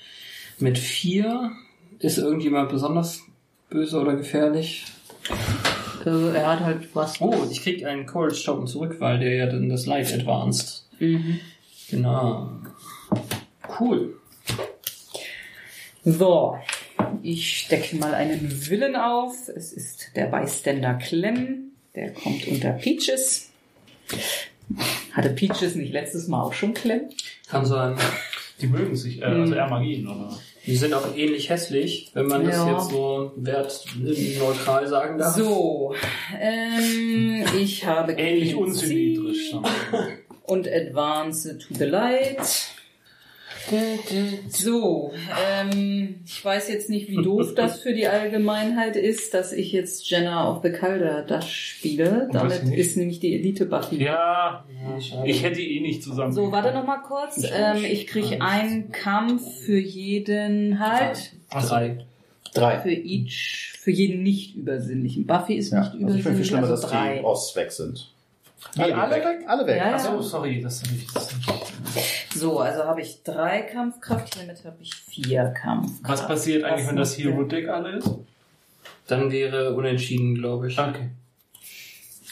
mit 0.59 0.77
vier. 0.77 1.51
Ist 1.99 2.17
irgendjemand 2.17 2.69
besonders 2.69 3.21
böse 3.69 3.99
oder 3.99 4.15
gefährlich? 4.15 4.85
Äh, 6.05 6.35
er 6.35 6.47
hat 6.51 6.59
halt 6.59 6.95
was. 6.95 7.19
Oh, 7.21 7.33
ich 7.49 7.61
krieg 7.61 7.83
einen 7.85 8.05
Courage 8.05 8.43
Token 8.43 8.67
zurück, 8.67 8.97
weil 8.99 9.19
der 9.19 9.33
ja 9.35 9.45
dann 9.47 9.69
das 9.69 9.85
Light 9.85 10.13
advanced. 10.13 10.87
Mhm. 10.99 11.39
Genau. 11.89 12.49
Cool. 13.79 14.15
So. 16.05 16.57
Ich 17.23 17.59
stecke 17.59 17.95
mal 17.95 18.13
einen 18.13 18.69
Willen 18.69 18.95
auf. 18.95 19.33
Es 19.47 19.73
ist 19.73 20.11
der 20.15 20.27
Bystander 20.27 20.93
Clem. 20.95 21.71
Der 21.95 22.13
kommt 22.13 22.47
unter 22.47 22.71
Peaches. 22.71 23.49
Hatte 25.13 25.29
Peaches 25.29 25.75
nicht 25.75 25.91
letztes 25.91 26.27
Mal 26.27 26.43
auch 26.43 26.53
schon 26.53 26.73
Clem? 26.73 27.09
Kann 27.49 27.65
sein. 27.65 27.95
Die 28.61 28.67
mögen 28.67 28.95
sich, 28.95 29.21
äh, 29.21 29.25
also 29.25 29.53
eher 29.53 29.67
Magien, 29.67 30.07
oder? 30.07 30.37
Die 30.65 30.75
sind 30.75 30.93
auch 30.93 31.15
ähnlich 31.15 31.49
hässlich, 31.49 32.11
wenn 32.13 32.27
man 32.27 32.45
das 32.45 32.55
Ja. 32.57 32.71
jetzt 32.77 32.89
so 32.89 33.31
wertneutral 33.35 34.87
sagen 34.87 35.17
darf. 35.17 35.35
So. 35.35 35.93
Ähm, 36.39 37.45
ich 37.59 37.85
habe 37.85 38.13
Ähnlich 38.13 38.55
unsymmetrisch. 38.55 39.53
Und 40.43 40.67
Advance 40.67 41.57
to 41.57 41.73
the 41.73 41.85
Light. 41.85 42.39
So, 44.49 45.11
ähm, 45.49 46.21
ich 46.25 46.43
weiß 46.45 46.69
jetzt 46.69 46.89
nicht, 46.89 47.09
wie 47.09 47.15
doof 47.21 47.53
das 47.55 47.81
für 47.81 47.93
die 47.93 48.07
Allgemeinheit 48.07 48.95
ist, 48.95 49.33
dass 49.33 49.51
ich 49.51 49.71
jetzt 49.71 50.09
Jenna 50.09 50.49
of 50.51 50.61
the 50.63 50.71
Calder 50.71 51.23
das 51.23 51.49
spiele. 51.49 52.29
Damit 52.31 52.63
ist 52.73 52.95
nämlich 52.97 53.19
die 53.19 53.33
Elite 53.35 53.65
Buffy. 53.65 54.03
Ja, 54.03 54.65
ich 55.25 55.43
hätte 55.43 55.61
eh 55.61 55.79
nicht 55.79 56.03
zusammen. 56.03 56.31
So, 56.33 56.51
warte 56.51 56.73
noch 56.73 56.85
mal 56.85 56.97
kurz. 57.01 57.43
Ähm, 57.43 57.83
ich 57.83 58.07
kriege 58.07 58.41
einen 58.41 58.91
Kampf 58.91 59.41
für 59.65 59.79
jeden 59.79 60.79
halt. 60.79 61.31
Drei. 61.51 62.05
Drei. 62.53 62.79
Für 62.79 62.91
each, 62.91 63.73
für 63.79 63.91
jeden 63.91 64.23
nicht 64.23 64.55
übersinnlichen. 64.55 65.25
Buffy 65.25 65.55
ist 65.55 65.71
Ja, 65.71 65.79
nicht 65.79 65.85
also 65.87 65.97
übersinnlich. 65.97 66.17
ich 66.19 66.23
finde 66.23 66.37
viel 66.37 66.45
schlimmer, 66.45 66.67
also 66.69 66.81
dass 66.81 66.89
drei. 66.91 67.17
die 67.17 67.23
Osts 67.23 67.55
weg 67.55 67.71
sind. 67.71 68.11
Wie, 68.75 68.81
Alle 68.81 68.95
alle 68.95 69.15
weg? 69.15 69.37
Alle 69.47 69.67
weg. 69.67 69.77
Ja, 69.77 69.89
ja. 69.89 69.95
Ach 69.95 69.99
so, 69.99 70.21
sorry, 70.21 70.61
das 70.61 70.81
habe 70.83 70.95
ich 70.95 71.03
jetzt 71.03 71.35
nicht. 71.37 71.49
So, 72.33 72.59
also 72.59 72.83
habe 72.83 73.01
ich 73.01 73.23
drei 73.23 73.61
Kampfkraft, 73.61 74.37
damit 74.39 74.63
habe 74.65 74.77
ich 74.81 74.93
vier 74.93 75.45
Kampfkraft. 75.59 76.03
Was 76.03 76.27
passiert 76.27 76.63
eigentlich, 76.63 76.87
wenn 76.87 76.95
das 76.95 77.11
macht 77.17 77.25
der? 77.25 77.31
Hero 77.33 77.43
Deck 77.43 77.67
alle 77.69 77.97
ist? 77.97 78.09
Dann 79.07 79.31
wäre 79.31 79.73
unentschieden, 79.75 80.35
glaube 80.35 80.67
ich. 80.67 80.79
Okay. 80.79 81.09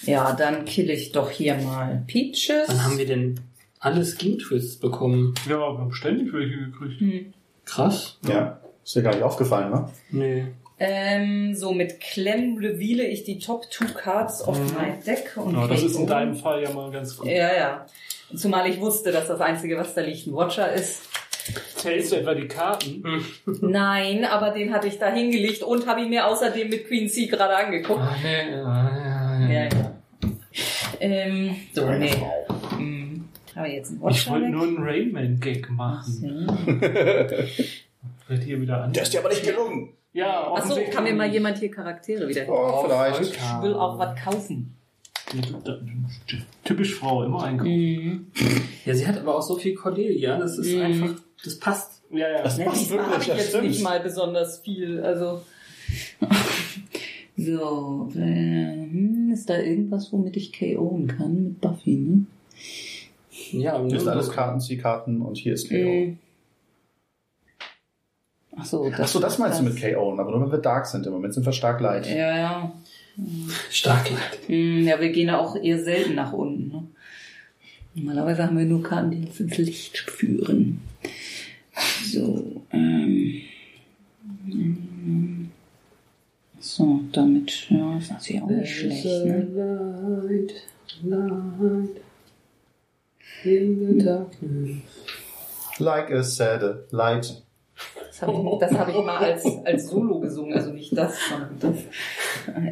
Ja, 0.03 0.33
dann 0.33 0.65
kill 0.65 0.89
ich 0.89 1.11
doch 1.11 1.29
hier 1.29 1.55
mal 1.55 2.03
Peaches. 2.07 2.67
Wann 2.67 2.83
haben 2.83 2.97
wir 2.97 3.05
denn 3.05 3.39
alle 3.79 4.03
Skin 4.03 4.37
Twists 4.39 4.75
bekommen? 4.77 5.33
Ja, 5.47 5.57
wir 5.59 5.77
haben 5.77 5.93
ständig 5.93 6.33
welche 6.33 6.57
gekriegt. 6.57 6.99
Hm. 6.99 7.33
Krass. 7.65 8.17
Ja. 8.27 8.59
Ist 8.83 8.95
dir 8.95 9.03
gar 9.03 9.13
nicht 9.13 9.23
aufgefallen, 9.23 9.71
ne? 9.71 9.89
Nee. 10.09 10.45
Ähm, 10.79 11.55
so, 11.55 11.71
mit 11.71 12.01
Clem 12.01 12.57
reveale 12.57 13.05
ich 13.07 13.23
die 13.23 13.39
Top 13.39 13.69
Two 13.71 13.85
Cards 13.95 14.45
of 14.45 14.59
Mhm. 14.59 14.65
my 14.75 14.93
deck. 15.05 15.31
Und 15.37 15.55
Ja, 15.55 15.67
das 15.67 15.83
ist 15.83 15.95
in 15.95 16.07
deinem 16.07 16.35
Fall 16.35 16.63
ja 16.63 16.73
mal 16.73 16.91
ganz 16.91 17.15
gut. 17.15 17.27
Ja, 17.27 17.55
ja. 17.55 17.85
Zumal 18.35 18.69
ich 18.69 18.79
wusste, 18.79 19.11
dass 19.11 19.27
das 19.27 19.41
Einzige, 19.41 19.77
was 19.77 19.93
da 19.93 20.01
liegt, 20.01 20.27
ein 20.27 20.33
Watcher 20.33 20.71
ist. 20.71 21.03
Zählst 21.75 22.11
du 22.11 22.17
etwa 22.17 22.33
die 22.33 22.47
Karten? 22.47 23.03
Nein, 23.61 24.23
aber 24.23 24.51
den 24.51 24.73
hatte 24.73 24.87
ich 24.87 24.97
da 24.97 25.11
hingelegt 25.11 25.61
und 25.63 25.85
habe 25.87 26.01
ihn 26.01 26.09
mir 26.09 26.25
außerdem 26.27 26.69
mit 26.69 26.87
Queen 26.87 27.09
C 27.09 27.25
gerade 27.25 27.55
angeguckt. 27.55 27.99
Ah, 27.99 28.15
nee, 28.23 28.51
ja, 28.51 29.49
ja, 29.49 29.49
Ja, 29.49 29.63
ja. 29.63 29.91
Ähm, 30.99 31.55
so, 31.73 31.89
nee. 31.91 32.13
Hm. 32.77 33.27
Aber 33.55 33.67
jetzt 33.67 33.91
ein 33.91 34.01
Watcher 34.01 34.15
Ich 34.15 34.29
wollte 34.29 34.49
nur 34.49 34.63
einen 34.63 34.77
Rayman-Gag 34.81 35.69
machen. 35.69 36.47
Ja. 36.47 37.37
Wird 38.27 38.43
hier 38.45 38.61
wieder 38.61 38.83
an. 38.83 38.93
Der 38.93 39.03
ist 39.03 39.13
dir 39.13 39.19
aber 39.19 39.29
nicht 39.29 39.43
gelungen. 39.43 39.89
Ja, 40.13 40.53
Achso, 40.53 40.79
kann 40.91 41.03
mir 41.03 41.13
mal 41.13 41.29
jemand 41.31 41.57
hier 41.57 41.71
Charaktere 41.71 42.27
wieder 42.27 42.47
Oh, 42.47 42.83
vielleicht. 42.85 43.21
Ich 43.21 43.61
will 43.61 43.73
auch 43.73 43.97
was 43.97 44.15
kaufen. 44.23 44.77
Typisch 46.63 46.95
Frau, 46.95 47.23
immer 47.23 47.43
einkaufen. 47.43 48.31
Ja, 48.85 48.93
sie 48.93 49.07
hat 49.07 49.17
aber 49.17 49.35
auch 49.35 49.41
so 49.41 49.55
viel 49.57 49.73
Cordelia, 49.75 50.37
das 50.37 50.57
ist 50.57 50.73
Mhm. 50.73 50.81
einfach, 50.81 51.15
das 51.43 51.59
passt. 51.59 52.01
Ja, 52.11 52.29
ja. 52.29 52.43
Das 52.43 52.57
Ne, 52.57 52.65
passt 52.65 52.91
habe 52.91 52.99
wirklich, 53.01 53.21
ich 53.21 53.27
das 53.27 53.37
jetzt 53.37 53.49
stimmt. 53.49 53.67
nicht 53.67 53.81
mal 53.83 53.99
besonders 53.99 54.59
viel. 54.59 55.01
Also. 55.01 55.41
so, 57.37 58.09
äh, 58.15 58.19
hm, 58.19 59.31
ist 59.33 59.49
da 59.49 59.57
irgendwas, 59.57 60.11
womit 60.13 60.37
ich 60.37 60.51
KO'en 60.53 61.07
kann 61.07 61.43
mit 61.43 61.61
Buffy, 61.61 61.95
ne? 61.95 62.25
Ja, 63.51 63.77
Das 63.81 64.01
sind 64.03 64.09
alles 64.09 64.29
Karten, 64.31 64.59
Ziehkarten 64.61 65.21
und 65.21 65.37
hier 65.37 65.53
ist 65.53 65.69
KO. 65.69 65.75
Mhm. 65.75 66.17
Ach 68.55 68.65
so, 68.65 68.87
das, 68.89 68.99
Achso, 68.99 69.19
das 69.19 69.39
meinst 69.39 69.59
du 69.59 69.63
mit 69.63 69.81
KO, 69.81 70.13
aber 70.17 70.29
nur 70.31 70.41
wenn 70.41 70.51
wir 70.51 70.59
Dark 70.59 70.85
sind. 70.85 71.07
Im 71.07 71.13
Moment 71.13 71.33
sind 71.33 71.43
wir 71.45 71.53
stark 71.53 71.81
light. 71.81 72.05
Ja, 72.07 72.37
ja. 72.37 72.71
Stark. 73.69 74.09
Hm, 74.47 74.87
ja, 74.87 74.99
wir 74.99 75.09
gehen 75.09 75.27
ja 75.27 75.39
auch 75.39 75.55
eher 75.55 75.83
selten 75.83 76.15
nach 76.15 76.33
unten. 76.33 76.69
Ne? 76.69 76.87
Normalerweise 77.95 78.43
haben 78.43 78.57
wir 78.57 78.65
nur 78.65 78.81
Karten, 78.81 79.11
die 79.11 79.27
uns 79.27 79.39
ins 79.39 79.57
Licht 79.57 79.97
führen. 79.97 80.81
So, 82.05 82.63
ähm. 82.71 83.41
So, 86.59 87.01
damit, 87.11 87.69
ja, 87.69 87.97
ist 87.97 88.11
natürlich 88.11 88.41
auch 88.41 88.49
nicht 88.49 88.75
schlecht, 88.75 89.05
ne? 89.05 89.47
Light, 90.25 90.53
light 91.03 92.01
in 93.43 93.97
the 93.97 94.05
darkness. 94.05 94.81
Like 95.79 96.09
a 96.11 96.23
sad 96.23 96.91
light. 96.91 97.41
Das 98.25 98.35
habe 98.35 98.53
ich, 98.53 98.59
das 98.59 98.79
hab 98.79 98.89
ich 98.89 98.95
mal 98.95 99.17
als, 99.17 99.45
als 99.65 99.87
Solo 99.87 100.19
gesungen, 100.19 100.53
also 100.53 100.71
nicht 100.71 100.95
das, 100.97 101.13
sondern 101.29 101.57
das. 101.59 101.75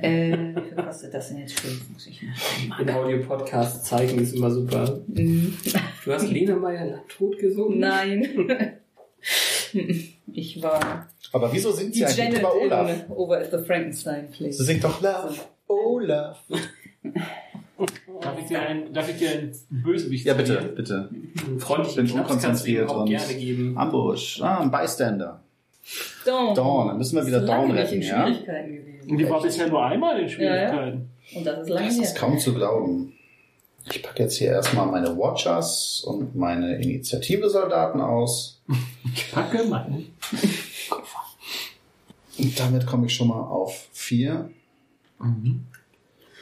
Äh, 0.02 0.56
wie 0.56 0.62
viel 0.62 0.84
kostet 0.84 1.14
das 1.14 1.30
denn 1.30 1.39
jetzt 1.39 1.60
schon? 1.60 1.72
Muss 1.93 2.08
ich 2.08 2.22
mal 2.68 2.82
In 2.82 2.89
Audio-Podcast 2.89 3.86
zeigen 3.86 4.20
ist 4.20 4.36
immer 4.36 4.52
super. 4.52 4.99
Mhm. 5.08 5.58
Du 6.04 6.14
hast 6.14 6.28
Lena 6.28 6.56
Meyer 6.56 7.02
tot 7.08 7.38
gesungen? 7.38 7.80
Nein. 7.80 8.78
Ich 10.34 10.62
war 10.62 11.08
Aber 11.32 11.54
wieso 11.54 11.72
singt 11.72 11.95
die 11.95 11.99
sie 11.99 12.22
eigentlich 12.22 12.39
über 12.39 12.56
Olaf? 12.56 13.10
Over 13.10 13.39
at 13.39 13.52
the 13.52 13.58
Frankenstein 13.60 14.30
Place. 14.32 14.58
Sie 14.58 14.64
singt 14.64 14.84
doch 14.84 15.02
Love, 15.02 15.36
Love. 15.70 16.38
Darf 18.22 18.39
ich 18.39 18.45
dir 18.45 18.61
einen, 18.61 18.93
darf 18.93 19.09
ich 19.09 19.17
dir 19.17 19.32
einen 19.32 19.51
Bösewicht 19.69 20.26
Ja, 20.26 20.34
bitte, 20.34 20.53
servieren? 20.53 20.76
bitte. 20.76 21.09
Einen 21.09 21.57
Ich 21.57 21.63
freundlichen 21.63 22.05
bin 22.05 22.13
unkonzentriert 22.19 22.91
und 22.91 23.05
gerne 23.07 23.34
geben. 23.36 23.78
Ambush. 23.78 24.41
Ah, 24.41 24.59
ein 24.59 24.72
Bystander. 24.72 25.41
Dawn. 26.26 26.53
Dawn, 26.55 26.88
dann 26.89 26.97
müssen 26.97 27.15
wir 27.15 27.26
wieder 27.26 27.39
Das 27.41 27.43
ist 27.45 27.49
lange 27.49 27.67
Dawn 27.67 27.76
nicht 27.76 27.84
retten, 27.86 27.95
in 27.95 28.01
ja? 28.07 28.28
Schwierigkeiten 28.28 28.76
gewesen. 28.76 29.17
Die 29.17 29.30
war 29.30 29.41
bisher 29.41 29.67
nur 29.67 29.84
einmal 29.86 30.19
in 30.19 30.30
Schwierigkeiten. 30.30 31.09
Und 31.36 31.43
das 31.45 31.61
ist 31.63 31.69
lange 31.69 31.88
Das 31.88 31.97
ist 31.97 32.15
kaum 32.15 32.38
zu 32.38 32.53
glauben. 32.53 33.13
Ich 33.91 34.03
packe 34.03 34.22
jetzt 34.24 34.36
hier 34.38 34.49
erstmal 34.49 34.86
meine 34.86 35.17
Watchers 35.17 36.03
und 36.05 36.36
meine 36.36 36.76
Initiative-Soldaten 36.76 37.99
aus. 37.99 38.61
Packe 39.34 39.63
meine. 39.63 40.03
Und 42.38 42.59
damit 42.59 42.86
komme 42.86 43.07
ich 43.07 43.13
schon 43.15 43.30
mal 43.30 43.41
auf 43.41 43.88
vier. 43.91 44.51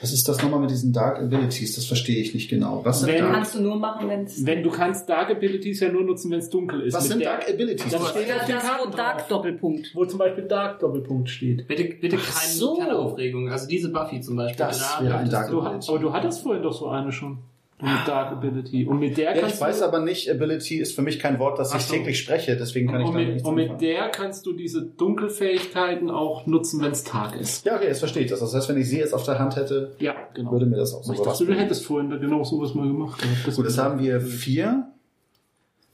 Was 0.01 0.13
ist 0.13 0.27
das 0.29 0.41
nochmal 0.41 0.61
mit 0.61 0.69
diesen 0.69 0.93
Dark 0.93 1.19
Abilities? 1.19 1.75
Das 1.75 1.85
verstehe 1.85 2.21
ich 2.21 2.33
nicht 2.33 2.49
genau. 2.49 2.81
Was 2.85 2.99
sind 3.01 3.09
Wenn- 3.09 3.19
Dark, 3.21 3.33
Kannst 3.33 3.55
du 3.55 3.61
nur 3.61 3.75
machen, 3.75 4.07
wenn 4.07 4.23
es... 4.23 4.45
Wenn 4.45 4.63
du 4.63 4.69
kannst 4.69 5.09
Dark 5.09 5.29
Abilities 5.29 5.81
ja 5.81 5.91
nur 5.91 6.03
nutzen, 6.03 6.31
wenn 6.31 6.39
es 6.39 6.49
dunkel 6.49 6.81
ist. 6.81 6.93
was 6.93 7.03
Mit 7.03 7.11
sind 7.11 7.19
der- 7.21 7.31
Dark 7.37 7.49
Abilities? 7.49 7.91
Das 7.91 8.09
steht 8.09 8.29
Das, 8.29 8.39
auf 8.41 8.45
den 8.45 8.55
das 8.55 8.63
wo 8.85 8.89
Dark. 8.91 9.27
Doppelpunkt. 9.27 9.91
Wo 9.93 10.05
zum 10.05 10.19
Beispiel 10.19 10.45
Dark 10.45 10.79
Doppelpunkt 10.79 11.29
steht. 11.29 11.67
Bitte, 11.67 11.83
bitte 11.83 12.15
kein, 12.15 12.49
so. 12.51 12.77
keine 12.77 12.97
Aufregung. 12.97 13.49
Also 13.51 13.67
diese 13.67 13.89
Buffy 13.89 14.21
zum 14.21 14.37
Beispiel. 14.37 14.57
Das 14.65 14.79
da 14.99 15.03
wäre 15.03 15.17
ein 15.17 15.29
Dark 15.29 15.47
du- 15.49 15.59
Du, 15.59 15.61
aber 15.61 15.99
du 15.99 16.13
hattest 16.13 16.41
vorhin 16.43 16.63
doch 16.63 16.73
so 16.73 16.87
eine 16.87 17.11
schon. 17.11 17.39
Mit 17.81 18.05
Dark 18.07 18.33
Ability. 18.33 18.85
Und 18.85 18.99
mit 18.99 19.17
der 19.17 19.35
ja, 19.35 19.39
kannst 19.41 19.55
ich 19.55 19.61
weiß 19.61 19.79
du. 19.79 19.85
aber 19.85 19.99
nicht, 20.01 20.29
Ability 20.29 20.79
ist 20.79 20.93
für 20.95 21.01
mich 21.01 21.17
kein 21.17 21.39
Wort, 21.39 21.57
das 21.59 21.73
ich 21.73 21.81
so. 21.83 21.93
täglich 21.93 22.19
spreche, 22.19 22.57
deswegen 22.57 22.89
kann 22.91 22.99
ich 23.01 23.07
und 23.07 23.13
damit 23.13 23.25
mit, 23.27 23.33
nichts 23.35 23.47
und 23.47 23.55
mit 23.55 23.63
anfangen. 23.69 23.79
der 23.79 24.09
kannst 24.09 24.45
du 24.45 24.51
diese 24.53 24.85
Dunkelfähigkeiten 24.85 26.09
auch 26.09 26.45
nutzen, 26.45 26.81
wenn 26.81 26.91
es 26.91 27.03
Tag 27.03 27.39
ist. 27.39 27.65
Ja, 27.65 27.75
okay, 27.77 27.87
jetzt 27.87 27.99
verstehe 27.99 28.23
ich 28.23 28.29
das. 28.31 28.41
Das 28.41 28.53
heißt, 28.53 28.67
wenn 28.69 28.77
ich 28.77 28.89
sie 28.89 28.99
jetzt 28.99 29.13
auf 29.13 29.23
der 29.23 29.39
Hand 29.39 29.55
hätte, 29.55 29.91
Ja, 29.99 30.13
genau. 30.33 30.51
würde 30.51 30.65
mir 30.65 30.75
das 30.77 30.93
auch 30.93 31.03
so 31.03 31.13
ich 31.13 31.21
dachte, 31.21 31.45
du 31.45 31.53
hättest 31.53 31.85
vorhin 31.85 32.09
da 32.09 32.17
genau 32.17 32.43
sowas 32.43 32.73
mal 32.73 32.87
gemacht. 32.87 33.21
Das 33.45 33.55
Gut, 33.55 33.65
jetzt 33.65 33.77
haben 33.77 33.99
wir 33.99 34.19
vier. 34.21 34.91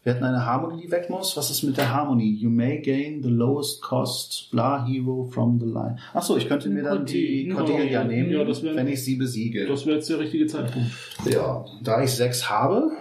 Wir 0.05 0.13
hatten 0.13 0.23
eine 0.23 0.45
Harmony, 0.45 0.83
die 0.83 0.91
weg 0.91 1.09
muss. 1.09 1.35
Was 1.35 1.49
ist 1.49 1.63
mit 1.63 1.77
der 1.77 1.91
Harmony? 1.91 2.29
You 2.35 2.49
may 2.51 2.79
gain 2.79 3.23
the 3.23 3.29
lowest 3.29 3.81
cost 3.81 4.49
blah 4.51 4.85
hero 4.85 5.25
from 5.31 5.59
the 5.59 5.65
line. 5.65 5.97
Ach 6.13 6.21
so, 6.21 6.37
ich 6.37 6.47
könnte 6.47 6.69
mir 6.69 6.83
dann 6.83 7.07
die 7.07 7.49
Cordelia. 7.49 8.03
Nehmen, 8.03 8.29
Ja, 8.29 8.43
das 8.43 8.61
wär- 8.61 8.75
wenn 8.75 8.87
ich 8.87 9.03
sie 9.03 9.15
besiege. 9.15 9.65
Das 9.65 9.87
wäre 9.87 9.95
jetzt 9.97 10.07
der 10.09 10.19
richtige 10.19 10.45
Zeitpunkt. 10.45 10.91
Ja, 11.27 11.65
da 11.81 12.03
ich 12.03 12.11
sechs 12.11 12.47
habe, 12.51 12.91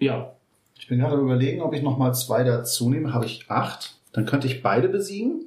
Ja. 0.00 0.32
ich 0.76 0.88
bin 0.88 0.98
gerade 0.98 1.16
überlegen, 1.16 1.62
ob 1.62 1.72
ich 1.74 1.82
nochmal 1.82 2.12
zwei 2.14 2.42
dazu 2.42 2.90
nehme. 2.90 3.14
Habe 3.14 3.26
ich 3.26 3.44
acht? 3.48 3.94
Dann 4.12 4.26
könnte 4.26 4.48
ich 4.48 4.62
beide 4.64 4.88
besiegen. 4.88 5.42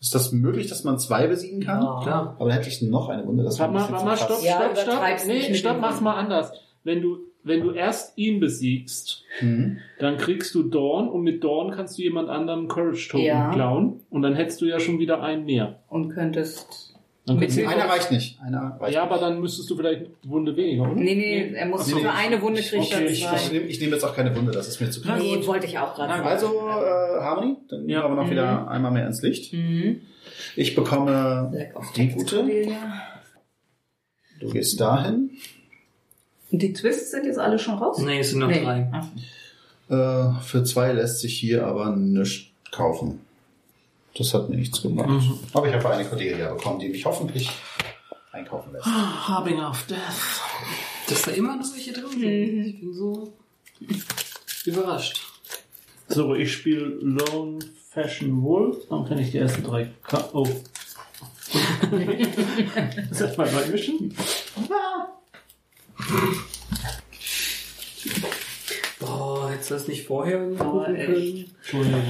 Ist 0.00 0.14
das 0.14 0.30
möglich, 0.30 0.68
dass 0.68 0.84
man 0.84 1.00
zwei 1.00 1.26
besiegen 1.26 1.60
kann? 1.64 1.82
Ja. 1.82 2.00
Klar. 2.00 2.36
Aber 2.38 2.48
dann 2.48 2.58
hätte 2.58 2.68
ich 2.68 2.80
noch 2.82 3.08
eine 3.08 3.24
Runde. 3.24 3.42
Das 3.42 3.58
Warte 3.58 3.72
mal, 3.72 3.80
ein 3.80 3.86
bisschen 3.92 4.06
warte 4.06 4.22
mal, 4.22 4.24
stopp, 4.24 4.42
Ja, 4.44 4.60
stopp, 4.60 4.76
stopp. 4.78 4.86
übertreib's 4.94 5.26
nicht 5.26 5.48
Nee, 5.50 5.54
stopp, 5.56 5.80
mach's 5.80 6.00
mal 6.00 6.14
anders. 6.14 6.52
Wenn 6.84 7.02
du, 7.02 7.18
wenn 7.44 7.60
du 7.62 7.70
erst 7.70 8.18
ihn 8.18 8.40
besiegst, 8.40 9.24
Mhm. 9.40 9.78
dann 9.98 10.16
kriegst 10.18 10.54
du 10.54 10.64
Dawn 10.64 11.08
und 11.08 11.22
mit 11.22 11.42
Dawn 11.44 11.70
kannst 11.72 11.96
du 11.98 12.02
jemand 12.02 12.28
anderem 12.28 12.68
Courage 12.68 13.08
Token 13.08 13.24
Ja. 13.24 13.50
klauen 13.52 14.00
und 14.10 14.22
dann 14.22 14.34
hättest 14.34 14.60
du 14.60 14.66
ja 14.66 14.80
schon 14.80 14.98
wieder 14.98 15.22
einen 15.22 15.44
mehr. 15.44 15.80
Und 15.88 16.10
könntest... 16.10 16.94
Dann 17.26 17.38
Hilfe- 17.40 17.66
Einer 17.68 17.84
reicht 17.90 18.10
nicht. 18.10 18.40
Einer 18.40 18.78
reicht 18.80 18.94
ja, 18.94 19.04
nicht. 19.04 19.12
aber 19.12 19.20
dann 19.20 19.38
müstest 19.42 19.68
du 19.68 19.76
vielleicht 19.76 20.00
eine 20.00 20.08
Wunde 20.32 20.56
weniger, 20.56 20.84
oder? 20.84 20.94
Nee, 20.94 21.14
nee, 21.14 21.52
er 21.54 21.66
muss 21.66 21.86
Nee, 21.86 21.94
nee, 21.96 22.00
für 22.00 22.10
eine 22.12 22.40
Wunde 22.40 22.62
kriegt 22.62 22.82
okay, 22.90 23.04
Ich, 23.04 23.22
ich, 23.30 23.52
nehme, 23.52 23.66
ich 23.66 23.80
nehme 23.80 23.92
jetzt 23.92 24.04
auch 24.04 24.16
keine 24.16 24.34
Wunde, 24.34 24.50
das 24.50 24.66
ist 24.66 24.80
mir 24.80 24.88
zu 24.90 25.02
krass. 25.02 25.20
Nee, 25.22 25.46
wollte 25.46 25.66
ich 25.66 25.78
auch 25.78 25.94
gerade 25.94 26.14
sagen. 26.14 26.26
Also, 26.26 26.46
äh, 26.46 27.20
Harmony, 27.20 27.56
dann 27.68 27.86
Ja. 27.86 28.00
kommen 28.00 28.16
wir 28.16 28.22
noch 28.24 28.30
wieder 28.30 28.68
einmal 28.70 28.92
mehr 28.92 29.06
ins 29.06 29.20
Licht. 29.20 29.54
Ich 30.56 30.74
bekomme 30.74 31.52
die 31.96 32.08
gute. 32.08 32.44
Du 34.40 34.48
gehst 34.50 34.80
dahin. 34.80 35.30
Und 36.50 36.62
die 36.62 36.72
Twists 36.72 37.10
sind 37.10 37.26
jetzt 37.26 37.38
alle 37.38 37.58
schon 37.58 37.74
raus? 37.74 37.98
Nee, 37.98 38.20
es 38.20 38.30
sind 38.30 38.40
noch 38.40 38.48
Nee. 38.48 38.62
drei. 38.64 38.90
Ach, 38.92 39.06
Äh, 39.90 40.40
für 40.42 40.64
zwei 40.64 40.92
lässt 40.92 41.20
sich 41.20 41.38
hier 41.38 41.66
aber 41.66 41.96
nichts 41.96 42.46
kaufen. 42.70 43.20
Das 44.16 44.34
hat 44.34 44.50
mir 44.50 44.56
nichts 44.56 44.82
gebracht. 44.82 45.08
Mhm. 45.08 45.38
Aber 45.54 45.66
ich 45.68 45.74
habe 45.74 45.88
eine 45.90 46.04
Cordelia 46.04 46.52
bekommen, 46.52 46.78
die 46.78 46.88
mich 46.90 47.04
hoffentlich 47.06 47.48
einkaufen 48.32 48.72
lässt. 48.72 48.84
Harbing 48.84 49.60
of 49.60 49.86
Death. 49.86 49.96
Dass 51.08 51.22
da 51.22 51.30
immer 51.30 51.56
noch 51.56 51.64
welche 51.72 51.92
drin 51.92 52.10
sind. 52.10 52.66
Ich 52.66 52.80
bin 52.80 52.92
so 52.92 53.32
überrascht. 54.66 55.20
So, 56.08 56.34
ich 56.34 56.52
spiele 56.52 56.84
Lone 57.00 57.58
Fashion 57.90 58.42
Wolf. 58.42 58.76
Dann 58.90 59.06
kann 59.06 59.18
ich 59.18 59.30
die 59.30 59.38
ersten 59.38 59.62
drei. 59.62 59.90
Ka 60.02 60.28
oh. 60.34 60.46
das 63.10 63.20
ist 63.22 63.38
mal 63.38 63.50
neu 63.50 63.66
mischen. 63.72 64.14
Boah, 69.00 69.50
hättest 69.50 69.70
du 69.70 69.74
das 69.74 69.88
nicht 69.88 70.06
vorher 70.06 70.40
Oh, 70.60 70.82
können? 70.84 70.96
Entschuldigung. 70.96 72.02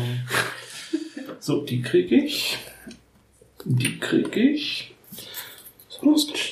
So, 1.41 1.63
die 1.65 1.83
krieg 1.83 2.11
ich. 2.13 2.59
Die 3.65 3.99
krieg 3.99 4.37
ich. 4.37 4.95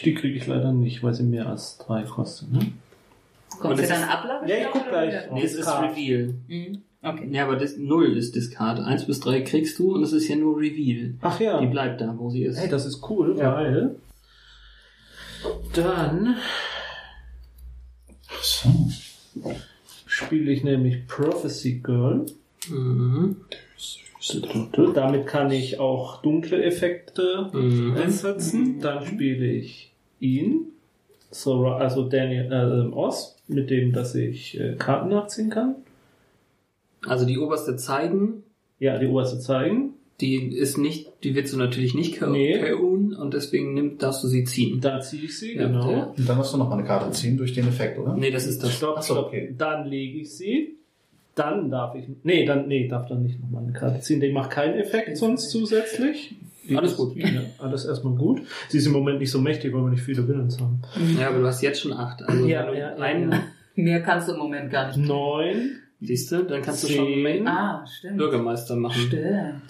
Die 0.05 0.15
kriege 0.15 0.37
ich 0.37 0.47
leider 0.47 0.73
nicht, 0.73 1.03
weil 1.03 1.15
sie 1.15 1.23
mehr 1.23 1.47
als 1.49 1.79
drei 1.79 2.03
kostet. 2.03 2.53
Ne? 2.53 2.73
Kommt 3.61 3.75
Und 3.75 3.77
sie 3.81 3.87
dann 3.87 4.03
ist- 4.03 4.09
Ablage? 4.09 4.51
Ja, 4.51 4.57
ich 4.59 4.67
guck 4.73 4.89
gleich. 4.89 5.31
Nee, 5.33 5.43
es 5.45 5.53
ist 5.53 5.59
Discard. 5.61 5.93
Reveal. 5.97 6.35
Mhm. 6.49 6.83
Okay. 7.03 7.29
Ja, 7.31 7.45
aber 7.45 7.57
das 7.57 7.77
Null 7.77 8.17
ist 8.17 8.35
Discard. 8.35 8.81
Eins 8.81 9.07
bis 9.07 9.21
drei 9.21 9.43
kriegst 9.43 9.79
du 9.79 9.95
und 9.95 10.03
es 10.03 10.13
ist 10.13 10.27
ja 10.29 10.35
nur 10.37 10.59
Reveal. 10.59 11.15
Ach 11.23 11.39
ja. 11.39 11.61
Die 11.61 11.67
bleibt 11.69 12.01
da, 12.01 12.13
wo 12.19 12.29
sie 12.31 12.43
ist. 12.43 12.59
Hey, 12.59 12.69
das 12.69 12.85
ist 12.87 13.09
cool, 13.09 13.37
weil 13.39 13.95
dann 15.75 16.37
spiele 20.17 20.51
ich 20.51 20.65
nämlich 20.65 21.07
Prophecy 21.07 21.81
Girl. 21.83 22.27
Mhm. 22.69 23.37
Damit 24.95 25.27
kann 25.27 25.51
ich 25.51 25.79
auch 25.79 26.23
dunkle 26.23 26.63
Effekte 26.65 27.51
Mhm. 27.53 27.97
einsetzen. 27.97 28.81
Dann 28.81 29.05
spiele 29.07 29.47
ich 29.47 29.93
ihn, 30.19 30.67
so, 31.31 31.67
also 31.67 32.09
Daniel 32.09 32.51
äh, 32.51 32.95
Oz, 32.95 33.37
mit 33.47 33.69
dem, 33.71 33.93
dass 33.93 34.15
ich 34.15 34.59
äh, 34.59 34.75
Karten 34.77 35.11
nachziehen 35.11 35.51
kann. 35.51 35.77
Also 37.07 37.25
die 37.27 37.39
oberste 37.39 37.77
zeigen, 37.77 38.43
Ja, 38.79 38.99
die 38.99 39.07
oberste 39.07 39.39
zeigen. 39.39 39.95
Die 40.21 40.57
ist 40.57 40.79
nicht, 40.79 41.09
die 41.25 41.35
willst 41.35 41.53
du 41.53 41.59
natürlich 41.59 41.95
nicht 41.95 42.19
KO 42.19 42.31
Nee. 42.31 42.73
Und 42.73 43.33
deswegen 43.35 43.75
nimm, 43.75 43.99
darfst 43.99 44.23
du 44.25 44.29
sie 44.29 44.45
ziehen. 44.45 44.81
Da 44.81 45.01
ziehe 45.01 45.25
ich 45.25 45.39
sie, 45.39 45.55
Ja, 45.57 45.67
genau. 45.67 45.89
der- 45.89 46.15
Und 46.19 46.29
dann 46.29 46.37
musst 46.37 46.53
du 46.53 46.59
noch 46.59 46.69
mal 46.69 46.79
eine 46.79 46.87
Karte 46.87 47.11
ziehen 47.13 47.37
durch 47.37 47.53
den 47.55 47.69
Effekt, 47.69 47.99
oder? 47.99 48.15
Nee, 48.17 48.31
das 48.31 48.47
ist 48.47 48.63
das. 48.63 48.75
Stopp, 48.75 48.97
Ach 48.99 49.03
so, 49.03 49.15
stopp. 49.15 49.27
okay. 49.29 49.55
Dann 49.57 49.87
lege 49.87 50.21
ich 50.21 50.35
sie. 50.35 50.77
Dann 51.35 51.71
darf 51.71 51.95
ich. 51.95 52.05
Nee, 52.23 52.45
dann, 52.47 52.67
nee, 52.69 52.89
darf 52.89 53.09
dann 53.09 53.23
nicht 53.23 53.39
nochmal 53.41 53.63
eine 53.65 53.73
Karte 53.73 54.01
ziehen. 54.01 54.21
Die 54.21 54.33
macht 54.33 54.51
keinen 54.51 54.75
Effekt 54.79 55.17
sonst 55.19 55.51
zusätzlich. 55.51 56.35
Die 56.69 56.77
Alles 56.77 56.93
ist- 56.93 56.97
gut. 56.97 57.15
Ja, 57.17 57.29
alles 57.59 57.85
erstmal 57.85 58.15
gut. 58.15 58.41
Sie 58.69 58.79
ist 58.79 58.87
im 58.87 58.93
Moment 58.93 59.21
nicht 59.21 59.31
so 59.31 59.41
mächtig, 59.41 59.73
weil 59.75 59.83
wir 59.83 59.91
nicht 59.91 60.03
viele 60.03 60.27
Villains 60.27 60.59
haben. 60.61 60.81
Ja, 61.21 61.29
aber 61.29 61.41
du 61.41 61.47
hast 61.47 61.63
jetzt 61.63 61.81
schon 61.81 61.93
acht. 61.93 62.23
Also 62.23 62.47
Ja, 62.47 62.67
du 62.67 62.73
ja, 62.73 62.91
ja, 62.91 62.97
einen, 62.97 63.31
ja. 63.33 63.43
Mehr 63.77 64.01
kannst 64.03 64.29
du 64.29 64.33
im 64.33 64.39
Moment 64.39 64.71
gar 64.71 64.89
nicht. 64.89 65.07
Neun. 65.07 65.73
siehst 66.01 66.31
du, 66.33 66.43
dann 66.45 66.61
kannst 66.63 66.83
du 66.85 66.89
Zehn. 66.89 66.97
schon 66.97 67.23
Main 67.23 67.47
Ah. 67.47 67.85
Bürgermeister 68.17 68.77
machen. 68.77 69.01
Stimmt. 69.07 69.63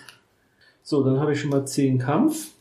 So, 0.89 1.03
dann 1.03 1.19
habe 1.19 1.33
ich 1.33 1.41
schon 1.41 1.51
mal 1.51 1.67
zehn 1.67 1.99
Kampf. 1.99 2.53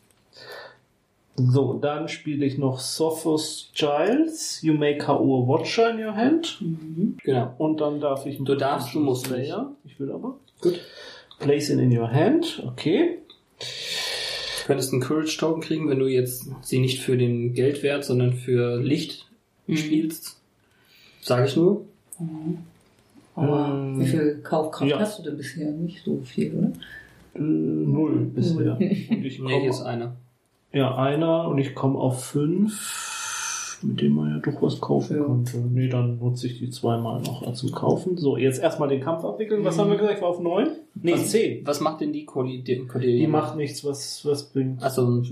So, 1.36 1.74
dann 1.74 2.08
spiele 2.08 2.44
ich 2.44 2.58
noch 2.58 2.80
Sophos 2.80 3.70
Giles. 3.72 4.62
You 4.62 4.74
may 4.74 4.98
KO 4.98 5.44
a 5.44 5.48
Watcher 5.48 5.90
in 5.92 6.04
your 6.04 6.16
hand. 6.16 6.60
Genau. 7.22 7.54
Und 7.58 7.80
dann 7.80 8.00
darf 8.00 8.26
ich. 8.26 8.38
Du 8.42 8.56
darfst, 8.56 8.92
du 8.94 8.98
musst 9.00 9.30
nicht. 9.30 9.48
Ja, 9.48 9.70
ich 9.84 10.00
will 10.00 10.10
aber. 10.10 10.34
Gut. 10.60 10.80
Place 11.38 11.70
it 11.70 11.78
in 11.78 11.96
your 11.96 12.10
hand. 12.10 12.64
Okay. 12.66 13.18
Du 13.60 14.66
könntest 14.66 14.92
einen 14.92 15.02
Courage 15.02 15.36
Token 15.38 15.60
kriegen, 15.62 15.88
wenn 15.88 16.00
du 16.00 16.06
jetzt 16.08 16.48
sie 16.62 16.80
nicht 16.80 17.00
für 17.02 17.16
den 17.16 17.54
Geldwert, 17.54 18.04
sondern 18.04 18.32
für 18.32 18.80
Licht 18.82 19.28
Mhm. 19.68 19.76
spielst. 19.76 20.36
Sage 21.20 21.46
ich 21.46 21.54
nur. 21.56 21.84
Aber 23.36 23.68
Ähm, 23.68 24.00
wie 24.00 24.06
viel 24.06 24.40
Kaufkraft 24.42 24.90
ja. 24.90 24.98
hast 24.98 25.18
du 25.20 25.22
denn 25.22 25.36
bisher? 25.36 25.70
Nicht 25.70 26.02
so 26.04 26.20
viel, 26.24 26.54
oder? 26.54 26.72
Äh, 27.38 27.42
null 27.42 28.30
bisher. 28.34 28.76
Und 28.76 28.80
ich 29.24 29.38
Nee, 29.40 29.60
hier 29.60 29.70
ist 29.70 29.78
komme. 29.78 29.88
einer. 29.90 30.16
Ja, 30.72 30.94
einer 30.96 31.48
und 31.48 31.58
ich 31.58 31.74
komme 31.74 31.98
auf 31.98 32.24
fünf, 32.24 33.78
mit 33.82 34.00
dem 34.00 34.12
man 34.14 34.30
ja 34.30 34.38
doch 34.38 34.60
was 34.62 34.80
kaufen 34.80 35.16
Ja. 35.16 35.22
konnte. 35.24 35.58
Nee, 35.58 35.88
dann 35.88 36.18
nutze 36.18 36.46
ich 36.46 36.58
die 36.58 36.70
zweimal 36.70 37.20
noch 37.22 37.50
zum 37.54 37.70
Kaufen. 37.72 38.16
So, 38.16 38.36
jetzt 38.36 38.60
erstmal 38.62 38.88
den 38.88 39.00
Kampf 39.00 39.24
abwickeln. 39.24 39.64
Was 39.64 39.78
haben 39.78 39.90
wir 39.90 39.96
gesagt? 39.96 40.16
Ich 40.16 40.22
war 40.22 40.30
auf 40.30 40.40
neun? 40.40 40.68
Nee, 40.94 41.12
Was- 41.12 41.30
zehn. 41.30 41.66
Was 41.66 41.80
macht 41.80 42.00
denn 42.00 42.12
die 42.12 42.24
Cordelia? 42.24 42.62
Die? 42.62 43.18
Die 43.18 43.26
macht 43.26 43.56
nichts, 43.56 43.84
was, 43.84 44.24
was 44.24 44.50
bringt. 44.52 44.82
Also, 44.82 45.22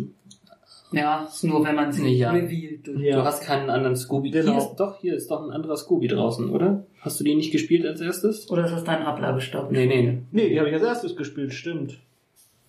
Ja, 0.94 1.24
ist 1.24 1.44
nur, 1.44 1.64
wenn 1.64 1.74
man 1.74 1.92
sie 1.92 2.08
ja. 2.08 2.30
revealed. 2.30 2.88
Ja. 2.98 3.16
du 3.16 3.24
hast 3.24 3.42
keinen 3.42 3.70
anderen 3.70 3.96
Scooby. 3.96 4.30
Genau. 4.30 4.52
Hier 4.52 4.58
ist, 4.58 4.76
doch, 4.76 5.00
hier 5.00 5.14
ist 5.14 5.30
doch 5.30 5.42
ein 5.42 5.50
anderer 5.50 5.76
Scooby 5.76 6.08
draußen, 6.08 6.50
oder? 6.50 6.84
Hast 7.00 7.20
du 7.20 7.24
den 7.24 7.38
nicht 7.38 7.52
gespielt 7.52 7.84
als 7.86 8.00
erstes? 8.00 8.50
Oder 8.50 8.64
ist 8.64 8.72
das 8.72 8.84
dein 8.84 9.02
Ablabestab? 9.02 9.70
Nee, 9.70 9.86
nee. 9.86 10.22
Nee, 10.30 10.48
die 10.48 10.58
habe 10.58 10.68
ich 10.68 10.74
als 10.74 10.84
erstes 10.84 11.16
gespielt, 11.16 11.52
stimmt. 11.52 11.98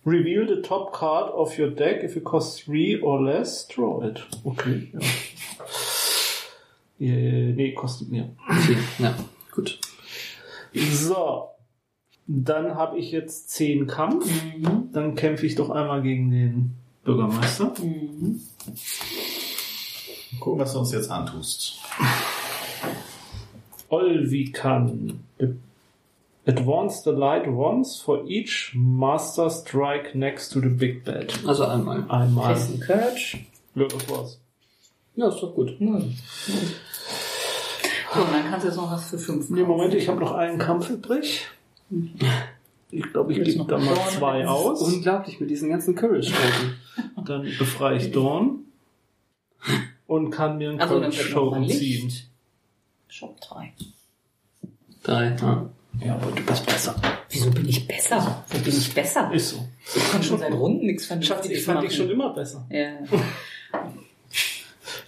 Reveal 0.05 0.47
the 0.47 0.61
top 0.61 0.93
card 0.93 1.33
of 1.33 1.57
your 1.57 1.69
deck. 1.69 2.03
If 2.03 2.15
it 2.15 2.23
costs 2.23 2.63
three 2.63 3.01
or 3.01 3.23
less, 3.23 3.67
draw 3.67 4.05
it. 4.05 4.25
Okay, 4.43 4.91
ja. 4.93 4.99
Äh, 6.99 7.53
nee, 7.53 7.73
kostet 7.73 8.09
mehr. 8.09 8.29
Okay, 8.47 8.77
ja, 8.99 9.15
gut. 9.51 9.79
So. 10.73 11.49
Dann 12.27 12.75
habe 12.75 12.97
ich 12.97 13.11
jetzt 13.11 13.49
10 13.51 13.87
Kampf. 13.87 14.25
Mhm. 14.25 14.89
Dann 14.91 15.15
kämpfe 15.15 15.45
ich 15.45 15.55
doch 15.55 15.69
einmal 15.69 16.01
gegen 16.01 16.31
den 16.31 16.75
Bürgermeister. 17.05 17.73
Mhm. 17.81 18.41
Gucken, 20.39 20.59
was 20.59 20.73
du 20.73 20.79
uns 20.79 20.91
jetzt 20.91 21.09
antust. 21.09 21.77
Olvikan. 23.89 25.19
Advance 26.47 27.01
the 27.03 27.11
light 27.11 27.47
once 27.47 27.99
for 27.99 28.23
each 28.27 28.73
Master 28.75 29.49
Strike 29.49 30.15
next 30.15 30.51
to 30.53 30.59
the 30.59 30.67
Big 30.67 31.03
Bad. 31.05 31.33
Also 31.47 31.65
einmal. 31.65 32.05
Einmal. 32.09 32.55
Einen 32.55 32.79
Courage. 32.81 33.39
Ja, 33.75 33.85
das 33.85 34.09
war's. 34.09 34.39
Ja, 35.15 35.29
ist 35.29 35.41
doch 35.41 35.55
gut. 35.55 35.75
So, 35.79 35.85
und 35.85 36.15
dann 38.31 38.49
kannst 38.49 38.63
du 38.63 38.67
jetzt 38.67 38.77
noch 38.77 38.91
was 38.91 39.09
für 39.09 39.17
fünf 39.17 39.49
Nee, 39.49 39.63
Moment, 39.63 39.93
ich 39.93 40.07
habe 40.07 40.19
noch 40.19 40.33
einen 40.33 40.59
Kampf 40.59 40.89
übrig. 40.89 41.47
Ich 42.91 43.03
glaube, 43.11 43.33
ich 43.33 43.43
gebe 43.43 43.65
da 43.65 43.77
mal 43.77 43.95
zwei 44.09 44.47
aus. 44.47 44.81
Unglaublich 44.81 45.39
mit 45.39 45.49
diesen 45.49 45.69
ganzen 45.69 45.95
Courage-Token. 45.95 46.75
Dann 47.25 47.43
befreie 47.57 47.97
ich 47.97 48.11
Dorn. 48.11 48.59
Und 50.07 50.29
kann 50.29 50.57
mir 50.59 50.69
einen 50.69 50.79
Also 50.79 51.01
Token 51.33 51.67
ziehen. 51.67 52.13
Shop 53.07 53.39
3. 53.41 53.73
Drei, 55.01 55.35
ja. 55.39 55.69
Ja, 56.03 56.15
aber 56.15 56.31
du 56.31 56.43
bist 56.43 56.65
besser. 56.65 56.95
Wieso 57.29 57.49
bin 57.51 57.67
ich 57.67 57.87
besser? 57.87 58.43
Wo 58.49 58.57
bin 58.59 58.77
ich 58.77 58.93
besser? 58.93 59.31
Ist 59.33 59.49
so. 59.49 59.67
Ich 59.95 60.11
kann 60.11 60.21
schon 60.21 60.37
seit 60.37 60.53
Runden 60.53 60.85
nichts 60.85 61.03
Ich, 61.03 61.07
Vernünftiges 61.07 61.65
fand 61.65 61.83
dich 61.83 61.95
schon 61.95 62.09
immer 62.09 62.33
besser. 62.33 62.67
Ja. 62.69 62.97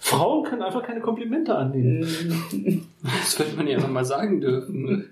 Frauen 0.00 0.44
können 0.44 0.62
einfach 0.62 0.82
keine 0.82 1.00
Komplimente 1.00 1.54
annehmen. 1.54 2.84
Das 3.02 3.36
könnte 3.36 3.56
man 3.56 3.68
ja 3.68 3.76
einfach 3.76 3.90
mal 3.90 4.04
sagen 4.04 4.40
dürfen. 4.40 4.82
ne? 4.82 5.04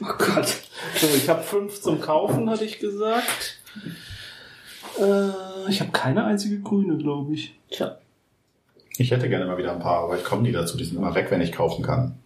Oh 0.00 0.12
Gott. 0.16 0.46
So, 0.96 1.06
ich 1.14 1.28
habe 1.28 1.42
fünf 1.42 1.80
zum 1.82 2.00
Kaufen, 2.00 2.48
hatte 2.48 2.64
ich 2.64 2.78
gesagt. 2.78 3.58
Äh, 4.98 5.70
ich 5.70 5.80
habe 5.80 5.90
keine 5.92 6.24
einzige 6.24 6.60
grüne, 6.60 6.96
glaube 6.96 7.34
ich. 7.34 7.54
Tja. 7.70 7.98
Ich 8.96 9.10
hätte 9.10 9.28
gerne 9.28 9.46
mal 9.46 9.56
wieder 9.58 9.72
ein 9.72 9.78
paar, 9.78 10.04
aber 10.04 10.18
ich 10.18 10.24
komme 10.24 10.42
nie 10.42 10.52
dazu. 10.52 10.76
Die 10.76 10.84
sind 10.84 10.96
immer 10.96 11.14
weg, 11.14 11.30
wenn 11.30 11.40
ich 11.40 11.52
kaufen 11.52 11.82
kann. 11.82 12.18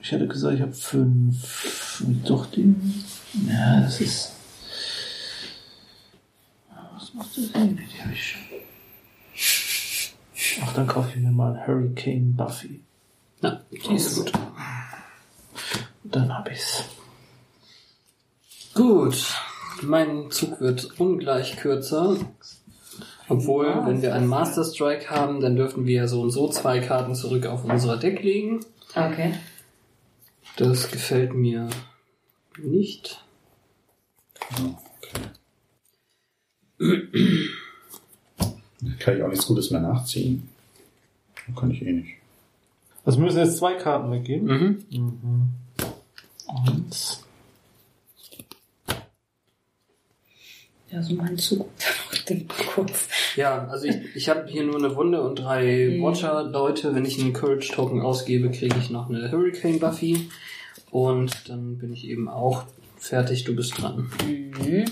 Ich 0.00 0.12
hätte 0.12 0.26
gesagt, 0.26 0.54
ich 0.54 0.62
habe 0.62 0.72
fünf. 0.72 2.02
Und 2.04 2.28
doch 2.28 2.46
den. 2.46 3.04
Ja, 3.48 3.80
das 3.80 4.00
ist. 4.00 4.32
Was 6.94 7.14
macht 7.14 7.36
das 7.36 7.52
denn? 7.52 7.76
Die 7.76 8.02
habe 8.02 8.12
ich 8.12 8.30
schon. 8.30 8.40
Ach, 10.64 10.72
dann 10.72 10.86
kaufe 10.86 11.10
ich 11.14 11.22
mir 11.22 11.30
mal 11.30 11.66
Hurricane 11.66 12.34
Buffy. 12.34 12.80
Ja, 13.42 13.60
die 13.70 13.94
ist 13.94 14.16
gut. 14.16 14.32
Dann 16.04 16.32
habe 16.34 16.50
ich's. 16.50 16.84
Gut. 18.74 19.34
Mein 19.82 20.30
Zug 20.30 20.60
wird 20.60 20.98
ungleich 20.98 21.56
kürzer. 21.56 22.16
Obwohl, 23.28 23.66
wenn 23.86 24.00
wir 24.00 24.14
einen 24.14 24.26
Master 24.26 24.64
Strike 24.64 25.10
haben, 25.10 25.40
dann 25.40 25.56
dürfen 25.56 25.86
wir 25.86 26.08
so 26.08 26.22
und 26.22 26.30
so 26.30 26.48
zwei 26.48 26.80
Karten 26.80 27.14
zurück 27.14 27.46
auf 27.46 27.64
unser 27.64 27.96
Deck 27.98 28.22
legen. 28.22 28.60
Okay. 28.94 29.34
Das 30.56 30.90
gefällt 30.90 31.34
mir 31.34 31.68
nicht. 32.58 33.22
Kann 38.98 39.16
ich 39.16 39.22
auch 39.22 39.28
nichts 39.28 39.46
Gutes 39.46 39.70
mehr 39.70 39.80
nachziehen. 39.80 40.48
Kann 41.54 41.70
ich 41.70 41.82
eh 41.82 41.92
nicht. 41.92 42.14
Also 43.04 43.20
müssen 43.20 43.38
jetzt 43.38 43.58
zwei 43.58 43.74
Karten 43.74 44.10
weggeben. 44.10 44.84
Mhm. 44.90 45.48
Eins. 46.66 47.24
Ja, 50.90 51.02
so 51.02 51.14
mein 51.14 51.36
Zug. 51.36 51.68
Kurz. 52.74 53.08
Ja, 53.36 53.66
also 53.68 53.86
ich, 53.86 53.96
ich 54.14 54.28
habe 54.28 54.46
hier 54.48 54.62
nur 54.64 54.76
eine 54.76 54.94
Wunde 54.96 55.20
und 55.22 55.36
drei 55.36 55.88
Mhm. 55.98 56.02
Watcher-Leute. 56.02 56.94
Wenn 56.94 57.04
ich 57.04 57.18
einen 57.20 57.32
Courage-Token 57.32 58.00
ausgebe, 58.00 58.50
kriege 58.50 58.76
ich 58.78 58.90
noch 58.90 59.08
eine 59.10 59.30
Hurricane-Buffy. 59.30 60.28
Und 60.90 61.48
dann 61.48 61.78
bin 61.78 61.92
ich 61.92 62.08
eben 62.08 62.28
auch 62.28 62.64
fertig. 62.96 63.44
Du 63.44 63.54
bist 63.54 63.80
dran. 63.80 64.10
Mhm. 64.26 64.84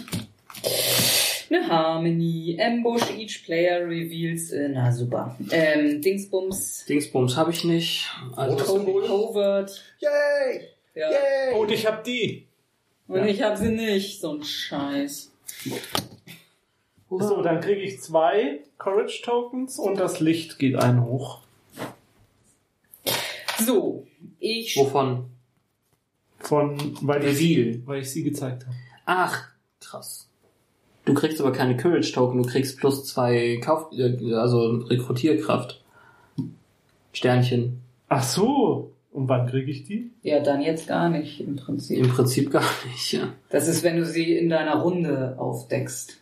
Eine 1.49 1.69
Harmony. 1.69 2.59
Ambush. 2.61 3.11
Each 3.17 3.45
player 3.45 3.87
reveals. 3.87 4.51
Äh, 4.51 4.69
na 4.71 4.93
super. 4.93 5.37
Ähm, 5.51 6.03
Dingsbums. 6.03 6.85
Dingsbums 6.89 7.37
habe 7.37 7.53
ich 7.53 7.65
nicht. 7.65 8.07
Also 8.35 8.57
Covert. 8.57 9.83
Yay! 10.01 10.61
Ja. 10.95 11.11
Yay! 11.11 11.55
Und 11.59 11.71
ich 11.71 11.87
habe 11.87 12.03
die. 12.05 12.47
Und 13.09 13.27
ich 13.27 13.43
hab 13.43 13.57
sie 13.57 13.69
nicht. 13.71 14.21
So 14.21 14.33
ein 14.35 14.43
Scheiß. 14.43 15.33
So, 17.09 17.43
dann 17.43 17.61
kriege 17.61 17.83
ich 17.83 18.01
zwei 18.01 18.61
Courage 18.79 19.23
Tokens 19.25 19.79
und 19.79 19.97
das 19.99 20.21
Licht 20.21 20.59
geht 20.59 20.77
ein 20.77 21.05
hoch. 21.05 21.41
So. 23.65 24.07
Ich. 24.39 24.77
Wovon? 24.77 25.31
Von, 26.39 26.97
weil 27.03 27.25
ich, 27.25 27.39
Reveal. 27.39 27.83
weil 27.87 28.01
ich 28.03 28.11
sie 28.11 28.23
gezeigt 28.23 28.67
habe. 28.67 28.77
Ach, 29.07 29.49
krass. 29.81 30.29
Du 31.05 31.15
kriegst 31.15 31.41
aber 31.41 31.53
keine 31.53 31.77
Courage-Token, 31.77 32.43
du 32.43 32.49
kriegst 32.49 32.79
plus 32.79 33.07
zwei 33.07 33.61
Kauf, 33.63 33.93
äh, 33.93 34.35
also 34.35 34.79
Rekrutierkraft. 34.79 35.83
Sternchen. 37.13 37.81
Ach 38.09 38.23
so. 38.23 38.93
Und 39.17 39.31
wann 39.31 39.47
kriege 39.47 39.71
ich 39.71 39.85
die? 39.85 40.11
Ja, 40.21 40.41
dann 40.41 40.61
jetzt 40.61 40.89
gar 40.89 41.09
nicht 41.09 41.41
im 41.41 41.57
Prinzip. 41.57 41.97
Im 41.97 42.09
Prinzip 42.11 42.51
gar 42.51 42.63
nicht, 42.93 43.13
ja. 43.13 43.33
Das 43.49 43.67
ist, 43.67 43.83
wenn 43.83 43.97
du 43.97 44.05
sie 44.05 44.37
in 44.37 44.51
deiner 44.51 44.77
Runde 44.77 45.37
aufdeckst. 45.39 46.19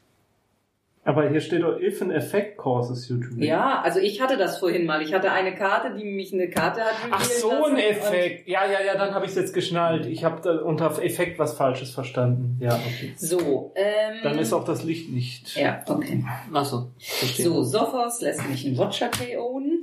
Aber 1.02 1.28
hier 1.28 1.40
steht 1.40 1.62
doch, 1.62 1.80
if 1.80 2.00
an 2.00 2.12
effect 2.12 2.56
causes 2.56 3.08
you 3.08 3.16
to 3.16 3.30
win. 3.30 3.42
Ja, 3.42 3.82
also 3.82 3.98
ich 3.98 4.22
hatte 4.22 4.36
das 4.36 4.58
vorhin 4.58 4.86
mal. 4.86 5.02
Ich 5.02 5.12
hatte 5.12 5.32
eine 5.32 5.56
Karte, 5.56 5.98
die 5.98 6.04
mich 6.04 6.32
eine 6.32 6.48
Karte 6.48 6.82
hat. 6.82 6.94
Ach 7.10 7.24
so, 7.24 7.64
ein 7.64 7.78
Effekt. 7.78 8.46
Ja, 8.48 8.60
ja, 8.64 8.78
ja, 8.86 8.96
dann 8.96 9.12
habe 9.12 9.24
ich 9.24 9.32
es 9.32 9.36
jetzt 9.36 9.54
geschnallt. 9.54 10.06
Ich 10.06 10.22
habe 10.22 10.62
unter 10.62 11.02
Effekt 11.02 11.40
was 11.40 11.54
Falsches 11.54 11.90
verstanden. 11.90 12.58
Ja, 12.60 12.76
okay. 12.76 13.12
So, 13.16 13.72
ähm. 13.74 14.20
Dann 14.22 14.38
ist 14.38 14.52
auch 14.52 14.64
das 14.64 14.84
Licht 14.84 15.10
nicht. 15.10 15.56
Ja, 15.56 15.82
okay. 15.88 16.24
Achso, 16.52 16.92
verstehe. 16.98 17.46
So, 17.46 17.64
Sophos 17.64 18.20
lässt 18.20 18.48
mich 18.48 18.64
einen 18.64 18.78
Watcher 18.78 19.10
KO'en. 19.10 19.80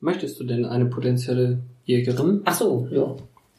Möchtest 0.00 0.40
du 0.40 0.44
denn 0.44 0.64
eine 0.64 0.86
potenzielle 0.86 1.60
Jägerin? 1.88 2.42
Ach 2.44 2.54
so, 2.54 2.86
ja. 2.90 3.16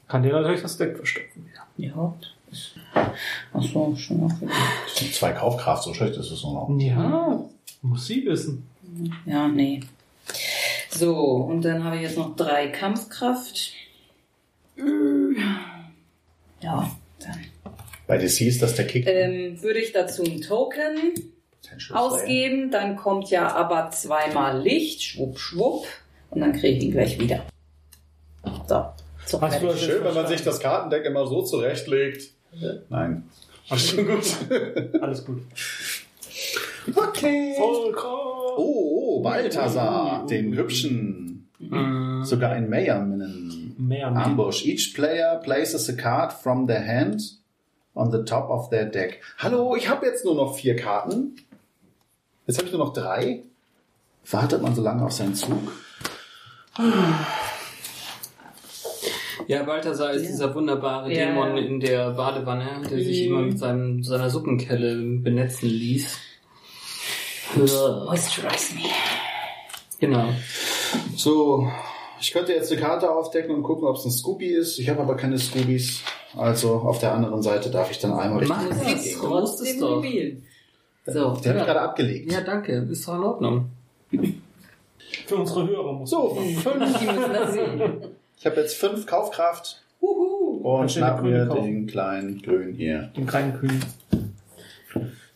Kann 0.07 0.21
dir 0.21 0.33
natürlich 0.33 0.61
das 0.61 0.77
Deck 0.77 0.95
verstecken. 0.95 1.47
Ja. 1.77 2.13
Ach 2.93 3.61
so, 3.61 3.95
schon 3.95 4.23
auch 4.23 4.39
wieder. 4.39 4.51
Das 4.85 4.97
sind 4.97 5.13
zwei 5.15 5.31
Kaufkraft, 5.31 5.83
so 5.83 5.95
schlecht 5.95 6.15
ist 6.15 6.29
es 6.29 6.43
noch. 6.43 6.69
Ja, 6.77 7.43
muss 7.81 8.05
sie 8.05 8.23
wissen. 8.27 8.67
Ja, 9.25 9.47
nee. 9.47 9.79
So, 10.91 11.15
und 11.15 11.63
dann 11.63 11.83
habe 11.83 11.95
ich 11.95 12.03
jetzt 12.03 12.17
noch 12.17 12.35
drei 12.35 12.67
Kampfkraft. 12.67 13.73
Ja, 16.61 16.91
dann. 17.19 17.45
Bei 18.05 18.17
DC 18.19 18.41
ist 18.41 18.61
das 18.61 18.75
der 18.75 18.85
Kick. 18.85 19.07
Ähm, 19.07 19.59
würde 19.63 19.79
ich 19.79 19.91
dazu 19.91 20.23
ein 20.23 20.41
Token 20.41 21.13
ausgeben, 21.91 22.69
dann 22.69 22.95
kommt 22.95 23.31
ja 23.31 23.55
aber 23.55 23.89
zweimal 23.89 24.61
Licht, 24.61 25.01
schwupp, 25.01 25.39
schwupp, 25.39 25.87
und 26.29 26.41
dann 26.41 26.53
kriege 26.53 26.77
ich 26.77 26.83
ihn 26.83 26.91
gleich 26.91 27.19
wieder. 27.19 27.43
So. 28.67 28.85
so 29.25 29.41
Hast 29.41 29.61
du 29.61 29.67
das 29.67 29.81
Schön, 29.81 30.03
wenn 30.03 30.13
man 30.13 30.27
sich 30.27 30.43
das 30.43 30.59
Kartendeck 30.59 31.05
immer 31.05 31.27
so 31.27 31.41
zurechtlegt. 31.41 32.31
Nein. 32.89 33.29
Alles 33.69 33.89
Schon 33.89 34.07
gut. 34.07 34.25
Alles 35.01 35.25
gut. 35.25 35.41
Okay. 36.95 37.53
Vollkommen. 37.57 38.55
Oh, 38.57 39.17
oh, 39.17 39.21
Balthasar, 39.21 40.25
den 40.27 40.55
hübschen. 40.55 41.47
Mhm. 41.59 42.23
Sogar 42.23 42.51
ein 42.51 42.69
Mayerminnen. 42.69 43.75
Mehr 43.77 44.09
mehr. 44.11 44.25
Ambush. 44.25 44.65
Each 44.65 44.93
player 44.93 45.39
places 45.43 45.89
a 45.89 45.93
card 45.93 46.33
from 46.33 46.67
their 46.67 46.85
hand 46.85 47.21
on 47.95 48.11
the 48.11 48.23
top 48.23 48.49
of 48.49 48.69
their 48.69 48.85
deck. 48.85 49.21
Hallo, 49.37 49.75
ich 49.75 49.89
habe 49.89 50.05
jetzt 50.05 50.25
nur 50.25 50.35
noch 50.35 50.55
vier 50.55 50.75
Karten. 50.75 51.35
Jetzt 52.47 52.57
habe 52.57 52.67
ich 52.67 52.73
nur 52.73 52.85
noch 52.85 52.93
drei. 52.93 53.43
Wartet 54.29 54.61
man 54.61 54.73
so 54.75 54.81
lange 54.81 55.05
auf 55.05 55.11
seinen 55.11 55.35
Zug? 55.35 55.71
Ja, 59.49 59.63
Balthasar 59.63 60.11
ist 60.11 60.21
Ja. 60.25 60.27
dieser 60.29 60.53
wunderbare 60.53 61.11
Ja. 61.11 61.25
Dämon 61.25 61.57
in 61.57 61.79
der 61.79 62.11
Badewanne, 62.11 62.81
der 62.87 62.99
sich 62.99 63.21
Mhm. 63.21 63.27
immer 63.33 63.41
mit 63.47 63.57
seinem, 63.57 64.03
seiner 64.03 64.29
Suppenkelle 64.29 64.95
benetzen 65.23 65.67
ließ. 65.67 66.17
Moisturize 67.55 68.75
me. 68.75 68.81
Genau. 69.99 70.25
So, 71.15 71.67
ich 72.21 72.31
könnte 72.31 72.53
jetzt 72.53 72.71
eine 72.71 72.79
Karte 72.79 73.09
aufdecken 73.11 73.55
und 73.55 73.63
gucken, 73.63 73.87
ob 73.87 73.95
es 73.95 74.05
ein 74.05 74.11
Scooby 74.11 74.49
ist. 74.49 74.77
Ich 74.77 74.87
habe 74.87 75.01
aber 75.01 75.15
keine 75.15 75.39
Scoobies. 75.39 76.03
Also 76.37 76.75
auf 76.75 76.99
der 76.99 77.13
anderen 77.15 77.41
Seite 77.41 77.71
darf 77.71 77.89
ich 77.89 77.97
dann 77.97 78.13
einmal 78.13 78.39
richtig. 78.45 78.49
Mach 78.55 78.69
es. 78.69 78.77
Das 78.77 78.85
Ja, 78.87 78.91
ist 78.93 79.23
musst 79.23 79.61
es 79.63 79.79
trotzdem 79.79 80.43
doch. 81.05 81.11
So. 81.11 81.41
Der 81.41 81.49
habe 81.53 81.59
ich 81.61 81.65
gerade 81.65 81.81
abgelegt. 81.81 82.31
Ja, 82.31 82.41
danke. 82.41 82.87
Ist 82.91 83.07
doch 83.07 83.15
in 83.15 83.23
Ordnung. 83.23 83.65
Für 85.25 85.35
unsere 85.37 85.67
Hörer 85.67 85.93
muss 85.93 86.11
So, 86.11 86.37
Die 86.47 86.53
fünf. 86.53 88.18
Ich 88.39 88.45
habe 88.45 88.61
jetzt 88.61 88.77
fünf 88.77 89.05
Kaufkraft 89.05 89.81
Huhu. 90.01 90.61
und 90.63 90.91
schnapp 90.91 91.21
mir 91.21 91.45
kaufen? 91.45 91.63
den 91.65 91.87
kleinen 91.87 92.41
Grün 92.41 92.73
hier. 92.73 93.11
den 93.15 93.27
kleinen 93.27 93.53
Kühen. 93.59 93.83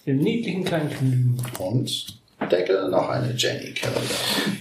Den 0.06 0.18
niedlichen 0.20 0.64
kleinen 0.64 0.90
Kühen. 0.90 1.38
Und 1.60 2.22
Deckel 2.52 2.90
noch 2.90 3.10
eine 3.10 3.34
Jenny 3.34 3.72
Keller. 3.74 4.02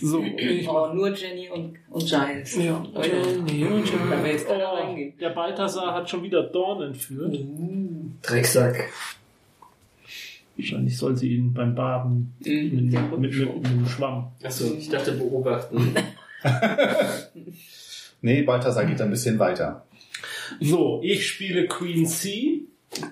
So, 0.01 0.23
ich 0.23 0.69
Oh, 0.69 0.93
nur 0.93 1.13
Jenny 1.15 1.49
und, 1.51 1.77
und 1.91 2.05
Giles. 2.09 2.57
Ja, 2.57 2.85
Jenny 3.03 3.65
und 3.65 3.85
Giles. 3.85 4.25
Jetzt 4.25 4.47
Oh, 4.49 4.55
reingehen. 4.55 5.15
der 5.19 5.31
Balthasar 5.31 5.95
hat 5.95 6.09
schon 6.11 6.23
wieder 6.23 6.43
Dorn 6.45 6.83
entführt. 6.83 7.37
Drecksack. 8.23 8.89
Wahrscheinlich 10.57 10.97
soll 10.97 11.17
sie 11.17 11.35
ihn 11.37 11.53
beim 11.55 11.75
Baden 11.75 12.35
Mhm, 12.45 12.91
mit, 12.91 13.21
mit, 13.21 13.21
mit, 13.21 13.57
mit 13.57 13.67
einem 13.67 13.87
Schwamm. 13.87 14.33
Achso, 14.45 14.73
ich 14.75 14.89
dachte 14.89 15.13
beobachten. 15.13 15.95
Nee, 18.23 18.43
Balthasar 18.43 18.87
geht 18.87 19.01
ein 19.01 19.11
bisschen 19.11 19.39
weiter. 19.39 19.85
So, 20.61 21.01
ich 21.03 21.27
spiele 21.27 21.67
Queen 21.67 22.07
C 22.07 22.63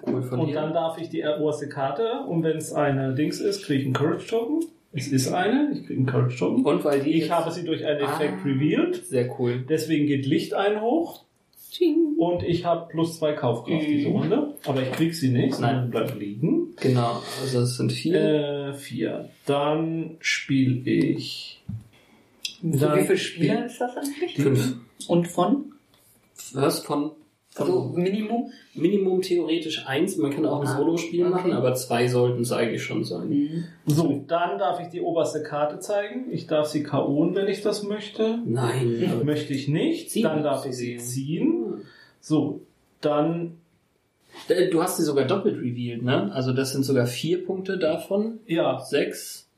Cool 0.07 0.23
von 0.23 0.41
und 0.41 0.47
dir. 0.49 0.55
dann 0.55 0.73
darf 0.75 0.99
ich 1.01 1.09
die 1.09 1.25
oberste 1.25 1.69
Karte 1.69 2.25
und 2.29 2.43
wenn 2.43 2.57
es 2.59 2.73
eine 2.73 3.15
Dings 3.15 3.41
ist, 3.41 3.65
kriege 3.65 3.81
ich 3.81 3.85
einen 3.87 3.95
Courage 3.95 4.27
Token. 4.29 4.61
Es 4.93 5.09
ist 5.09 5.29
eine, 5.33 5.71
ich 5.73 5.87
kriege 5.87 6.01
einen 6.01 6.07
Courage 6.07 6.37
Token. 6.39 6.65
Und 6.65 6.85
weil 6.85 7.01
die 7.01 7.11
Ich 7.11 7.17
jetzt- 7.23 7.31
habe 7.31 7.51
sie 7.51 7.65
durch 7.65 7.85
einen 7.87 8.01
Effekt 8.01 8.35
Ah. 8.41 8.45
revealed. 8.45 8.97
Sehr 9.07 9.29
cool. 9.39 9.65
Deswegen 9.69 10.07
geht 10.07 10.27
Licht 10.27 10.53
ein 10.53 10.81
hoch 10.83 11.25
Tsching. 11.71 12.15
und 12.19 12.43
ich 12.43 12.65
habe 12.67 12.89
plus 12.91 13.19
zwei 13.19 13.33
Kaufkraft 13.33 13.83
Mhm. 13.85 13.91
diese 13.91 14.09
Runde. 14.09 14.55
Aber 14.67 14.83
ich 14.83 14.91
krieg 14.93 15.15
sie 15.15 15.31
nicht, 15.31 15.55
sondern 15.55 15.91
bleibt 15.91 16.19
liegen. 16.19 16.75
Genau, 16.81 17.23
also 17.41 17.61
es 17.61 17.77
sind 17.77 17.93
vier. 17.93 18.71
Äh, 18.71 18.75
vier. 18.75 19.31
Dann 19.47 20.17
spiele 20.21 20.91
ich. 20.91 21.60
So, 22.63 22.95
wie 22.95 23.01
viele 23.03 23.17
Spieler 23.17 23.67
ist 23.67 23.81
das 23.81 23.97
eigentlich? 23.97 24.35
Fünf. 24.37 24.77
Und 25.09 25.29
von? 25.29 25.73
Was 26.53 26.81
von, 26.81 27.13
von 27.53 27.67
Also 27.67 27.93
Minimum? 27.95 28.51
Minimum 28.75 29.23
theoretisch 29.23 29.87
eins. 29.87 30.17
Man 30.17 30.31
kann 30.33 30.45
auch 30.47 30.61
ein 30.61 30.67
Ah, 30.69 30.77
Solo-Spiel 30.77 31.23
okay. 31.23 31.31
machen, 31.31 31.53
aber 31.53 31.75
zwei 31.75 32.07
sollten 32.09 32.43
es 32.43 32.53
eigentlich 32.53 32.83
schon 32.83 33.05
sein. 33.05 33.29
Mhm. 33.29 33.65
So, 33.87 34.25
dann 34.29 34.59
darf 34.59 34.81
ich 34.81 34.89
die 34.89 35.01
oberste 35.01 35.43
Karte 35.43 35.79
zeigen. 35.81 36.27
Ich 36.31 36.47
darf 36.47 36.67
sie 36.69 36.85
KO'en, 36.85 37.35
wenn 37.35 37.49
ich 37.49 37.63
das 37.63 37.83
möchte. 37.83 38.39
Nein, 38.45 39.21
Möchte 39.25 39.53
ich 39.55 39.69
nicht. 39.69 40.11
Ziehen 40.11 40.23
dann 40.25 40.43
darf 40.43 40.65
ich 40.67 40.75
sie 40.77 40.97
ziehen. 40.99 41.83
So, 42.21 42.61
dann, 43.01 43.57
Äh, 44.49 44.69
Du 44.71 44.83
hast 44.83 44.97
sie 44.99 45.03
sogar 45.05 45.25
doppelt 45.27 45.57
revealed, 45.59 46.03
ne? 46.03 46.31
Also 46.33 46.53
das 46.53 46.73
sind 46.73 46.85
sogar 46.85 47.07
vier 47.07 47.45
Punkte 47.45 47.79
davon. 47.79 48.39
ja, 48.47 48.79
Sechs, 48.79 49.49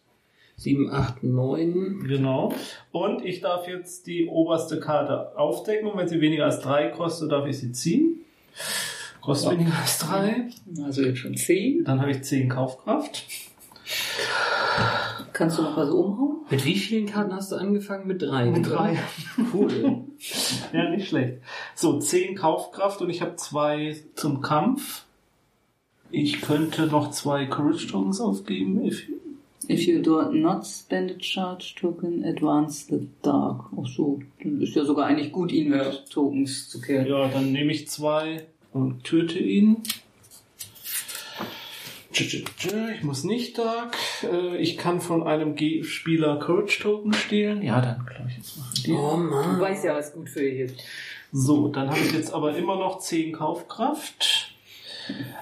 sieben, 0.63 0.91
acht, 0.93 1.23
neun. 1.23 2.05
genau. 2.07 2.53
Und 2.91 3.25
ich 3.25 3.41
darf 3.41 3.67
jetzt 3.69 4.07
die 4.07 4.27
oberste 4.27 4.81
Karte 4.81 5.37
aufdecken 5.39 5.89
und 5.89 5.99
wenn 5.99 6.09
sie 6.09 6.21
weniger 6.21 6.45
als 6.47 6.61
drei 6.61 6.89
kostet, 6.89 7.31
darf 7.33 7.47
ich 7.47 7.59
sie 7.59 7.73
ziehen. 7.73 8.21
Kostet 9.21 9.53
Ja. 9.53 9.59
weniger 9.59 9.79
als 9.79 9.99
drei. 9.99 10.47
Also 10.85 11.03
jetzt 11.03 11.19
schon 11.19 11.37
zehn. 11.37 11.85
Dann 11.85 12.01
habe 12.01 12.11
ich 12.11 12.23
zehn 12.23 12.49
Kaufkraft. 12.49 13.25
Kannst 15.33 15.59
du 15.59 15.63
noch 15.63 15.77
was 15.77 15.91
umhauen? 15.91 16.37
Mit 16.51 16.65
wie 16.65 16.77
vielen 16.77 17.07
Karten 17.07 17.33
hast 17.35 17.53
du 17.53 17.57
angefangen? 17.57 18.07
Mit 18.07 18.21
drei. 18.23 18.51
Mit 18.51 18.69
drei. 18.69 18.99
Cool. 19.55 20.05
Ja, 20.73 20.91
nicht 20.91 21.09
schlecht. 21.09 21.39
So, 21.75 21.99
10 21.99 22.37
Kaufkraft 22.37 23.01
und 23.01 23.11
ich 23.11 23.23
habe 23.23 23.37
zwei 23.37 23.97
zum 24.15 24.41
Kampf. 24.41 25.05
Ich 26.11 26.43
könnte 26.43 26.87
noch 26.87 27.11
zwei 27.11 27.47
Courage 27.47 27.87
Tokens 27.89 28.21
aufgeben. 28.21 28.85
If 28.85 29.09
If 29.69 29.87
you 29.87 30.01
do 30.03 30.23
not 30.33 30.67
spend 30.67 31.11
a 31.11 31.15
charge 31.19 31.75
token, 31.81 32.25
advance 32.25 32.87
the 32.89 33.09
dark. 33.23 33.67
Ach 33.81 33.87
so, 33.87 34.21
dann 34.43 34.61
ist 34.61 34.75
ja 34.75 34.85
sogar 34.85 35.07
eigentlich 35.07 35.33
gut, 35.33 35.53
ihn 35.53 35.71
mit 35.71 36.05
Tokens 36.11 36.69
zu 36.69 36.81
killen. 36.81 37.07
ja, 37.07 37.29
dann 37.29 37.53
nehme 37.53 37.73
ich 37.73 37.89
zwei 37.89 38.47
und 38.73 39.05
töte 39.05 39.39
ihn. 39.39 39.83
Ich 42.15 43.03
muss 43.03 43.25
nicht 43.25 43.57
Dark. 43.59 43.97
Äh, 44.23 44.59
Ich 44.59 44.77
kann 44.77 45.01
von 45.01 45.23
einem 45.23 45.57
Spieler 45.83 46.39
Courage 46.39 46.81
Token 46.83 47.13
stehlen. 47.15 47.63
Ja, 47.63 47.81
dann 47.81 48.05
glaube 48.05 48.29
ich 48.31 48.37
jetzt 48.37 48.59
machen 48.59 48.75
die. 48.85 48.93
Oh 48.93 49.11
Du 49.17 49.17
Mann. 49.17 49.61
weißt 49.61 49.85
ja, 49.85 49.95
was 49.97 50.13
gut 50.13 50.29
für 50.29 50.41
dich 50.43 50.61
ist. 50.61 50.77
So, 51.33 51.69
dann 51.69 51.89
habe 51.89 51.99
ich 52.01 52.13
jetzt 52.13 52.35
aber 52.35 52.55
immer 52.57 52.77
noch 52.77 52.99
10 52.99 53.33
Kaufkraft. 53.33 54.52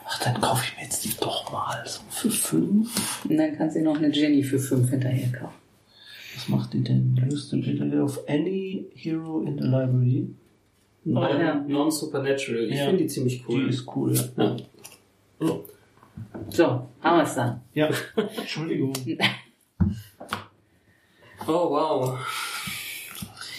Ach, 0.06 0.18
dann 0.24 0.40
kaufe 0.40 0.64
ich 0.66 0.76
mir 0.76 0.84
jetzt 0.84 1.04
die 1.04 1.14
doch 1.20 1.50
mal 1.52 1.82
so 1.86 2.00
für 2.10 2.30
5. 2.30 3.24
Und 3.28 3.36
dann 3.36 3.56
kannst 3.56 3.76
du 3.76 3.80
dir 3.80 3.84
noch 3.86 3.96
eine 3.96 4.10
Jenny 4.10 4.42
für 4.42 4.58
fünf 4.58 4.90
hinterher 4.90 5.30
kaufen. 5.32 5.54
Was 6.34 6.48
macht 6.48 6.72
die 6.72 6.82
denn? 6.82 7.20
Use 7.30 7.48
the 7.50 7.56
ability 7.58 7.98
of 7.98 8.18
any 8.28 8.86
hero 8.94 9.42
in 9.42 9.58
the 9.58 9.64
library. 9.64 10.28
Non- 11.04 11.40
ja. 11.40 11.54
Non-Supernatural. 11.66 12.64
Ich 12.70 12.78
Ja. 12.78 12.84
finde 12.86 13.02
die 13.02 13.06
ziemlich 13.08 13.44
cool. 13.48 13.64
Die 13.64 13.70
ist 13.70 13.86
cool, 13.94 14.14
ja. 14.14 14.22
ja. 14.36 14.56
Oh, 15.40 15.64
So, 16.50 16.64
haben 17.00 17.16
wir 17.18 17.22
es 17.24 17.34
dann. 17.34 17.60
ja. 17.74 17.88
Entschuldigung. 18.36 18.92
Oh 21.46 21.70
wow. 21.70 22.18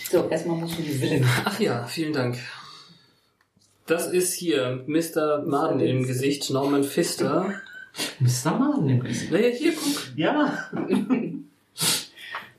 So, 0.09 0.27
erstmal 0.29 0.57
musst 0.57 0.77
du 0.77 0.83
gewinnen. 0.83 1.25
Ach 1.45 1.59
ja, 1.59 1.85
vielen 1.85 2.13
Dank. 2.13 2.37
Das 3.91 4.07
ist 4.07 4.33
hier 4.33 4.85
Mr. 4.87 5.43
Maden 5.45 5.81
im 5.81 6.07
Gesicht, 6.07 6.49
Norman 6.49 6.85
Pfister. 6.85 7.55
Mr. 8.21 8.57
Mann 8.57 8.87
im 8.87 9.01
Gesicht. 9.01 9.29
Na 9.33 9.37
ja, 9.37 9.49
hier, 9.49 9.73
guck. 9.73 10.11
Ja. 10.15 10.69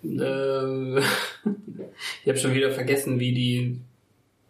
Äh, 0.04 0.98
ich 0.98 2.28
habe 2.28 2.36
schon 2.36 2.54
wieder 2.54 2.72
vergessen, 2.72 3.20
wie 3.20 3.32
die 3.32 3.78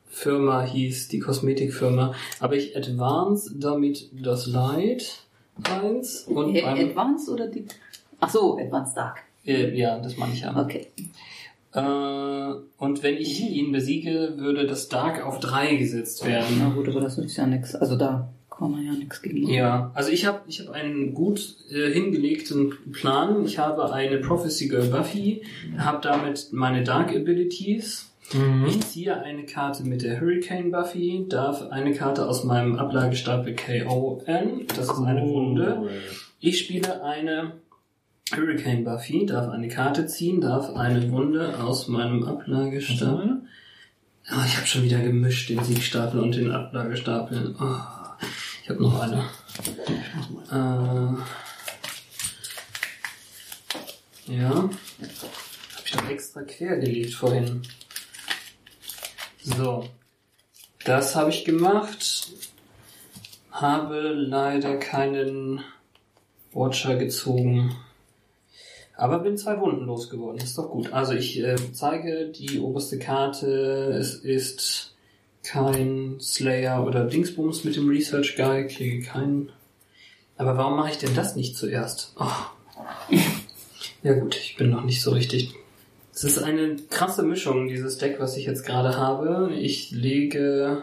Firma 0.08 0.62
hieß, 0.62 1.08
die 1.08 1.18
Kosmetikfirma. 1.18 2.14
Aber 2.40 2.56
ich 2.56 2.74
advance 2.74 3.54
damit 3.58 4.08
das 4.12 4.46
Light 4.46 5.24
eins 5.64 6.22
und 6.22 6.54
beim, 6.54 6.88
Advanced 6.88 7.28
oder 7.28 7.48
die? 7.48 7.66
Ach 8.18 8.30
so, 8.30 8.56
Advanced 8.58 8.96
Dark. 8.96 9.18
äh, 9.44 9.78
ja, 9.78 9.98
das 9.98 10.16
meine 10.16 10.32
ich 10.32 10.40
ja. 10.40 10.58
Okay. 10.58 10.86
Äh, 11.74 11.80
und 12.76 13.02
wenn 13.02 13.16
ich 13.16 13.40
ihn 13.40 13.72
besiege, 13.72 14.34
würde 14.36 14.66
das 14.66 14.88
Dark 14.88 15.24
auf 15.24 15.40
drei 15.40 15.76
gesetzt 15.76 16.26
werden. 16.26 16.56
Na 16.58 16.70
gut, 16.70 16.88
aber 16.88 17.00
das 17.00 17.18
ist 17.18 17.36
ja 17.36 17.46
nichts. 17.46 17.74
Also 17.74 17.96
da 17.96 18.28
kann 18.50 18.70
man 18.70 18.84
ja 18.84 18.92
nichts 18.92 19.22
gegen. 19.22 19.48
Ja, 19.48 19.90
also 19.94 20.10
ich 20.10 20.26
habe 20.26 20.40
ich 20.46 20.60
hab 20.60 20.74
einen 20.74 21.14
gut 21.14 21.56
äh, 21.70 21.90
hingelegten 21.90 22.74
Plan. 22.92 23.44
Ich 23.44 23.58
habe 23.58 23.92
eine 23.92 24.18
Prophecy 24.18 24.68
Girl 24.68 24.88
Buffy, 24.88 25.42
habe 25.78 26.00
damit 26.02 26.48
meine 26.52 26.84
Dark 26.84 27.14
Abilities. 27.14 28.08
Ich 28.66 28.80
ziehe 28.80 29.20
eine 29.20 29.44
Karte 29.44 29.84
mit 29.84 30.02
der 30.02 30.18
Hurricane 30.18 30.70
Buffy, 30.70 31.26
darf 31.28 31.70
eine 31.70 31.92
Karte 31.92 32.26
aus 32.26 32.44
meinem 32.44 32.76
Ablagestapel 32.76 33.54
KON, 33.54 34.66
das 34.68 34.86
ist 34.86 35.04
eine 35.04 35.28
Wunde. 35.28 35.90
Ich 36.40 36.58
spiele 36.60 37.02
eine 37.02 37.52
Hurricane 38.30 38.84
Buffy, 38.84 39.26
darf 39.26 39.50
eine 39.50 39.68
Karte 39.68 40.06
ziehen, 40.06 40.40
darf 40.40 40.74
eine 40.74 41.10
Wunde 41.10 41.58
aus 41.62 41.88
meinem 41.88 42.22
Ablagestapel. 42.24 43.42
Ah, 44.28 44.44
ich 44.46 44.56
habe 44.56 44.66
schon 44.66 44.84
wieder 44.84 45.00
gemischt, 45.00 45.50
den 45.50 45.62
Siegstapel 45.62 46.20
und 46.20 46.36
den 46.36 46.50
Ablagestapel. 46.50 47.54
Ah, 47.58 48.16
ich 48.62 48.70
habe 48.70 48.82
noch 48.82 49.00
eine. 49.00 49.24
Äh, 50.50 51.14
ja. 54.32 54.50
Habe 54.50 54.70
ich 55.84 55.92
doch 55.92 56.08
extra 56.08 56.42
quer 56.42 56.78
gelegt 56.78 57.14
vorhin. 57.14 57.62
So. 59.42 59.88
Das 60.84 61.14
habe 61.16 61.30
ich 61.30 61.44
gemacht. 61.44 62.32
Habe 63.50 64.12
leider 64.12 64.78
keinen 64.78 65.62
Watcher 66.52 66.96
gezogen. 66.96 67.76
Aber 68.96 69.20
bin 69.20 69.36
zwei 69.38 69.58
Wunden 69.60 69.86
losgeworden. 69.86 70.40
Ist 70.40 70.58
doch 70.58 70.70
gut. 70.70 70.92
Also 70.92 71.12
ich 71.12 71.42
äh, 71.42 71.56
zeige 71.72 72.28
die 72.28 72.60
oberste 72.60 72.98
Karte. 72.98 73.94
Es 73.98 74.14
ist 74.14 74.94
kein 75.42 76.16
Slayer 76.20 76.86
oder 76.86 77.04
Dingsbums 77.04 77.64
mit 77.64 77.76
dem 77.76 77.88
Research 77.88 78.36
Guy. 78.36 78.66
Kriege 78.66 79.02
keinen. 79.02 79.50
Aber 80.36 80.56
warum 80.56 80.76
mache 80.76 80.90
ich 80.90 80.98
denn 80.98 81.14
das 81.14 81.36
nicht 81.36 81.56
zuerst? 81.56 82.14
Oh. 82.18 82.26
Ja 84.04 84.14
gut, 84.14 84.34
ich 84.34 84.56
bin 84.56 84.70
noch 84.70 84.82
nicht 84.82 85.00
so 85.00 85.12
richtig. 85.12 85.54
Es 86.12 86.24
ist 86.24 86.38
eine 86.42 86.74
krasse 86.90 87.22
Mischung, 87.22 87.68
dieses 87.68 87.98
Deck, 87.98 88.16
was 88.18 88.36
ich 88.36 88.46
jetzt 88.46 88.66
gerade 88.66 88.96
habe. 88.96 89.54
Ich 89.54 89.92
lege... 89.92 90.82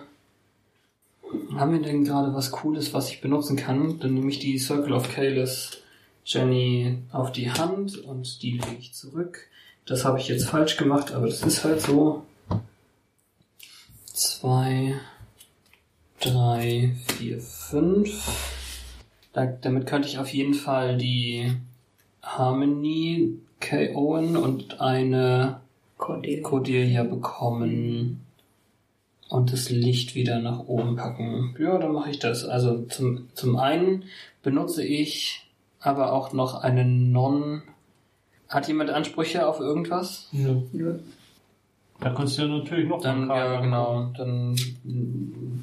Haben 1.54 1.74
wir 1.74 1.82
denn 1.82 2.06
gerade 2.06 2.34
was 2.34 2.52
Cooles, 2.52 2.94
was 2.94 3.10
ich 3.10 3.20
benutzen 3.20 3.58
kann? 3.58 4.00
Dann 4.00 4.14
nehme 4.14 4.30
ich 4.30 4.40
die 4.40 4.58
Circle 4.58 4.94
of 4.94 5.14
Kalis 5.14 5.82
Jenny 6.30 7.00
auf 7.12 7.32
die 7.32 7.52
Hand 7.52 7.98
und 7.98 8.44
die 8.44 8.52
lege 8.52 8.78
ich 8.80 8.94
zurück. 8.94 9.48
Das 9.88 10.06
habe 10.06 10.20
ich 10.20 10.28
jetzt 10.28 10.46
falsch 10.46 10.78
gemacht, 10.78 11.12
aber 11.12 11.26
das 11.26 11.42
ist 11.42 11.64
halt 11.64 11.82
so. 11.82 12.24
Zwei, 14.06 14.94
drei, 16.20 16.96
vier, 17.18 17.40
fünf. 17.40 18.30
Da, 19.34 19.48
damit 19.48 19.88
könnte 19.88 20.08
ich 20.08 20.20
auf 20.20 20.32
jeden 20.32 20.54
Fall 20.54 20.98
die 20.98 21.52
Harmony 22.22 23.40
Owen 23.96 24.38
und 24.38 24.82
eine 24.82 25.62
Cordelia. 25.98 26.44
Cordelia 26.44 27.04
bekommen 27.06 28.22
und 29.30 29.52
das 29.52 29.72
Licht 29.72 30.14
wieder 30.14 30.38
nach 30.38 30.60
oben 30.68 30.96
packen. 30.96 31.56
Ja, 31.60 31.80
dann 31.80 31.94
mache 31.94 32.12
ich 32.12 32.20
das. 32.20 32.46
Also 32.46 32.84
zum, 32.84 33.30
zum 33.34 33.58
einen 33.58 34.04
benutze 34.44 34.84
ich 34.86 35.49
aber 35.80 36.14
auch 36.14 36.34
noch 36.34 36.62
eine 36.64 36.86
Non. 36.86 37.62
Hat 38.48 38.68
jemand 38.68 38.90
Ansprüche 38.90 39.48
auf 39.48 39.60
irgendwas? 39.60 40.28
Nö. 40.32 40.62
Nö. 40.72 41.00
Da 42.00 42.12
kannst 42.12 42.38
du 42.38 42.44
ja 42.44 42.48
natürlich 42.48 42.88
noch 42.88 43.02
Dann, 43.02 43.28
mal 43.28 43.38
ja, 43.38 43.46
Karten 43.48 43.64
genau. 43.66 44.14
Dann 44.18 44.56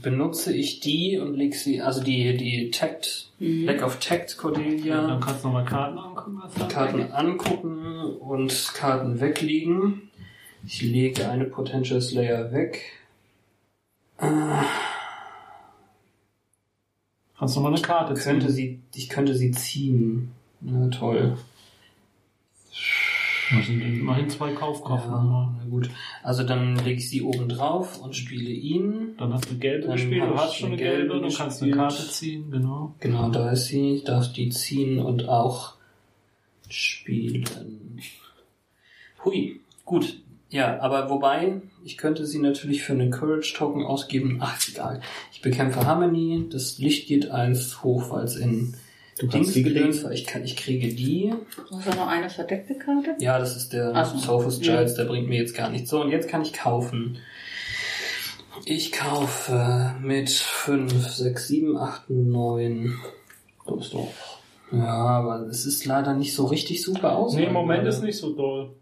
benutze 0.03 0.55
ich 0.55 0.81
die 0.81 1.19
und 1.19 1.35
leg 1.35 1.55
sie, 1.55 1.81
also 1.81 2.03
die, 2.05 2.37
die 2.37 2.71
Tact, 2.71 3.31
Lack 3.39 3.83
of 3.83 3.99
Tact 4.01 4.33
Ja, 4.33 4.37
Cordelia. 4.37 5.07
dann 5.07 5.21
kannst 5.21 5.43
du 5.45 5.49
nochmal 5.49 5.65
Karten 5.65 5.99
angucken. 5.99 6.43
Karten 6.69 7.13
angucken 7.13 8.05
und 8.21 8.71
Karten 8.75 9.19
weglegen. 9.21 10.03
Ich 10.67 10.83
lege 10.83 11.29
eine 11.29 11.45
Potential 11.47 12.03
Slayer 12.03 12.53
weg. 12.53 12.83
Äh, 14.19 14.27
Kannst 17.39 17.57
du 17.57 17.61
mal 17.61 17.73
eine 17.73 17.83
Karte 17.83 18.15
könnte 18.15 18.47
ziehen. 18.47 18.83
sie, 18.93 18.99
ich 18.99 19.09
könnte 19.09 19.35
sie 19.35 19.51
ziehen. 19.51 20.33
Na 20.61 20.89
toll. 20.89 21.37
Das 23.51 23.67
sind 23.67 23.81
immerhin 23.81 24.29
zwei 24.29 24.53
Kaufkoffer. 24.53 25.07
Ja, 25.07 25.55
na 25.57 25.71
gut. 25.71 25.91
Also 26.23 26.43
dann 26.43 26.77
lege 26.77 26.99
ich 26.99 27.09
sie 27.09 27.23
oben 27.23 27.49
drauf 27.49 28.01
und 28.01 28.17
spiele 28.17 28.51
ihn. 28.51 29.15
Dann 29.19 29.33
hast 29.33 29.51
du 29.51 29.59
gelbe 29.59 29.87
Dann 29.87 29.97
gespielt, 29.97 30.25
du 30.25 30.35
hast 30.35 30.57
schon 30.57 30.69
eine 30.69 30.77
gelbe 30.77 31.09
gelbe, 31.09 31.29
du 31.29 31.37
kannst 31.37 31.63
eine. 31.63 31.73
Karte 31.73 32.09
ziehen, 32.09 32.51
genau. 32.51 32.95
Genau, 33.01 33.31
da 33.31 33.51
ist 33.53 33.67
sie. 33.67 33.95
Ich 33.95 34.05
darf 34.05 34.33
die 34.33 34.49
ziehen 34.49 34.99
und 34.99 35.29
auch 35.29 35.75
spielen. 36.69 37.45
Hui, 39.25 39.61
gut. 39.85 40.19
Ja, 40.49 40.81
aber 40.81 41.11
wobei, 41.11 41.61
ich 41.85 41.97
könnte 41.97 42.25
sie 42.25 42.39
natürlich 42.39 42.83
für 42.83 42.93
einen 42.93 43.11
Courage-Token 43.11 43.85
ausgeben. 43.85 44.39
Ach, 44.41 44.57
ist 44.59 44.69
egal. 44.69 45.01
Ich 45.33 45.43
bekämpfe 45.43 45.85
Harmony, 45.85 46.47
das 46.51 46.79
Licht 46.79 47.09
geht 47.09 47.31
eins 47.31 47.83
hoch, 47.83 48.11
weil 48.11 48.25
es 48.25 48.37
in 48.37 48.77
Du 49.19 49.29
kannst 49.29 49.55
die 49.55 49.65
war. 50.05 50.13
Ich, 50.13 50.27
kann, 50.27 50.45
ich 50.45 50.57
kriege 50.57 50.89
die. 50.89 51.33
Hast 51.73 51.87
du 51.87 51.97
noch 51.97 52.07
eine 52.07 52.29
verdeckte 52.29 52.75
Karte? 52.75 53.17
Ja, 53.19 53.39
das 53.39 53.57
ist 53.57 53.73
der 53.73 54.05
so. 54.05 54.19
Sophus 54.19 54.61
Giles, 54.61 54.95
der 54.95 55.05
bringt 55.05 55.29
mir 55.29 55.39
jetzt 55.39 55.57
gar 55.57 55.71
nichts. 55.71 55.89
So, 55.89 56.03
und 56.03 56.11
jetzt 56.11 56.29
kann 56.29 56.43
ich 56.43 56.53
kaufen. 56.53 57.19
Ich 58.67 58.93
kaufe 58.93 59.95
mit 60.03 60.29
5, 60.29 60.93
6, 60.93 61.49
7, 61.49 61.79
8, 61.79 62.11
9. 62.11 62.95
Du 63.67 63.77
bist 63.77 63.95
doch. 63.95 64.13
Ja, 64.71 64.85
aber 64.85 65.47
es 65.47 65.65
ist 65.65 65.87
leider 65.87 66.13
nicht 66.15 66.35
so 66.35 66.47
richtig 66.47 66.83
super 66.83 67.17
aus. 67.17 67.35
Nee, 67.35 67.45
im 67.45 67.53
Moment 67.53 67.87
ist 67.87 68.03
nicht 68.03 68.19
so 68.19 68.35
doll. 68.35 68.75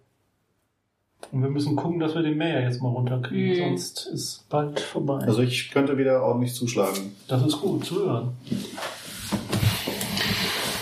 Und 1.33 1.43
wir 1.43 1.51
müssen 1.51 1.75
gucken, 1.77 1.99
dass 2.01 2.15
wir 2.15 2.23
den 2.23 2.39
Mayor 2.39 2.61
jetzt 2.61 2.81
mal 2.83 2.89
runterkriegen, 2.91 3.51
Mhm. 3.73 3.77
sonst 3.77 4.07
ist 4.07 4.49
bald 4.49 4.79
vorbei. 4.81 5.19
Also 5.27 5.43
ich 5.43 5.71
könnte 5.71 5.99
wieder 5.99 6.23
ordentlich 6.23 6.55
zuschlagen. 6.55 7.15
das 7.29 7.45
ist 7.47 7.61
gut 7.61 7.85
zu 7.85 7.97
hören. 8.05 8.33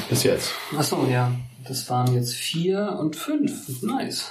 Bis 0.09 0.25
jetzt. 0.25 0.53
Achso, 0.77 1.07
ja. 1.11 1.33
Das 1.67 1.89
waren 1.89 2.13
jetzt 2.15 2.35
4 2.35 2.99
und 3.01 3.17
5. 3.17 3.83
Nice. 3.83 4.31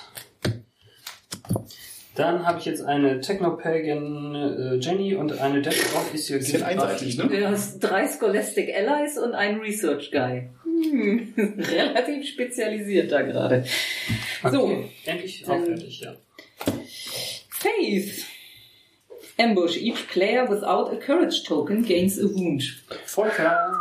Dann 2.16 2.46
habe 2.46 2.60
ich 2.60 2.66
jetzt 2.66 2.84
eine 2.84 3.22
Technopagan 3.22 4.36
äh, 4.36 4.76
Jenny 4.76 5.16
und 5.16 5.40
eine 5.40 5.62
Death 5.62 5.96
of 5.96 6.14
Is 6.14 6.30
Your 6.30 6.40
Gift 6.40 6.62
einseitig, 6.62 7.16
Buffy. 7.18 7.30
ne? 7.36 7.40
Du 7.40 7.50
hast 7.50 7.80
drei 7.80 8.06
Scholastic 8.08 8.70
Allies 8.76 9.18
und 9.18 9.34
einen 9.34 9.62
Research 9.62 10.12
Guy. 10.12 10.50
Hm, 10.84 11.34
relativ 11.58 12.28
spezialisiert 12.28 13.12
da 13.12 13.22
gerade. 13.22 13.64
So, 14.52 14.64
Okay, 14.66 14.90
endlich 15.06 15.44
Dann- 15.44 15.62
auch 15.62 15.66
fertig, 15.66 16.02
ja. 16.02 16.16
Faith. 17.50 18.26
Ambush. 19.38 19.78
Each 19.78 20.08
player 20.08 20.48
without 20.50 20.92
a 20.92 20.96
courage 20.98 21.44
token 21.46 21.84
gains 21.84 22.20
a 22.20 22.24
wound. 22.24 22.64
Volker. 23.06 23.74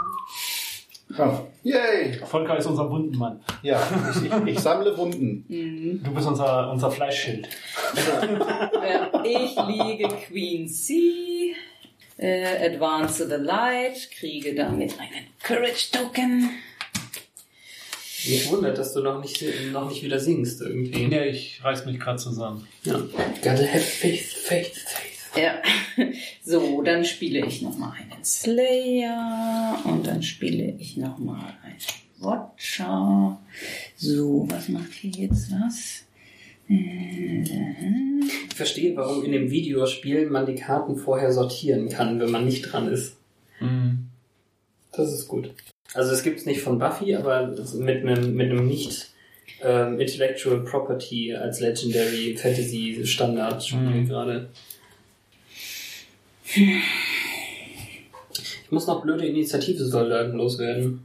Ja. 1.18 1.46
Yay! 1.64 2.14
Volker 2.24 2.56
ist 2.56 2.66
unser 2.66 2.88
Wundenmann. 2.88 3.40
Ja, 3.62 3.82
ich, 4.14 4.26
ich, 4.30 4.54
ich 4.54 4.58
sammle 4.60 4.96
Wunden. 4.96 5.44
Mhm. 5.48 6.02
Du 6.04 6.14
bist 6.14 6.26
unser, 6.28 6.70
unser 6.70 6.90
Fleischschild. 6.90 7.48
Ja, 7.96 9.22
ich 9.24 9.56
liege 9.66 10.08
Queen 10.28 10.68
C. 10.68 11.54
Äh, 12.16 12.66
advance 12.74 13.22
to 13.24 13.28
the 13.28 13.42
Light. 13.42 14.08
Kriege 14.12 14.54
damit 14.54 14.94
einen 15.00 15.26
Courage 15.42 15.90
Token. 15.92 16.50
Mich 18.26 18.50
wundert, 18.50 18.78
dass 18.78 18.92
du 18.92 19.00
noch 19.00 19.20
nicht, 19.20 19.42
noch 19.72 19.88
nicht 19.88 20.02
wieder 20.02 20.18
singst 20.18 20.60
irgendwie. 20.60 21.06
Ja, 21.06 21.24
ich 21.24 21.62
reiß 21.62 21.86
mich 21.86 21.98
gerade 21.98 22.18
zusammen. 22.18 22.66
Ja. 22.84 22.98
Gotta 23.42 23.64
have 23.64 23.80
faith, 23.80 24.32
faith, 24.32 24.76
faith. 24.76 25.36
Ja. 25.36 25.62
So, 26.42 26.82
dann 26.82 27.04
spiele 27.04 27.46
ich 27.46 27.62
nochmal 27.62 27.92
einen 27.92 28.24
Slayer 28.24 29.78
und 29.84 30.06
dann 30.06 30.22
spiele 30.22 30.74
ich 30.78 30.96
nochmal 30.96 31.54
einen 31.62 31.76
Watcher. 32.18 33.38
So, 33.96 34.46
was 34.48 34.68
macht 34.68 34.92
hier 34.92 35.26
jetzt 35.26 35.52
was? 35.52 36.04
Ich 36.66 38.54
verstehe, 38.54 38.96
warum 38.96 39.24
in 39.24 39.32
dem 39.32 39.50
Videospiel 39.50 40.30
man 40.30 40.46
die 40.46 40.54
Karten 40.54 40.96
vorher 40.96 41.32
sortieren 41.32 41.88
kann, 41.88 42.18
wenn 42.18 42.30
man 42.30 42.44
nicht 42.44 42.62
dran 42.62 42.88
ist. 42.88 43.16
Das 44.92 45.12
ist 45.12 45.28
gut. 45.28 45.52
Also 45.94 46.12
es 46.12 46.22
gibt 46.22 46.40
es 46.40 46.46
nicht 46.46 46.60
von 46.60 46.78
Buffy, 46.78 47.14
aber 47.16 47.48
mit 47.74 48.06
einem, 48.06 48.34
mit 48.34 48.50
einem 48.50 48.66
nicht 48.66 49.10
ähm, 49.62 49.98
Intellectual 50.00 50.60
Property 50.60 51.34
als 51.34 51.60
Legendary 51.60 52.36
Fantasy 52.36 53.00
Standard 53.04 53.64
spiele 53.64 53.82
Mhm. 53.82 54.08
gerade. 54.08 54.48
Ich 56.54 56.80
muss 58.70 58.86
noch 58.86 59.02
blöde 59.02 59.26
Initiative-Soldaten 59.26 60.36
loswerden. 60.36 61.04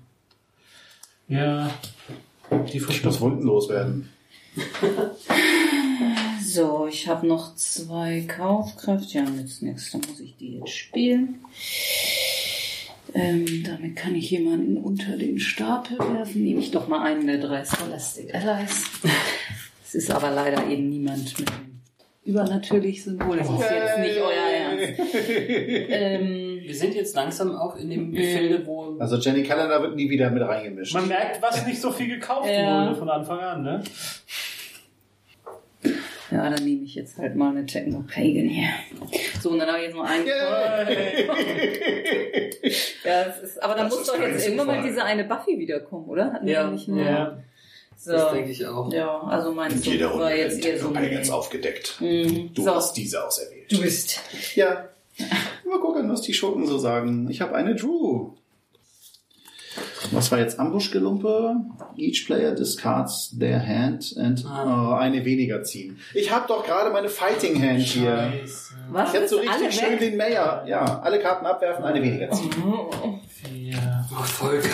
Ja. 1.28 1.70
Die 2.72 2.78
Ich 2.78 3.04
muss 3.04 3.20
Wunden 3.22 3.44
loswerden. 3.46 4.10
So, 6.48 6.88
ich 6.88 7.06
habe 7.10 7.28
noch 7.28 7.54
zwei 7.56 8.22
Kaufkraft. 8.22 9.12
Ja, 9.14 9.24
nützt 9.24 9.62
nichts. 9.62 9.92
Dann 9.92 10.00
muss 10.08 10.22
ich 10.22 10.38
die 10.38 10.56
jetzt 10.60 10.70
spielen. 10.70 11.40
Ähm, 13.16 13.64
damit 13.66 13.96
kann 13.96 14.14
ich 14.14 14.30
jemanden 14.30 14.78
unter 14.78 15.16
den 15.18 15.40
Stapel 15.40 15.98
werfen. 16.00 16.44
Nehme 16.44 16.60
ich 16.60 16.72
doch 16.72 16.88
mal 16.90 17.02
einen 17.04 17.26
der 17.28 17.38
drei 17.38 17.64
Scholastic 17.64 18.36
Allies. 18.36 18.84
Es 19.86 19.96
ist 19.96 20.12
aber 20.12 20.32
leider 20.32 20.68
eben 20.68 20.90
niemand 20.90 21.40
mit 21.40 21.50
einem 21.50 21.80
übernatürlichen 22.26 23.18
Symbol. 23.18 23.38
Das 23.38 23.48
ist 23.50 23.60
jetzt 23.62 24.00
nicht 24.00 24.18
euer 24.18 24.52
Ernst. 24.52 25.00
Ähm, 25.90 26.60
Wir 26.64 26.76
sind 26.76 26.96
jetzt 26.96 27.16
langsam 27.16 27.56
auch 27.56 27.78
in 27.78 27.90
dem 27.90 28.12
Gefilde, 28.12 28.66
wo 28.66 28.98
Also 29.00 29.16
Jenny 29.18 29.44
Calendar 29.44 29.82
wird 29.82 29.96
nie 29.96 30.10
wieder 30.10 30.30
mit 30.32 30.44
reingemischt. 30.44 30.94
Man 30.94 31.08
merkt, 31.08 31.42
was 31.42 31.66
nicht 31.66 31.80
so 31.80 31.92
viel 31.92 32.08
gekauft 32.08 32.50
Ja. 32.50 32.88
wurde 32.88 32.96
von 32.98 33.10
Anfang 33.10 33.40
an, 33.40 33.64
ne? 33.64 33.84
Ja, 36.32 36.50
dann 36.50 36.64
nehme 36.66 36.84
ich 36.84 36.96
jetzt 36.96 37.18
halt 37.18 37.36
mal 37.36 37.50
eine 37.52 37.66
Techno-Pagan 37.66 38.48
hier. 38.50 38.70
So, 39.42 39.52
und 39.52 39.60
dann 39.60 39.68
habe 39.68 39.80
ich 39.80 39.86
jetzt 39.86 39.96
noch 39.96 40.06
einen. 40.06 40.26
Ja, 43.04 43.22
es 43.28 43.44
ist, 43.44 43.64
aber 43.64 43.76
dann 43.76 43.90
Das 43.90 43.98
muss 44.00 44.08
doch 44.08 44.20
jetzt 44.20 44.46
irgendwann 44.46 44.68
mal 44.68 44.82
diese 44.84 45.04
eine 45.04 45.24
Buffy 45.26 45.60
wiederkommen, 45.60 46.08
oder? 46.08 46.34
Hatten 46.34 46.48
Ja. 46.48 46.66
wir 46.66 46.72
nicht 46.72 46.88
mehr? 46.88 47.06
Ja. 47.06 47.38
So. 47.98 48.12
das 48.12 48.32
denke 48.34 48.52
ich 48.52 48.66
auch. 48.66 48.92
Ja, 48.92 49.22
also 49.22 49.52
mein 49.52 49.72
In 49.72 49.82
jeder 49.82 50.08
Runde 50.08 50.24
war 50.26 50.36
jetzt 50.36 50.66
eher 50.66 50.80
so 50.80 50.92
ein... 50.94 51.30
aufgedeckt. 51.32 51.98
Mhm. 52.02 52.54
Du 52.54 52.64
so, 52.64 52.76
hast 52.76 52.94
diese 52.98 53.24
auserwählt. 53.26 53.72
du 53.72 53.82
bist. 53.82 54.20
Ja. 54.56 54.90
Mal 55.68 55.80
gucken, 55.80 56.12
was 56.12 56.22
die 56.22 56.34
Schurken 56.34 56.66
so 56.66 56.78
sagen. 56.78 57.30
Ich 57.30 57.42
habe 57.42 57.56
eine 57.56 57.76
Drew. 57.76 58.32
Was 60.12 60.32
war 60.32 60.40
jetzt 60.40 60.60
Ambuschgelumpe? 60.60 61.56
Each 61.98 62.26
player 62.26 62.52
discards 62.54 63.36
their 63.38 63.60
hand 63.66 64.16
and 64.18 64.44
Ah. 64.48 64.92
oh, 64.92 64.94
eine 64.96 65.24
weniger 65.26 65.64
ziehen. 65.64 65.98
Ich 66.14 66.32
habe 66.32 66.48
doch 66.48 66.66
gerade 66.66 66.92
meine 66.92 67.10
Fighting 67.10 67.62
Hand 67.62 67.82
hier. 67.82 68.32
Scheiße. 68.42 68.74
Was? 68.90 69.10
Ich 69.10 69.16
hätte 69.16 69.28
so 69.30 69.38
richtig 69.38 69.74
schön 69.74 69.92
weg? 69.94 70.00
den 70.00 70.18
Mayor. 70.18 70.64
Ja, 70.68 71.00
alle 71.02 71.20
Karten 71.20 71.46
abwerfen, 71.46 71.84
eine 71.84 72.02
weniger 72.02 72.30
ziehen. 72.32 72.52
Oh, 72.66 72.90
Vier. 73.28 74.06
Oh, 74.12 74.24
Volker. 74.24 74.70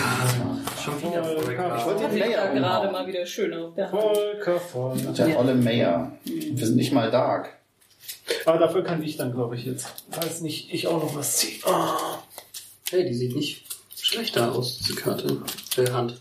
Schon 0.82 1.00
wieder 1.02 1.24
Volker. 1.24 1.42
Volker. 1.44 1.76
Ich 1.78 1.86
wollte 1.86 2.00
den 2.02 2.10
sich 2.12 2.22
da 2.22 2.26
Mayor 2.28 2.54
gerade 2.54 2.92
mal 2.92 3.06
wieder 3.06 3.26
schön 3.26 3.54
auf 3.54 3.74
der 3.74 3.90
Hand. 3.90 4.00
Volker 4.02 4.60
voll. 4.60 4.96
Der 5.16 5.38
olle 5.38 5.54
Mayor. 5.54 6.12
Wir 6.24 6.66
sind 6.66 6.76
nicht 6.76 6.92
mal 6.92 7.10
dark. 7.10 7.50
Aber 8.44 8.58
dafür 8.58 8.82
kann 8.84 9.02
ich 9.02 9.16
dann, 9.16 9.32
glaube 9.32 9.56
ich, 9.56 9.64
jetzt. 9.64 9.86
Falls 10.10 10.40
nicht 10.40 10.72
ich 10.72 10.86
auch 10.86 11.02
noch 11.02 11.14
was 11.16 11.36
ziehe. 11.38 11.58
Oh. 11.64 12.18
Hey, 12.90 13.04
die 13.06 13.14
sieht 13.14 13.34
nicht 13.34 13.64
schlechter 14.12 14.52
aus, 14.52 14.78
diese 14.78 14.94
Karte. 14.94 15.42
Äh, 15.76 15.90
Hand. 15.90 16.20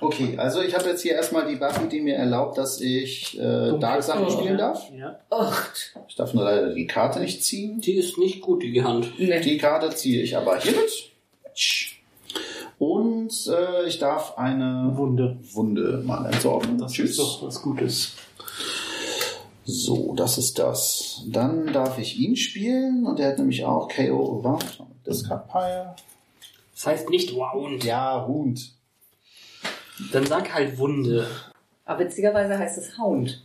Okay, 0.00 0.36
also 0.36 0.60
ich 0.60 0.74
habe 0.74 0.88
jetzt 0.88 1.02
hier 1.02 1.12
erstmal 1.12 1.46
die 1.46 1.56
Buffy, 1.56 1.88
die 1.88 2.00
mir 2.00 2.16
erlaubt, 2.16 2.58
dass 2.58 2.80
ich 2.80 3.38
äh, 3.38 3.78
Dark 3.78 4.02
Sachen 4.02 4.28
spielen 4.30 4.58
darf. 4.58 4.90
Ja. 4.90 5.20
Acht. 5.30 5.94
Ich 6.08 6.16
darf 6.16 6.34
nur 6.34 6.44
leider 6.44 6.74
die 6.74 6.88
Karte 6.88 7.20
nicht 7.20 7.44
ziehen. 7.44 7.80
Die 7.80 7.94
ist 7.94 8.18
nicht 8.18 8.40
gut, 8.40 8.64
die 8.64 8.82
Hand. 8.82 9.12
Nee. 9.18 9.40
Die 9.40 9.58
Karte 9.58 9.94
ziehe 9.94 10.22
ich 10.22 10.36
aber 10.36 10.58
hiermit. 10.58 10.90
Und 12.78 13.32
äh, 13.46 13.86
ich 13.86 14.00
darf 14.00 14.36
eine 14.36 14.90
Wunde. 14.94 15.38
Wunde 15.52 16.02
mal 16.04 16.26
entsorgen. 16.26 16.78
Das 16.78 16.98
ist 16.98 17.18
doch 17.20 17.44
was 17.44 17.62
Gutes. 17.62 18.14
So, 19.64 20.14
das 20.16 20.36
ist 20.36 20.58
das. 20.58 21.22
Dann 21.28 21.72
darf 21.72 21.98
ich 21.98 22.18
ihn 22.18 22.34
spielen 22.34 23.06
und 23.06 23.20
der 23.20 23.28
hat 23.28 23.38
nämlich 23.38 23.64
auch 23.64 23.88
KO. 23.88 24.58
Discard 25.06 25.48
Pile. 25.48 25.94
Das 26.82 26.94
heißt 26.94 27.10
nicht 27.10 27.32
Wound. 27.36 27.84
Ja, 27.84 28.26
Hund. 28.26 28.74
Dann 30.12 30.26
sag 30.26 30.52
halt 30.52 30.76
Wunde. 30.78 31.28
Aber 31.84 32.00
witzigerweise 32.00 32.58
heißt 32.58 32.76
es 32.76 32.98
Hound. 32.98 33.44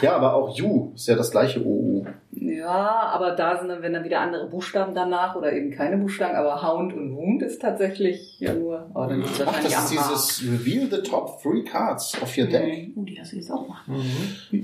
Ja, 0.00 0.16
aber 0.16 0.34
auch 0.34 0.56
You 0.56 0.92
ist 0.94 1.06
ja 1.06 1.16
das 1.16 1.30
gleiche 1.30 1.62
OU. 1.62 2.06
Ja, 2.32 3.10
aber 3.12 3.32
da 3.32 3.58
sind 3.58 3.68
dann, 3.68 3.82
wenn 3.82 3.92
dann 3.92 4.04
wieder 4.04 4.20
andere 4.20 4.48
Buchstaben 4.48 4.94
danach 4.94 5.36
oder 5.36 5.52
eben 5.52 5.70
keine 5.70 5.98
Buchstaben, 5.98 6.34
aber 6.34 6.62
Hound 6.66 6.94
und 6.94 7.14
Wound 7.14 7.42
ist 7.42 7.60
tatsächlich 7.60 8.40
ja 8.40 8.54
nur. 8.54 8.90
Oh, 8.94 9.04
dann 9.06 9.20
ist 9.20 9.42
Ach, 9.44 9.62
das 9.62 9.74
ist 9.74 9.90
dieses 9.90 10.42
Reveal 10.50 10.88
the 10.90 11.02
top 11.02 11.42
three 11.42 11.62
cards 11.62 12.20
of 12.22 12.38
your 12.38 12.46
deck. 12.46 12.90
Oh, 12.96 13.02
die 13.02 13.16
das 13.16 13.32
jetzt 13.32 13.50
auch 13.50 13.68
machen. 13.68 14.02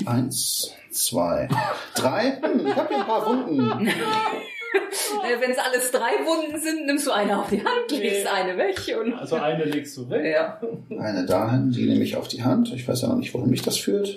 Eins, 0.07 0.73
zwei, 0.91 1.47
drei. 1.95 2.41
Hm, 2.41 2.67
ich 2.67 2.75
habe 2.75 2.89
hier 2.89 3.01
ein 3.01 3.07
paar 3.07 3.27
Wunden. 3.27 3.91
Wenn 5.41 5.51
es 5.51 5.59
alles 5.59 5.91
drei 5.91 6.13
Wunden 6.25 6.61
sind, 6.61 6.87
nimmst 6.87 7.07
du 7.07 7.11
eine 7.13 7.39
auf 7.39 7.49
die 7.51 7.59
Hand, 7.65 7.91
legst 7.91 8.25
Nee. 8.25 8.29
eine 8.31 8.57
weg 8.59 8.77
und. 9.01 9.15
Also 9.15 9.37
eine 9.37 9.65
legst 9.65 9.97
du 9.97 10.09
weg. 10.11 10.25
Ja. 10.35 10.61
Eine 10.99 11.27
dahin, 11.27 11.71
die 11.71 11.87
nehme 11.87 12.05
ich 12.05 12.17
auf 12.17 12.29
die 12.29 12.43
Hand. 12.43 12.73
Ich 12.75 12.87
weiß 12.87 13.03
ja 13.03 13.09
noch 13.09 13.17
nicht, 13.17 13.35
wohin 13.35 13.51
mich 13.51 13.63
das 13.63 13.77
führt. 13.77 14.09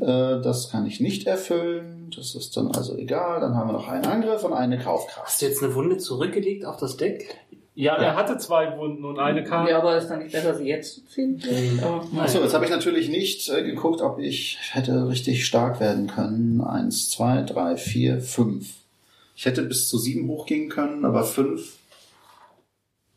Äh, 0.00 0.40
das 0.42 0.70
kann 0.70 0.86
ich 0.86 1.00
nicht 1.00 1.26
erfüllen. 1.26 2.10
Das 2.16 2.34
ist 2.34 2.56
dann 2.56 2.68
also 2.72 2.96
egal. 2.96 3.40
Dann 3.40 3.54
haben 3.54 3.68
wir 3.68 3.72
noch 3.74 3.88
einen 3.88 4.06
Angriff 4.06 4.42
und 4.44 4.52
eine 4.54 4.78
Kaufkraft. 4.78 5.26
Hast 5.26 5.42
du 5.42 5.46
jetzt 5.46 5.62
eine 5.62 5.74
Wunde 5.74 5.98
zurückgelegt 5.98 6.64
auf 6.64 6.76
das 6.78 6.96
Deck? 6.96 7.36
Ja, 7.74 7.94
er 7.96 8.16
hatte 8.16 8.38
zwei 8.38 8.78
Wunden 8.78 9.04
und 9.04 9.18
eine 9.18 9.44
kam. 9.44 9.68
Ja, 9.68 9.78
aber 9.80 9.98
ist 9.98 10.08
dann 10.08 10.20
nicht 10.20 10.32
besser, 10.32 10.54
sie 10.54 10.64
jetzt 10.66 10.94
zu 10.94 11.04
ziehen? 11.04 11.42
Aber, 11.84 12.06
Achso, 12.22 12.40
jetzt 12.40 12.54
habe 12.54 12.64
ich 12.64 12.70
natürlich 12.70 13.10
nicht 13.10 13.50
äh, 13.50 13.62
geguckt, 13.64 14.00
ob 14.00 14.18
ich 14.18 14.56
hätte 14.72 15.06
richtig 15.08 15.44
stark 15.44 15.78
werden 15.78 16.06
können. 16.06 16.62
Eins, 16.62 17.10
zwei, 17.10 17.42
drei, 17.42 17.76
vier, 17.76 18.22
fünf. 18.22 18.68
Ich 19.36 19.44
hätte 19.44 19.62
bis 19.62 19.88
zu 19.88 19.98
sieben 19.98 20.26
hochgehen 20.28 20.68
können, 20.70 21.04
aber 21.04 21.22
fünf. 21.22 21.76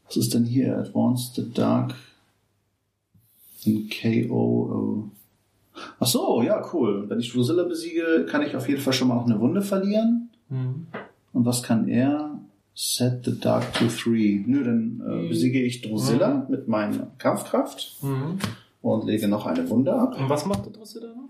Was 0.05 0.17
ist 0.17 0.33
denn 0.33 0.43
hier? 0.43 0.77
Advanced 0.77 1.35
the 1.35 1.49
Dark 1.53 1.95
in 3.63 3.89
KO. 3.89 5.09
Ach 5.99 6.07
so, 6.07 6.41
ja, 6.41 6.61
cool. 6.73 7.09
Wenn 7.09 7.19
ich 7.19 7.31
Drusilla 7.31 7.63
besiege, 7.63 8.25
kann 8.29 8.41
ich 8.41 8.55
auf 8.55 8.67
jeden 8.67 8.81
Fall 8.81 8.93
schon 8.93 9.07
mal 9.07 9.15
noch 9.15 9.25
eine 9.27 9.39
Wunde 9.39 9.61
verlieren. 9.61 10.29
Mhm. 10.49 10.87
Und 11.31 11.45
was 11.45 11.63
kann 11.63 11.87
er? 11.87 12.37
Set 12.75 13.23
the 13.25 13.39
Dark 13.39 13.73
to 13.75 13.85
three. 13.87 14.43
Nö, 14.45 14.63
dann 14.63 15.01
äh, 15.05 15.27
besiege 15.29 15.61
ich 15.61 15.81
Drusilla 15.81 16.47
mit 16.49 16.67
meiner 16.67 17.11
Kampfkraft 17.17 17.97
Mhm. 18.01 18.39
und 18.81 19.05
lege 19.05 19.27
noch 19.27 19.45
eine 19.45 19.69
Wunde 19.69 19.93
ab. 19.93 20.17
Und 20.19 20.29
was 20.29 20.45
macht 20.45 20.65
der 20.65 20.73
Drosse 20.73 20.99
da 21.01 21.07
noch? 21.07 21.28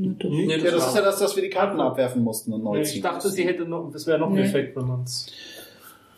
Nee, 0.00 0.46
Ja, 0.46 0.70
das 0.70 0.86
ist 0.88 0.94
ja 0.94 1.02
das, 1.02 1.18
dass 1.18 1.34
wir 1.34 1.42
die 1.42 1.50
Karten 1.50 1.80
abwerfen 1.80 2.22
mussten 2.22 2.52
und 2.52 2.62
neu 2.62 2.80
ich 2.80 3.00
dachte, 3.00 3.28
sie 3.28 3.44
hätte 3.44 3.64
noch, 3.64 3.90
das 3.92 4.06
wäre 4.06 4.18
noch 4.20 4.28
ein 4.28 4.34
Nee. 4.34 4.42
Effekt, 4.42 4.76
wenn 4.76 4.86
man 4.86 5.02
es. 5.02 5.26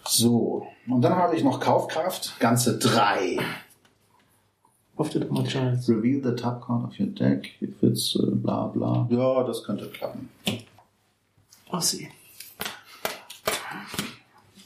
So, 0.06 0.66
und 0.86 1.00
dann 1.02 1.14
habe 1.14 1.34
ich 1.34 1.42
noch 1.42 1.60
Kaufkraft, 1.60 2.38
ganze 2.40 2.78
drei. 2.78 3.38
Doch 4.98 5.30
mal 5.30 5.46
Chance. 5.46 5.92
Reveal 5.92 6.20
the 6.22 6.36
top 6.36 6.60
card 6.60 6.84
of 6.84 7.00
your 7.00 7.06
deck, 7.06 7.52
if 7.62 7.82
it's 7.82 8.16
äh, 8.16 8.26
bla 8.34 8.66
bla. 8.66 9.08
Ja, 9.10 9.44
das 9.44 9.64
könnte 9.64 9.86
klappen. 9.88 10.28
Ossi. 11.70 12.10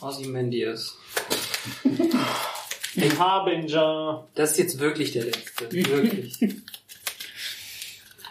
Ozymandias. 0.00 0.96
Den 2.96 3.18
Harbinger. 3.18 4.26
Das 4.34 4.52
ist 4.52 4.58
jetzt 4.58 4.78
wirklich 4.80 5.12
der 5.12 5.24
letzte. 5.26 5.70
Wirklich. 5.70 6.38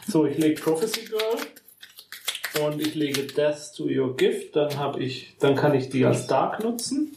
So, 0.08 0.26
ich 0.26 0.38
lege 0.38 0.62
Prophecy 0.62 1.06
Girl. 1.06 2.66
Und 2.66 2.80
ich 2.80 2.94
lege 2.94 3.24
Death 3.24 3.74
to 3.76 3.86
Your 3.86 4.16
Gift. 4.16 4.56
Dann 4.56 4.78
habe 4.78 5.02
ich, 5.02 5.36
dann 5.40 5.56
kann 5.56 5.74
ich 5.74 5.90
die 5.90 6.06
als 6.06 6.28
Dark 6.28 6.64
nutzen. 6.64 7.16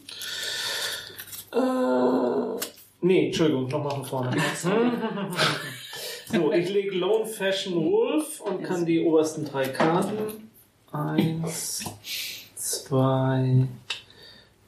Äh, 1.53 2.65
nee, 3.01 3.27
Entschuldigung, 3.27 3.67
nochmal 3.67 3.91
von 3.91 4.05
vorne. 4.05 4.37
so, 6.31 6.51
ich 6.51 6.69
lege 6.69 6.95
Lone 6.95 7.25
Fashion 7.25 7.75
Wolf 7.75 8.41
und 8.41 8.63
kann 8.63 8.85
die 8.85 9.01
obersten 9.01 9.45
drei 9.45 9.67
Karten. 9.67 10.49
Eins, 10.91 11.83
zwei, 12.55 13.67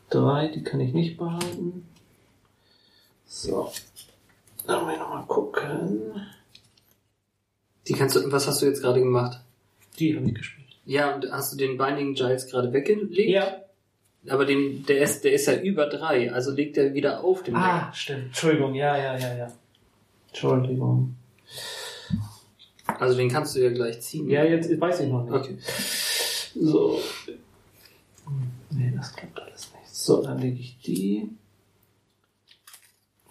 drei, 0.10 0.48
die 0.50 0.64
kann 0.64 0.80
ich 0.82 0.94
nicht 0.94 1.18
behalten. 1.18 1.88
So. 3.26 3.72
Dann 4.68 4.88
wir 4.88 4.98
nochmal 4.98 5.26
gucken. 5.26 6.28
Die 7.90 7.94
kannst 7.94 8.16
du, 8.16 8.32
was 8.32 8.48
hast 8.48 8.62
du 8.62 8.68
jetzt 8.68 8.82
gerade 8.82 9.00
gemacht? 9.00 9.42
Die 9.98 10.16
habe 10.16 10.28
ich 10.28 10.36
gespielt. 10.36 10.68
Ja, 10.86 11.16
und 11.16 11.32
hast 11.32 11.54
du 11.54 11.58
den 11.58 11.78
Binding 11.78 12.14
Giles 12.14 12.48
gerade 12.48 12.72
weggelegt? 12.72 13.16
Ja. 13.16 13.64
Aber 14.28 14.46
den, 14.46 14.86
der 14.86 15.02
ist, 15.02 15.24
der 15.24 15.34
ist 15.34 15.48
ja 15.48 15.60
über 15.60 15.88
drei, 15.88 16.32
also 16.32 16.52
legt 16.52 16.78
er 16.78 16.94
wieder 16.94 17.24
auf 17.24 17.44
dem 17.44 17.56
Deck. 17.56 17.64
Ah, 17.64 17.92
stimmt. 17.94 18.26
Entschuldigung, 18.28 18.76
ja, 18.76 18.98
ja, 18.98 19.18
ja, 19.18 19.36
ja. 19.36 19.52
Entschuldigung. 20.28 21.16
Also 22.86 23.18
den 23.18 23.30
kannst 23.30 23.56
du 23.56 23.60
ja 23.60 23.72
gleich 23.72 24.02
ziehen. 24.02 24.30
Ja, 24.30 24.44
jetzt 24.44 24.80
weiß 24.80 25.00
ich 25.02 25.10
noch 25.10 25.24
nicht. 25.24 25.34
Okay. 25.34 25.58
So. 26.56 27.00
Nee, 28.72 28.94
das 28.96 29.16
klappt 29.16 29.40
alles 29.40 29.72
nicht. 29.74 29.96
So, 29.96 30.22
dann 30.22 30.40
lege 30.40 30.60
ich 30.60 30.78
die. 30.80 31.30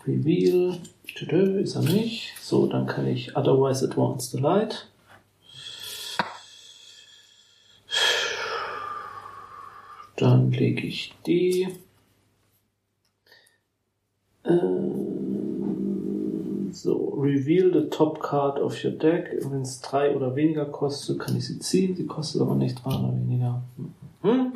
Reveal. 0.06 0.80
Ist 1.22 1.74
er 1.74 1.82
nicht. 1.82 2.34
So, 2.40 2.66
dann 2.66 2.86
kann 2.86 3.06
ich 3.06 3.36
Otherwise 3.36 3.84
Advanced 3.84 4.38
Light. 4.40 4.86
Dann 10.16 10.52
lege 10.52 10.86
ich 10.86 11.14
die. 11.26 11.68
Ähm, 14.44 14.98
so, 16.72 17.14
reveal 17.20 17.72
the 17.72 17.90
top 17.90 18.20
card 18.20 18.60
of 18.60 18.84
your 18.84 18.92
deck. 18.92 19.36
Wenn 19.42 19.62
es 19.62 19.80
drei 19.80 20.14
oder 20.14 20.36
weniger 20.36 20.66
kostet, 20.66 21.18
kann 21.18 21.36
ich 21.36 21.46
sie 21.46 21.58
ziehen. 21.58 21.96
Sie 21.96 22.06
kostet 22.06 22.40
aber 22.42 22.54
nicht 22.54 22.84
drei 22.84 22.94
oder 22.94 23.12
weniger. 23.12 23.62
Mhm. 24.22 24.52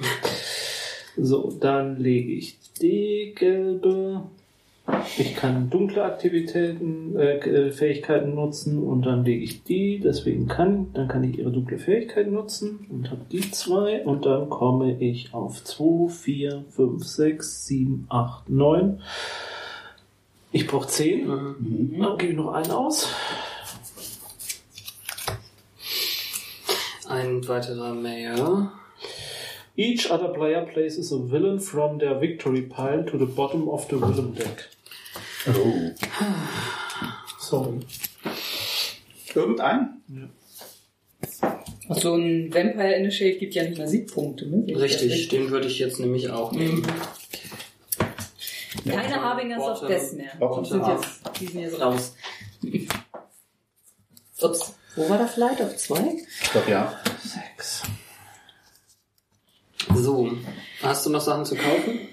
So, 1.16 1.50
dann 1.60 1.96
lege 1.96 2.32
ich 2.32 2.58
die 2.80 3.34
gelbe. 3.34 4.22
Ich 5.18 5.36
kann 5.36 5.70
dunkle 5.70 6.04
Aktivitäten, 6.04 7.16
äh, 7.16 7.36
äh, 7.38 7.70
Fähigkeiten 7.70 8.34
nutzen 8.34 8.82
und 8.82 9.02
dann 9.02 9.24
lege 9.24 9.44
ich 9.44 9.62
die, 9.62 10.00
deswegen 10.00 10.48
kann, 10.48 10.92
dann 10.94 11.06
kann 11.06 11.22
ich 11.22 11.38
ihre 11.38 11.52
dunkle 11.52 11.78
Fähigkeit 11.78 12.30
nutzen 12.30 12.86
und 12.90 13.10
habe 13.10 13.20
die 13.30 13.50
zwei 13.52 14.04
und 14.04 14.26
dann 14.26 14.50
komme 14.50 14.98
ich 15.00 15.32
auf 15.34 15.62
2, 15.62 16.08
4, 16.08 16.64
5, 16.70 17.04
6, 17.04 17.66
7, 17.66 18.06
8, 18.08 18.48
9. 18.48 19.02
Ich 20.50 20.66
brauche 20.66 20.88
10. 20.88 21.26
Mhm. 21.26 22.00
Dann 22.00 22.18
gebe 22.18 22.32
ich 22.32 22.38
noch 22.38 22.52
einen 22.52 22.70
aus. 22.70 23.08
Ein 27.08 27.46
weiterer 27.46 27.94
Mayor. 27.94 28.72
Each 29.76 30.10
other 30.10 30.28
player 30.28 30.66
places 30.66 31.12
a 31.12 31.18
villain 31.18 31.58
from 31.58 31.98
their 31.98 32.20
victory 32.20 32.62
pile 32.62 33.04
to 33.06 33.18
the 33.18 33.24
bottom 33.24 33.68
of 33.68 33.86
the 33.88 33.96
villain 33.96 34.34
deck. 34.34 34.71
Oh. 35.48 35.90
Sorry. 37.40 37.80
Irgendein? 39.34 40.02
Ach, 41.88 41.96
so 41.98 42.14
ein 42.14 42.52
Vampire 42.52 42.94
Initiate 42.94 43.38
gibt 43.38 43.54
ja 43.54 43.64
nicht 43.64 43.78
mehr 43.78 43.88
Siegpunkte, 43.88 44.46
ne? 44.48 44.64
Richtig, 44.78 45.28
den 45.28 45.50
würde 45.50 45.66
ich 45.66 45.78
jetzt 45.78 45.98
nämlich 45.98 46.30
auch 46.30 46.52
nehmen. 46.52 46.86
Keine 48.88 49.22
Harbingers 49.22 49.60
of 49.62 49.80
Bottom- 49.80 49.88
Death 49.88 50.12
mehr. 50.14 50.32
Die 50.60 50.68
sind 50.68 50.86
jetzt, 50.86 51.40
die 51.40 51.46
sind 51.46 51.60
jetzt 51.60 51.80
raus. 51.80 52.14
Ups. 54.40 54.74
Wo 54.96 55.08
war 55.08 55.18
das 55.18 55.36
Light? 55.36 55.60
Auf 55.62 55.76
zwei? 55.76 56.16
Ich 56.42 56.50
glaube 56.50 56.70
ja. 56.70 57.00
Sechs. 57.22 57.82
So, 59.94 60.32
hast 60.82 61.06
du 61.06 61.10
noch 61.10 61.20
Sachen 61.20 61.44
zu 61.44 61.54
kaufen? 61.56 62.08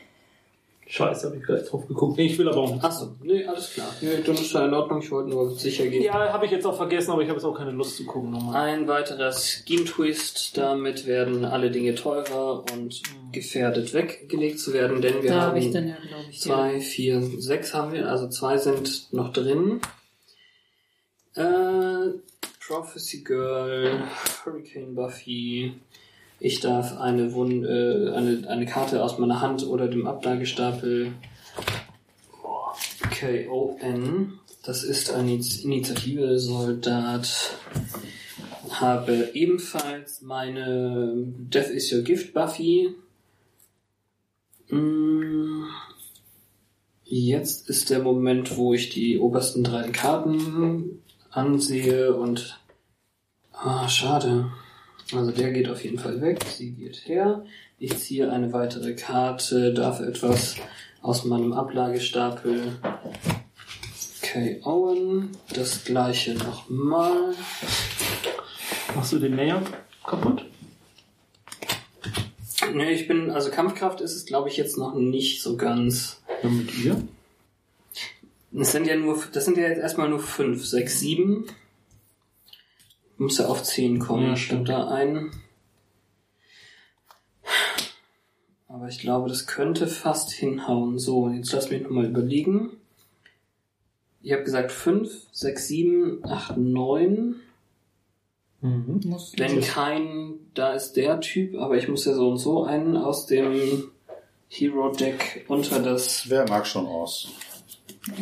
Scheiße, 0.92 1.28
habe 1.28 1.38
ich 1.38 1.44
gleich 1.44 1.66
drauf 1.66 1.88
geguckt. 1.88 2.18
Nee, 2.18 2.26
ich 2.26 2.38
will 2.40 2.50
aber 2.50 2.62
auch 2.62 2.74
nicht. 2.74 2.84
Achso, 2.84 3.16
nee, 3.22 3.46
alles 3.46 3.74
klar. 3.74 3.94
Nee, 4.02 4.24
dann 4.26 4.34
ist 4.34 4.52
ja 4.52 4.66
in 4.66 4.74
Ordnung, 4.74 5.04
ich 5.04 5.12
wollte 5.12 5.30
nur 5.30 5.52
sicher 5.52 5.86
gehen. 5.86 6.02
Ja, 6.02 6.34
habe 6.34 6.46
ich 6.46 6.52
jetzt 6.52 6.66
auch 6.66 6.76
vergessen, 6.76 7.12
aber 7.12 7.22
ich 7.22 7.30
habe 7.30 7.38
jetzt 7.38 7.46
auch 7.46 7.56
keine 7.56 7.70
Lust 7.70 7.96
zu 7.98 8.06
gucken 8.06 8.32
nochmal. 8.32 8.56
Ein 8.56 8.88
weiterer 8.88 9.32
Scheme-Twist, 9.32 10.58
damit 10.58 11.06
werden 11.06 11.46
alle 11.46 11.70
Dinge 11.70 11.94
teurer 11.94 12.66
und 12.74 13.04
gefährdet 13.32 13.94
weggelegt 13.94 14.60
zu 14.60 14.74
werden, 14.74 15.00
denn 15.00 15.22
wir 15.22 15.30
da 15.30 15.42
haben 15.42 15.48
habe 15.50 15.60
ich 15.60 15.72
dann 15.72 15.90
ja, 15.90 15.96
glaube 15.96 16.24
ich. 16.32 16.42
zwei, 16.42 16.80
vier, 16.80 17.22
sechs 17.38 17.76
haben 17.76 17.94
wir, 17.94 18.10
also 18.10 18.28
zwei 18.28 18.58
sind 18.58 19.14
noch 19.14 19.32
drin. 19.32 19.82
Äh, 21.36 22.18
Prophecy 22.68 23.24
Girl, 23.24 24.02
Hurricane 24.44 24.96
Buffy. 24.96 25.74
Ich 26.40 26.62
darf 26.62 26.98
eine, 26.98 27.34
Wund 27.34 27.66
äh, 27.66 28.12
eine, 28.14 28.48
eine 28.48 28.66
Karte 28.66 29.04
aus 29.04 29.18
meiner 29.18 29.42
Hand 29.42 29.66
oder 29.68 29.88
dem 29.88 30.08
Ablagestapel 30.08 31.12
KON. 33.20 34.40
Das 34.64 34.84
ist 34.84 35.12
eine 35.12 35.34
Initiative 35.34 36.40
Soldat. 36.40 37.58
Habe 38.70 39.32
ebenfalls 39.34 40.22
meine 40.22 41.14
Death 41.16 41.70
is 41.70 41.92
Your 41.92 42.04
Gift 42.04 42.34
Buffy. 42.34 42.96
Mm. 44.70 45.64
Jetzt 47.04 47.70
ist 47.70 47.90
der 47.90 48.00
Moment, 48.00 48.56
wo 48.56 48.74
ich 48.74 48.90
die 48.92 49.18
obersten 49.18 49.64
drei 49.64 49.90
Karten 49.90 51.02
ansehe 51.32 52.14
und 52.16 52.62
ah, 53.52 53.90
schade. 53.90 54.52
Also 55.12 55.32
der 55.32 55.52
geht 55.52 55.70
auf 55.70 55.84
jeden 55.84 55.98
Fall 55.98 56.22
weg, 56.22 56.44
sie 56.46 56.72
geht 56.72 57.08
her. 57.08 57.44
Ich 57.80 57.98
ziehe 57.98 58.32
eine 58.32 58.54
weitere 58.54 58.94
Karte, 58.94 59.74
darf 59.74 60.02
etwas 60.02 60.56
aus 61.02 61.26
meinem 61.26 61.54
Ablagestapel 61.54 62.74
KOen. 64.22 65.32
Das 65.54 65.84
gleiche 65.84 66.36
nochmal. 66.36 67.34
Machst 68.96 69.14
du 69.14 69.20
den 69.20 69.36
Näher 69.36 69.64
kaputt? 70.06 70.46
Nee, 72.74 72.92
ich 72.92 73.08
bin, 73.08 73.32
also 73.32 73.50
Kampfkraft 73.50 74.02
ist 74.02 74.16
es 74.16 74.26
glaube 74.26 74.50
ich 74.50 74.58
jetzt 74.58 74.78
noch 74.78 74.94
nicht 74.94 75.42
so 75.42 75.58
ganz. 75.58 76.22
Ja, 76.44 76.50
mit 76.50 76.78
ihr? 76.78 77.02
Das 78.52 78.72
sind 78.72 78.86
ja 78.86 78.96
nur, 78.96 79.24
das 79.32 79.46
sind 79.46 79.58
ja 79.58 79.68
jetzt 79.68 79.80
erstmal 79.80 80.10
nur 80.10 80.20
fünf, 80.20 80.66
sechs, 80.66 81.00
sieben. 81.00 81.46
Muss 83.20 83.38
ja 83.38 83.48
auf 83.48 83.64
zehn 83.64 84.00
kommen, 84.00 84.28
Ja, 84.28 84.36
stimmt 84.38 84.70
da 84.70 84.88
ein. 84.88 85.30
Aber 88.70 88.88
ich 88.88 89.00
glaube, 89.00 89.28
das 89.28 89.46
könnte 89.46 89.88
fast 89.88 90.32
hinhauen. 90.32 90.98
So, 90.98 91.28
jetzt 91.30 91.52
lass 91.52 91.70
mich 91.70 91.84
nochmal 91.84 92.06
überlegen. 92.06 92.78
Ich 94.22 94.32
habe 94.32 94.44
gesagt 94.44 94.72
fünf, 94.72 95.12
sechs, 95.34 95.68
sieben, 95.68 96.24
acht, 96.26 96.56
neun. 96.56 97.36
Mhm. 98.62 99.02
Muss 99.04 99.34
Wenn 99.38 99.60
kein, 99.62 100.36
da 100.54 100.72
ist 100.72 100.94
der 100.94 101.20
Typ, 101.20 101.58
aber 101.58 101.76
ich 101.78 101.90
muss 101.90 102.06
ja 102.06 102.14
so 102.14 102.30
und 102.30 102.38
so 102.38 102.64
einen 102.64 102.96
aus 102.96 103.26
dem 103.26 103.92
Hero-Deck 104.48 105.46
unter 105.50 105.82
das. 105.82 106.30
Wer 106.30 106.48
mag 106.48 106.66
schon 106.66 106.86
aus? 106.86 107.30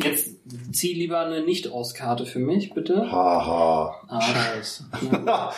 Jetzt 0.02 0.37
zieh 0.72 0.94
lieber 0.94 1.20
eine 1.20 1.42
Nicht-Aus-Karte 1.42 2.26
für 2.26 2.38
mich, 2.38 2.72
bitte. 2.74 3.10
Haha. 3.10 3.94
Ah, 4.08 4.20
Scheiße. 4.20 4.84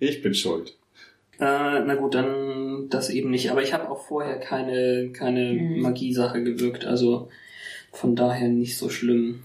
ich 0.00 0.22
bin 0.22 0.34
schuld. 0.34 0.76
Äh, 1.40 1.80
na 1.84 1.94
gut, 1.94 2.14
dann 2.14 2.88
das 2.90 3.10
eben 3.10 3.30
nicht. 3.30 3.50
Aber 3.50 3.62
ich 3.62 3.72
habe 3.72 3.88
auch 3.90 4.02
vorher 4.06 4.38
keine, 4.40 5.10
keine 5.12 5.52
Mhm. 5.52 5.80
Magiesache 5.82 6.42
gewirkt, 6.42 6.84
also 6.84 7.28
von 7.92 8.16
daher 8.16 8.48
nicht 8.48 8.76
so 8.76 8.88
schlimm. 8.88 9.42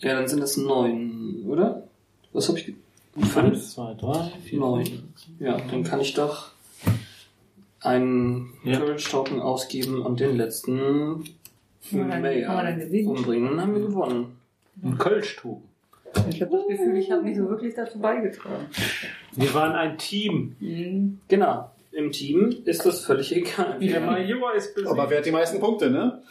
Ja, 0.00 0.14
dann 0.14 0.28
sind 0.28 0.42
es 0.42 0.56
neun, 0.56 1.44
oder? 1.46 1.86
Was 2.32 2.48
habe 2.48 2.58
ich? 2.58 2.66
ge- 2.66 2.74
Eins, 3.16 3.28
Fünf? 3.32 3.68
zwei, 3.70 3.94
drei, 3.94 4.30
vier, 4.44 4.58
Neun. 4.60 4.86
fünf. 4.86 5.02
Ja, 5.40 5.56
dann 5.70 5.82
kann 5.84 6.00
ich 6.00 6.14
doch 6.14 6.50
einen 7.80 8.52
Ja. 8.64 8.78
Courage 8.78 9.08
Token 9.10 9.40
ausgeben 9.40 10.02
und 10.02 10.20
den 10.20 10.36
letzten 10.36 11.24
für 11.80 11.98
Kann 11.98 12.00
man 12.00 12.10
dann- 12.10 12.22
May 12.22 12.42
kann 12.42 12.54
man 12.56 12.64
dann 12.66 12.78
gewinnen? 12.80 13.08
umbringen. 13.08 13.50
Dann 13.50 13.60
haben 13.60 13.74
wir 13.74 13.82
gewonnen. 13.86 14.36
Ein 14.82 14.98
Kölschtuch. 14.98 15.60
Ich 16.28 16.42
habe 16.42 16.50
das 16.56 16.66
Gefühl, 16.66 16.96
ich 16.96 17.10
habe 17.10 17.22
nicht 17.22 17.36
so 17.36 17.48
wirklich 17.48 17.74
dazu 17.74 17.98
beigetragen. 18.00 18.66
Wir 19.32 19.54
waren 19.54 19.72
ein 19.72 19.96
Team. 19.96 20.56
Mhm. 20.58 21.20
Genau. 21.28 21.70
Im 21.92 22.12
Team 22.12 22.54
ist 22.64 22.86
das 22.86 23.04
völlig 23.04 23.34
egal. 23.34 23.78
Der 23.80 24.00
Major 24.00 24.54
ist 24.54 24.74
besiegt. 24.74 24.90
Aber 24.92 25.10
wer 25.10 25.18
hat 25.18 25.26
die 25.26 25.32
meisten 25.32 25.58
Punkte, 25.60 25.90
ne? 25.90 26.22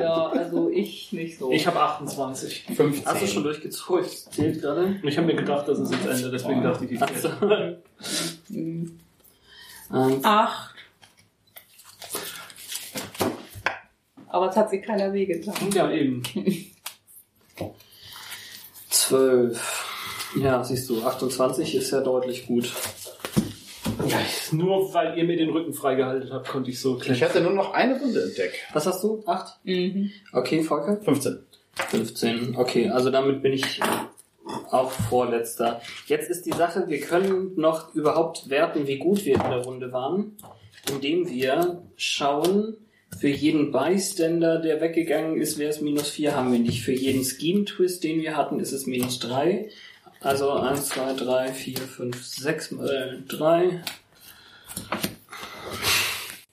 Ja, 0.00 0.28
also 0.28 0.70
ich 0.70 1.12
nicht 1.12 1.38
so. 1.38 1.50
ich 1.52 1.66
habe 1.66 1.80
28. 1.80 2.64
15. 2.74 3.06
Hast 3.06 3.22
du 3.22 3.26
schon 3.26 3.42
durchgezogen? 3.42 4.04
Ich 4.04 4.24
zählt 4.30 4.60
gerade. 4.62 4.96
Ich 5.02 5.16
habe 5.18 5.26
mir 5.26 5.36
gedacht, 5.36 5.68
das 5.68 5.80
ist 5.80 5.92
jetzt 5.92 6.06
Ende, 6.06 6.30
deswegen 6.30 6.62
dachte 6.62 6.84
ich, 6.86 6.92
ich 6.92 7.02
Ach 7.02 7.10
so. 7.16 7.28
Mhm. 8.48 8.98
Eins. 9.90 10.24
Acht. 10.24 10.74
Aber 14.32 14.48
es 14.48 14.56
hat 14.56 14.70
sich 14.70 14.82
keiner 14.82 15.12
wehgetan. 15.12 15.54
Ja, 15.74 15.90
eben. 15.90 16.22
Zwölf. 18.88 19.84
Ja, 20.36 20.64
siehst 20.64 20.88
du, 20.88 21.02
28 21.02 21.74
ist 21.74 21.90
ja 21.90 22.00
deutlich 22.00 22.46
gut. 22.46 22.72
Ja, 24.08 24.18
nur 24.52 24.92
weil 24.94 25.18
ihr 25.18 25.24
mir 25.24 25.36
den 25.36 25.50
Rücken 25.50 25.74
freigehalten 25.74 26.32
habt, 26.32 26.48
konnte 26.48 26.70
ich 26.70 26.80
so 26.80 26.96
Ich 26.96 27.02
klären. 27.04 27.20
hatte 27.20 27.40
nur 27.42 27.52
noch 27.52 27.74
eine 27.74 28.00
Runde 28.00 28.20
im 28.20 28.34
Deck. 28.34 28.54
Was 28.72 28.86
hast 28.86 29.02
du? 29.04 29.22
Acht? 29.26 29.58
Mhm. 29.64 30.10
Okay, 30.32 30.62
Volker? 30.62 30.98
15. 31.02 31.38
15. 31.90 32.56
Okay, 32.56 32.88
also 32.88 33.10
damit 33.10 33.42
bin 33.42 33.52
ich 33.52 33.80
auch 34.70 34.90
vorletzter. 34.90 35.82
Jetzt 36.06 36.30
ist 36.30 36.46
die 36.46 36.52
Sache, 36.52 36.84
wir 36.88 37.00
können 37.00 37.52
noch 37.56 37.94
überhaupt 37.94 38.48
werten, 38.48 38.86
wie 38.86 38.98
gut 38.98 39.24
wir 39.26 39.34
in 39.34 39.40
der 39.50 39.62
Runde 39.62 39.92
waren, 39.92 40.36
indem 40.90 41.28
wir 41.28 41.82
schauen, 41.96 42.78
für 43.18 43.28
jeden 43.28 43.70
Bystander, 43.72 44.58
der 44.58 44.80
weggegangen 44.80 45.40
ist, 45.40 45.58
wäre 45.58 45.70
es 45.70 45.80
minus 45.80 46.10
4, 46.10 46.34
haben 46.34 46.52
wir 46.52 46.58
nicht. 46.58 46.82
Für 46.82 46.92
jeden 46.92 47.24
Scheme-Twist, 47.24 48.02
den 48.02 48.20
wir 48.20 48.36
hatten, 48.36 48.60
ist 48.60 48.72
es 48.72 48.86
minus 48.86 49.18
3. 49.20 49.68
Also 50.20 50.50
1, 50.50 50.88
2, 50.88 51.14
3, 51.14 51.52
4, 51.52 51.76
5, 51.76 52.24
6 52.24 52.70
mal 52.72 53.22
3. 53.28 53.82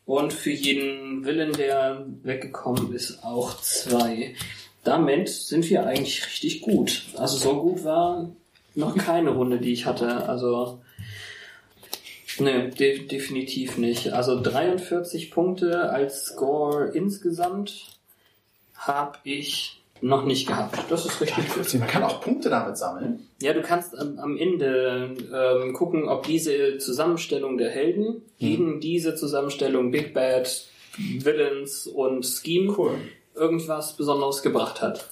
Und 0.05 0.33
für 0.33 0.51
jeden 0.51 1.23
Willen, 1.23 1.53
der 1.53 2.05
weggekommen 2.23 2.93
ist, 2.93 3.23
auch 3.23 3.61
2. 3.61 4.35
Damit 4.83 5.29
sind 5.29 5.69
wir 5.69 5.85
eigentlich 5.85 6.25
richtig 6.25 6.61
gut. 6.61 7.03
Also 7.15 7.37
so 7.37 7.61
gut 7.61 7.83
war 7.83 8.29
noch 8.73 8.97
keine 8.97 9.31
Runde, 9.31 9.59
die 9.59 9.73
ich 9.73 9.85
hatte. 9.85 10.27
Also 10.27 10.81
ne, 12.39 12.69
de 12.69 13.07
definitiv 13.07 13.77
nicht. 13.77 14.13
Also 14.13 14.41
43 14.41 15.31
Punkte 15.31 15.89
als 15.89 16.25
Score 16.25 16.91
insgesamt 16.93 17.97
habe 18.75 19.17
ich 19.23 19.81
noch 20.01 20.23
nicht 20.23 20.47
gehabt. 20.47 20.79
Das 20.89 21.05
ist 21.05 21.19
richtig 21.19 21.49
gut. 21.53 21.73
Man 21.75 21.87
kann 21.87 22.03
auch 22.03 22.21
Punkte 22.21 22.49
damit 22.49 22.77
sammeln. 22.77 23.27
Ja, 23.41 23.53
du 23.53 23.61
kannst 23.61 23.97
am, 23.97 24.17
am 24.17 24.37
Ende 24.37 25.15
ähm, 25.33 25.73
gucken, 25.73 26.07
ob 26.07 26.25
diese 26.25 26.77
Zusammenstellung 26.77 27.57
der 27.57 27.69
Helden 27.69 28.21
gegen 28.39 28.79
diese 28.79 29.15
Zusammenstellung 29.15 29.91
Big 29.91 30.13
Bad, 30.13 30.65
Villains 30.97 31.85
und 31.87 32.25
Scheme 32.25 32.73
Cool. 32.77 32.95
irgendwas 33.35 33.97
Besonderes 33.97 34.41
gebracht 34.41 34.81
hat. 34.81 35.09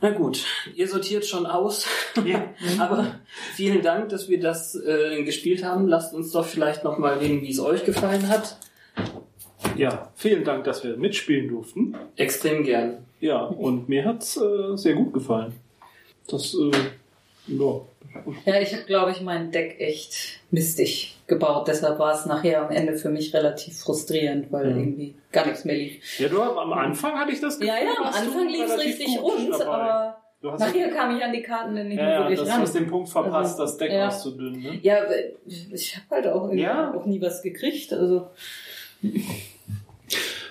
Na 0.00 0.10
gut, 0.10 0.44
ihr 0.76 0.86
sortiert 0.86 1.26
schon 1.26 1.44
aus, 1.44 1.86
aber 2.78 3.16
vielen 3.54 3.82
Dank, 3.82 4.10
dass 4.10 4.28
wir 4.28 4.38
das 4.38 4.76
äh, 4.76 5.24
gespielt 5.24 5.64
haben. 5.64 5.88
Lasst 5.88 6.14
uns 6.14 6.30
doch 6.30 6.44
vielleicht 6.44 6.84
nochmal 6.84 7.18
reden, 7.18 7.42
wie 7.42 7.50
es 7.50 7.58
euch 7.58 7.84
gefallen 7.84 8.28
hat. 8.28 8.58
Ja, 9.76 10.12
vielen 10.14 10.44
Dank, 10.44 10.64
dass 10.64 10.84
wir 10.84 10.96
mitspielen 10.96 11.48
durften. 11.48 11.96
Extrem 12.16 12.62
gern. 12.62 13.06
Ja, 13.20 13.40
und 13.42 13.88
mir 13.88 14.04
hat's 14.04 14.36
äh, 14.36 14.76
sehr 14.76 14.94
gut 14.94 15.12
gefallen. 15.12 15.54
Das, 16.28 16.54
äh, 16.54 16.70
ja. 17.48 17.80
Ja, 18.46 18.60
ich 18.60 18.72
habe, 18.72 18.84
glaube 18.84 19.10
ich, 19.12 19.20
mein 19.20 19.50
Deck 19.52 19.76
echt 19.80 20.40
mistig 20.50 21.16
gebaut. 21.26 21.68
Deshalb 21.68 21.98
war 21.98 22.14
es 22.14 22.24
nachher 22.26 22.62
am 22.62 22.70
Ende 22.70 22.94
für 22.96 23.10
mich 23.10 23.34
relativ 23.34 23.78
frustrierend, 23.80 24.50
weil 24.50 24.72
Mhm. 24.72 24.78
irgendwie 24.80 25.14
gar 25.30 25.46
nichts 25.46 25.64
mehr 25.64 25.76
lief. 25.76 26.18
Ja, 26.18 26.28
du 26.28 26.40
am 26.42 26.72
Anfang 26.72 27.12
hatte 27.18 27.32
ich 27.32 27.40
das 27.40 27.58
Ja, 27.60 27.76
ja, 27.76 27.90
am 27.98 28.04
du 28.04 28.18
Anfang 28.18 28.48
lief 28.48 28.64
es 28.64 28.78
richtig 28.78 29.06
gut 29.18 29.32
rund, 29.32 29.52
dabei. 29.52 29.64
aber 29.66 30.16
Du 30.40 30.50
nachher 30.50 30.88
kam 30.90 31.16
ich 31.16 31.22
an 31.24 31.32
die 31.32 31.42
Karten 31.42 31.74
dann 31.76 31.88
nicht 31.88 31.98
ja, 31.98 32.04
mehr 32.04 32.12
ja, 32.14 32.18
wirklich 32.20 32.38
das 32.40 32.48
ran. 32.48 32.60
hast 32.60 32.74
den 32.74 32.86
Punkt 32.86 33.08
verpasst, 33.08 33.58
Also, 33.60 33.64
das 33.64 33.76
Deck 33.76 33.92
ja. 33.92 34.06
auszudünnen. 34.08 34.60
Ne? 34.62 34.78
Ja, 34.82 34.98
ich 35.72 35.96
habe 35.96 36.06
halt 36.10 36.26
auch, 36.28 36.44
irgendwie 36.44 36.62
Ja. 36.62 36.94
auch 36.94 37.04
nie 37.06 37.20
was 37.20 37.42
gekriegt. 37.42 37.92
Also 37.92 38.28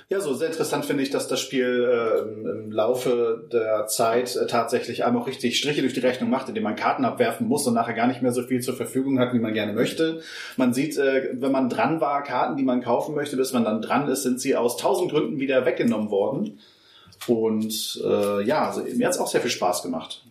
Ja, 0.10 0.22
so 0.22 0.34
sehr 0.34 0.48
interessant 0.48 0.86
finde 0.86 1.04
ich, 1.04 1.10
dass 1.10 1.28
das 1.28 1.42
Spiel 1.42 1.84
äh, 1.84 2.20
im- 2.22 2.72
Laufe 2.72 3.46
der 3.52 3.88
Zeit 3.88 4.38
äh, 4.38 4.48
tatsächlich 4.48 5.04
einmal 5.04 5.24
richtig 5.24 5.58
Striche 5.58 5.82
durch 5.82 5.94
die 5.94 6.00
Rechnung 6.00 6.30
macht, 6.30 6.48
indem 6.48 6.64
man 6.64 6.78
Karten 6.78 7.04
abwerfen 7.04 7.46
muss 7.48 7.68
und 7.68 7.74
nachher 7.74 7.94
gar 7.94 8.08
nicht 8.08 8.22
mehr 8.22 8.32
so 8.32 8.44
viel 8.44 8.62
zur 8.62 8.76
Verfügung 8.76 9.20
hat, 9.20 9.34
wie 9.34 9.40
man 9.40 9.54
gerne 9.54 9.74
möchte. 9.74 10.22
Man 10.56 10.74
sieht, 10.74 10.98
äh, 10.98 11.32
wenn 11.34 11.52
man 11.52 11.68
dran 11.70 12.00
war, 12.00 12.24
Karten, 12.24 12.56
die 12.56 12.64
man 12.64 12.82
kaufen 12.82 13.16
möchte, 13.16 13.36
bis 13.36 13.52
man 13.52 13.66
dann 13.66 13.82
dran 13.82 14.08
ist, 14.08 14.24
sind 14.24 14.40
sie 14.40 14.56
aus 14.56 14.78
tausend 14.78 15.12
Gründen 15.12 15.40
wieder 15.42 15.66
weggenommen 15.66 16.10
worden. 16.10 16.60
Und 17.28 18.02
äh, 18.06 18.44
ja, 18.44 18.68
also 18.68 18.84
mir 18.84 19.08
hat's 19.08 19.20
auch 19.20 19.28
sehr 19.28 19.42
viel 19.42 19.52
Spaß 19.52 19.84
gemacht. 19.84 20.24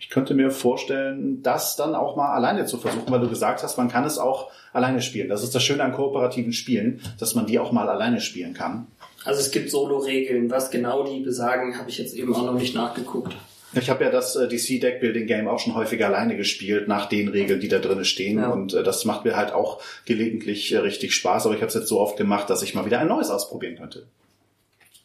Ich 0.00 0.08
könnte 0.08 0.32
mir 0.32 0.50
vorstellen, 0.50 1.42
das 1.42 1.76
dann 1.76 1.94
auch 1.94 2.16
mal 2.16 2.32
alleine 2.32 2.64
zu 2.64 2.78
versuchen, 2.78 3.12
weil 3.12 3.20
du 3.20 3.28
gesagt 3.28 3.62
hast, 3.62 3.76
man 3.76 3.88
kann 3.88 4.04
es 4.04 4.16
auch 4.16 4.50
alleine 4.72 5.02
spielen. 5.02 5.28
Das 5.28 5.42
ist 5.42 5.54
das 5.54 5.62
Schöne 5.62 5.84
an 5.84 5.92
kooperativen 5.92 6.54
Spielen, 6.54 7.02
dass 7.18 7.34
man 7.34 7.46
die 7.46 7.58
auch 7.58 7.70
mal 7.70 7.86
alleine 7.86 8.22
spielen 8.22 8.54
kann. 8.54 8.86
Also 9.24 9.40
es 9.42 9.50
gibt 9.50 9.70
Solo-Regeln. 9.70 10.50
Was 10.50 10.70
genau 10.70 11.04
die 11.04 11.20
besagen, 11.20 11.76
habe 11.76 11.90
ich 11.90 11.98
jetzt 11.98 12.14
eben 12.14 12.34
auch 12.34 12.46
noch 12.46 12.54
nicht 12.54 12.74
nachgeguckt. 12.74 13.36
Ich 13.74 13.90
habe 13.90 14.02
ja 14.02 14.10
das 14.10 14.36
äh, 14.36 14.48
DC 14.48 14.80
Deck 14.80 15.00
Building 15.00 15.26
Game 15.26 15.46
auch 15.46 15.58
schon 15.58 15.74
häufiger 15.74 16.06
alleine 16.06 16.34
gespielt, 16.34 16.88
nach 16.88 17.06
den 17.06 17.28
Regeln, 17.28 17.60
die 17.60 17.68
da 17.68 17.78
drin 17.78 18.02
stehen. 18.06 18.38
Ja. 18.38 18.48
Und 18.48 18.72
äh, 18.72 18.82
das 18.82 19.04
macht 19.04 19.26
mir 19.26 19.36
halt 19.36 19.52
auch 19.52 19.82
gelegentlich 20.06 20.72
äh, 20.72 20.78
richtig 20.78 21.14
Spaß. 21.14 21.44
Aber 21.44 21.54
ich 21.54 21.60
habe 21.60 21.68
es 21.68 21.74
jetzt 21.74 21.88
so 21.88 22.00
oft 22.00 22.16
gemacht, 22.16 22.48
dass 22.48 22.62
ich 22.62 22.74
mal 22.74 22.86
wieder 22.86 23.00
ein 23.00 23.08
neues 23.08 23.28
ausprobieren 23.28 23.76
könnte. 23.76 24.06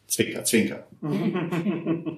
Zwinker, 0.08 0.46
Zwinker. 0.46 0.88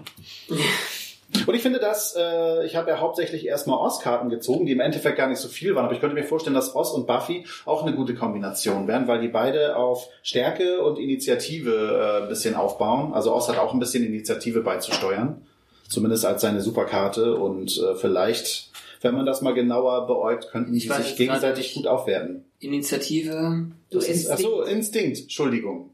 Und 1.45 1.53
ich 1.53 1.61
finde 1.61 1.79
das, 1.79 2.15
äh, 2.17 2.65
ich 2.65 2.75
habe 2.75 2.89
ja 2.89 2.99
hauptsächlich 2.99 3.45
erstmal 3.45 3.79
Oz-Karten 3.79 4.29
gezogen, 4.29 4.65
die 4.65 4.71
im 4.71 4.79
Endeffekt 4.79 5.17
gar 5.17 5.27
nicht 5.27 5.39
so 5.39 5.49
viel 5.49 5.75
waren, 5.75 5.85
aber 5.85 5.93
ich 5.93 5.99
könnte 5.99 6.15
mir 6.15 6.23
vorstellen, 6.23 6.55
dass 6.55 6.73
Oz 6.75 6.91
und 6.91 7.05
Buffy 7.05 7.45
auch 7.65 7.85
eine 7.85 7.95
gute 7.95 8.15
Kombination 8.15 8.87
wären, 8.87 9.07
weil 9.07 9.19
die 9.19 9.27
beide 9.27 9.75
auf 9.75 10.07
Stärke 10.23 10.81
und 10.81 10.97
Initiative 10.97 11.71
äh, 11.71 12.23
ein 12.23 12.29
bisschen 12.29 12.55
aufbauen. 12.55 13.13
Also 13.13 13.35
Oz 13.35 13.49
hat 13.49 13.57
auch 13.57 13.73
ein 13.73 13.79
bisschen 13.79 14.05
Initiative 14.05 14.61
beizusteuern, 14.61 15.41
zumindest 15.89 16.25
als 16.25 16.41
seine 16.41 16.61
Superkarte 16.61 17.35
und 17.35 17.77
äh, 17.77 17.95
vielleicht, 17.95 18.71
wenn 19.01 19.13
man 19.13 19.25
das 19.25 19.41
mal 19.41 19.53
genauer 19.53 20.07
beäugt, 20.07 20.47
könnten 20.51 20.71
die 20.71 20.79
sich 20.79 21.15
gegenseitig 21.17 21.73
gut 21.73 21.87
aufwerten. 21.87 22.45
Initiative. 22.59 23.67
Du 23.89 23.97
Das 23.99 24.07
ist, 24.07 24.31
Achso, 24.31 24.61
Instinkt, 24.61 25.19
Entschuldigung. 25.19 25.89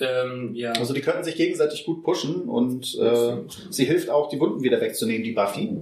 Ähm, 0.00 0.54
ja. 0.54 0.72
Also 0.72 0.94
die 0.94 1.00
könnten 1.00 1.24
sich 1.24 1.36
gegenseitig 1.36 1.84
gut 1.84 2.02
pushen 2.02 2.42
und 2.48 2.96
äh, 2.98 3.36
sie 3.70 3.84
hilft 3.84 4.10
auch, 4.10 4.28
die 4.28 4.38
Wunden 4.40 4.62
wieder 4.62 4.80
wegzunehmen, 4.80 5.22
die 5.22 5.32
Buffy. 5.32 5.76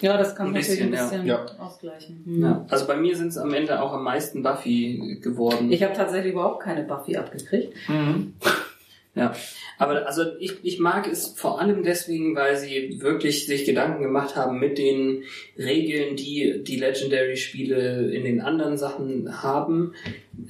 Ja, 0.00 0.16
das 0.16 0.36
kann 0.36 0.48
Ein 0.48 0.52
natürlich 0.52 0.82
ein 0.82 0.90
bisschen, 0.90 1.10
bisschen 1.10 1.26
ja. 1.26 1.44
ausgleichen. 1.58 2.40
ja. 2.40 2.64
Also 2.68 2.86
bei 2.86 2.96
mir 2.96 3.16
sind 3.16 3.28
es 3.28 3.38
am 3.38 3.52
Ende 3.52 3.82
auch 3.82 3.92
am 3.92 4.04
meisten 4.04 4.42
Buffy 4.42 5.18
geworden. 5.20 5.72
Ich 5.72 5.82
habe 5.82 5.94
tatsächlich 5.94 6.32
überhaupt 6.32 6.62
keine 6.62 6.84
Buffy 6.84 7.16
abgekriegt. 7.16 7.74
Ja, 9.14 9.32
aber 9.78 10.06
also 10.06 10.22
ich, 10.40 10.54
ich 10.62 10.78
mag 10.80 11.06
es 11.10 11.28
vor 11.28 11.60
allem 11.60 11.82
deswegen, 11.84 12.34
weil 12.34 12.56
sie 12.56 12.98
wirklich 13.00 13.46
sich 13.46 13.64
Gedanken 13.64 14.02
gemacht 14.02 14.34
haben 14.36 14.58
mit 14.58 14.76
den 14.78 15.22
Regeln, 15.56 16.16
die 16.16 16.62
die 16.64 16.76
Legendary-Spiele 16.76 18.10
in 18.12 18.24
den 18.24 18.40
anderen 18.40 18.76
Sachen 18.76 19.42
haben, 19.42 19.94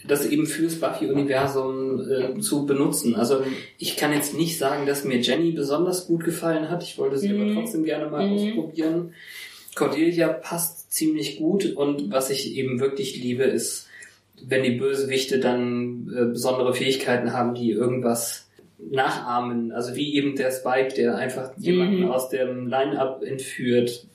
das 0.06 0.26
eben 0.26 0.46
fürs 0.46 0.76
Buffy-Universum 0.76 2.00
äh, 2.36 2.40
zu 2.40 2.66
benutzen. 2.66 3.14
Also 3.16 3.42
ich 3.78 3.96
kann 3.96 4.12
jetzt 4.12 4.34
nicht 4.34 4.58
sagen, 4.58 4.86
dass 4.86 5.04
mir 5.04 5.18
Jenny 5.18 5.52
besonders 5.52 6.06
gut 6.06 6.24
gefallen 6.24 6.70
hat. 6.70 6.82
Ich 6.82 6.98
wollte 6.98 7.18
sie 7.18 7.28
Mhm. 7.28 7.40
aber 7.42 7.54
trotzdem 7.54 7.84
gerne 7.84 8.10
mal 8.10 8.26
Mhm. 8.26 8.32
ausprobieren. 8.34 9.14
Cordelia 9.74 10.28
passt 10.28 10.92
ziemlich 10.92 11.36
gut 11.38 11.66
und 11.76 12.10
was 12.10 12.30
ich 12.30 12.56
eben 12.56 12.80
wirklich 12.80 13.22
liebe, 13.22 13.44
ist, 13.44 13.86
wenn 14.42 14.62
die 14.62 14.72
Bösewichte 14.72 15.38
dann 15.38 16.12
äh, 16.16 16.24
besondere 16.26 16.74
Fähigkeiten 16.74 17.32
haben, 17.32 17.54
die 17.54 17.70
irgendwas 17.70 18.47
nachahmen. 18.78 19.72
Also 19.72 19.94
wie 19.96 20.14
eben 20.14 20.36
der 20.36 20.50
Spike, 20.50 20.94
der 20.94 21.16
einfach 21.16 21.52
jemanden 21.58 22.04
Mhm. 22.04 22.10
aus 22.10 22.28
dem 22.28 22.66
Line-Up 22.68 23.22
entführt. 23.22 24.06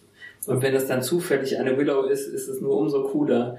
Und 0.46 0.62
wenn 0.62 0.76
es 0.76 0.88
dann 0.88 1.02
zufällig 1.02 1.58
eine 1.58 1.78
Willow 1.78 2.04
ist, 2.04 2.28
ist 2.28 2.48
es 2.48 2.60
nur 2.62 2.78
umso 2.78 3.04
cooler. 3.04 3.58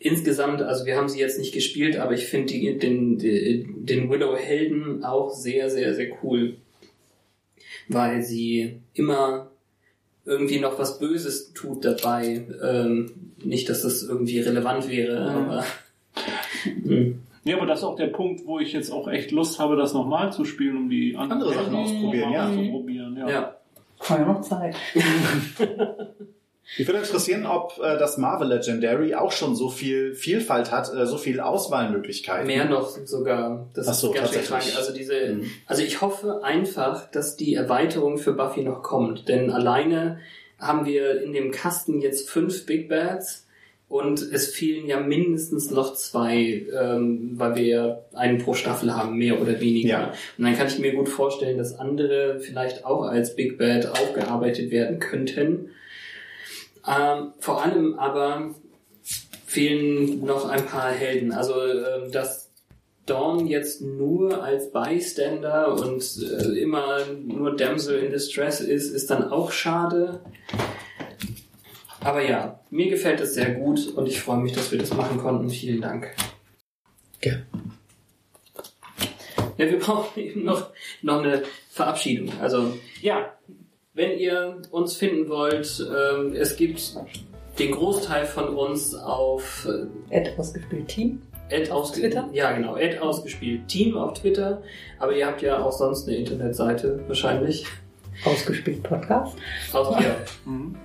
Insgesamt, 0.00 0.62
also 0.62 0.86
wir 0.86 0.96
haben 0.96 1.08
sie 1.08 1.18
jetzt 1.18 1.38
nicht 1.38 1.52
gespielt, 1.52 1.96
aber 1.96 2.12
ich 2.12 2.26
finde 2.26 2.52
den, 2.54 3.18
den, 3.18 3.84
den 3.86 4.10
Willow-Helden 4.10 5.04
auch 5.04 5.30
sehr, 5.30 5.70
sehr, 5.70 5.94
sehr 5.94 6.08
cool. 6.22 6.56
Weil 7.88 8.22
sie 8.22 8.80
immer 8.94 9.50
irgendwie 10.24 10.60
noch 10.60 10.78
was 10.78 10.98
Böses 10.98 11.52
tut 11.54 11.84
dabei. 11.84 12.46
Ähm, 12.62 13.10
nicht, 13.42 13.68
dass 13.68 13.82
das 13.82 14.02
irgendwie 14.02 14.40
relevant 14.40 14.88
wäre, 14.90 15.18
aber. 15.18 15.64
Hm. 16.84 17.20
Ja, 17.44 17.56
aber 17.56 17.66
das 17.66 17.80
ist 17.80 17.84
auch 17.84 17.96
der 17.96 18.08
Punkt, 18.08 18.46
wo 18.46 18.58
ich 18.58 18.72
jetzt 18.72 18.90
auch 18.90 19.08
echt 19.08 19.30
Lust 19.30 19.58
habe, 19.58 19.76
das 19.76 19.94
nochmal 19.94 20.32
zu 20.32 20.44
spielen, 20.44 20.76
um 20.76 20.90
die 20.90 21.16
Andere 21.16 21.54
Sachen 21.54 21.74
ausprobieren, 21.74 22.32
ja. 22.32 22.48
auszuprobieren. 22.48 23.16
Ja. 23.16 23.28
ja. 23.28 23.56
Haben 24.00 24.26
wir 24.26 24.32
noch 24.32 24.40
Zeit. 24.42 24.76
Ich 26.76 26.86
würde 26.86 26.98
interessieren, 27.00 27.46
ob 27.46 27.78
äh, 27.78 27.98
das 27.98 28.18
Marvel 28.18 28.48
Legendary 28.48 29.14
auch 29.14 29.32
schon 29.32 29.56
so 29.56 29.70
viel 29.70 30.14
Vielfalt 30.14 30.70
hat, 30.70 30.92
äh, 30.94 31.06
so 31.06 31.16
viel 31.16 31.40
Auswahlmöglichkeiten. 31.40 32.46
Mehr 32.46 32.66
noch 32.66 32.88
sogar. 32.88 33.66
Das 33.72 33.88
Ach 33.88 33.94
so, 33.94 34.12
ist 34.12 34.16
ganz 34.18 34.32
tatsächlich. 34.32 34.76
Also 34.76 34.92
diese, 34.92 35.14
Mhm. 35.34 35.50
also 35.66 35.82
ich 35.82 36.02
hoffe 36.02 36.44
einfach, 36.44 37.10
dass 37.10 37.36
die 37.36 37.54
Erweiterung 37.54 38.18
für 38.18 38.34
Buffy 38.34 38.62
noch 38.62 38.82
kommt. 38.82 39.28
Denn 39.28 39.50
alleine 39.50 40.18
haben 40.58 40.84
wir 40.84 41.22
in 41.22 41.32
dem 41.32 41.52
Kasten 41.52 42.00
jetzt 42.00 42.28
fünf 42.28 42.66
Big 42.66 42.88
Bads 42.90 43.46
und 43.88 44.20
es 44.20 44.48
fehlen 44.54 44.86
ja 44.86 45.00
mindestens 45.00 45.70
noch 45.70 45.94
zwei, 45.94 46.66
ähm, 46.78 47.32
weil 47.36 47.56
wir 47.56 47.64
ja 47.64 47.98
einen 48.12 48.38
pro 48.38 48.52
Staffel 48.52 48.94
haben, 48.94 49.16
mehr 49.16 49.40
oder 49.40 49.60
weniger. 49.60 49.88
Ja. 49.88 50.12
Und 50.36 50.44
dann 50.44 50.56
kann 50.56 50.66
ich 50.66 50.78
mir 50.78 50.92
gut 50.92 51.08
vorstellen, 51.08 51.56
dass 51.56 51.78
andere 51.78 52.38
vielleicht 52.40 52.84
auch 52.84 53.04
als 53.04 53.34
Big 53.34 53.56
Bad 53.56 53.86
aufgearbeitet 53.86 54.70
werden 54.70 54.98
könnten. 54.98 55.70
Ähm, 56.86 57.32
vor 57.38 57.64
allem 57.64 57.98
aber 57.98 58.54
fehlen 59.46 60.24
noch 60.24 60.48
ein 60.48 60.66
paar 60.66 60.90
Helden. 60.90 61.32
Also 61.32 61.54
ähm, 61.54 62.12
dass 62.12 62.50
Dawn 63.06 63.46
jetzt 63.46 63.80
nur 63.80 64.42
als 64.42 64.70
Bystander 64.70 65.72
und 65.72 66.04
äh, 66.22 66.60
immer 66.60 66.98
nur 67.24 67.56
Damsel 67.56 68.00
in 68.00 68.10
Distress 68.12 68.60
ist, 68.60 68.90
ist 68.90 69.08
dann 69.10 69.30
auch 69.30 69.50
schade. 69.50 70.20
Aber 72.00 72.22
ja, 72.22 72.60
mir 72.70 72.88
gefällt 72.90 73.20
es 73.20 73.34
sehr 73.34 73.50
gut 73.54 73.88
und 73.88 74.06
ich 74.06 74.20
freue 74.20 74.38
mich, 74.38 74.52
dass 74.52 74.70
wir 74.70 74.78
das 74.78 74.94
machen 74.94 75.18
konnten. 75.18 75.50
Vielen 75.50 75.80
Dank. 75.80 76.14
Gerne. 77.20 77.46
Ja, 79.56 79.70
wir 79.70 79.78
brauchen 79.78 80.20
eben 80.20 80.44
noch, 80.44 80.70
noch 81.02 81.22
eine 81.22 81.42
Verabschiedung. 81.70 82.32
Also, 82.40 82.74
ja, 83.02 83.32
wenn 83.92 84.16
ihr 84.16 84.62
uns 84.70 84.96
finden 84.96 85.28
wollt, 85.28 85.84
ähm, 85.84 86.32
es 86.34 86.56
gibt 86.56 86.94
den 87.58 87.72
Großteil 87.72 88.24
von 88.24 88.50
uns 88.50 88.94
auf 88.94 89.66
äh, 89.66 90.14
Ed 90.14 90.38
ausgespielt 90.38 90.86
Team. 90.86 91.22
Ad 91.50 91.70
Auf 91.70 91.92
Twitter? 91.92 92.28
Ja, 92.32 92.52
genau, 92.52 92.74
Ad 92.74 92.98
ausgespielt 92.98 93.68
Team 93.68 93.96
auf 93.96 94.14
Twitter. 94.20 94.62
Aber 94.98 95.16
ihr 95.16 95.26
habt 95.26 95.40
ja 95.40 95.62
auch 95.62 95.72
sonst 95.72 96.06
eine 96.06 96.18
Internetseite 96.18 97.02
wahrscheinlich. 97.08 97.66
Ausgespielt 98.24 98.82
Podcast. 98.82 99.36
Aus, 99.72 99.98
ja. 100.02 100.14
Mhm. 100.44 100.76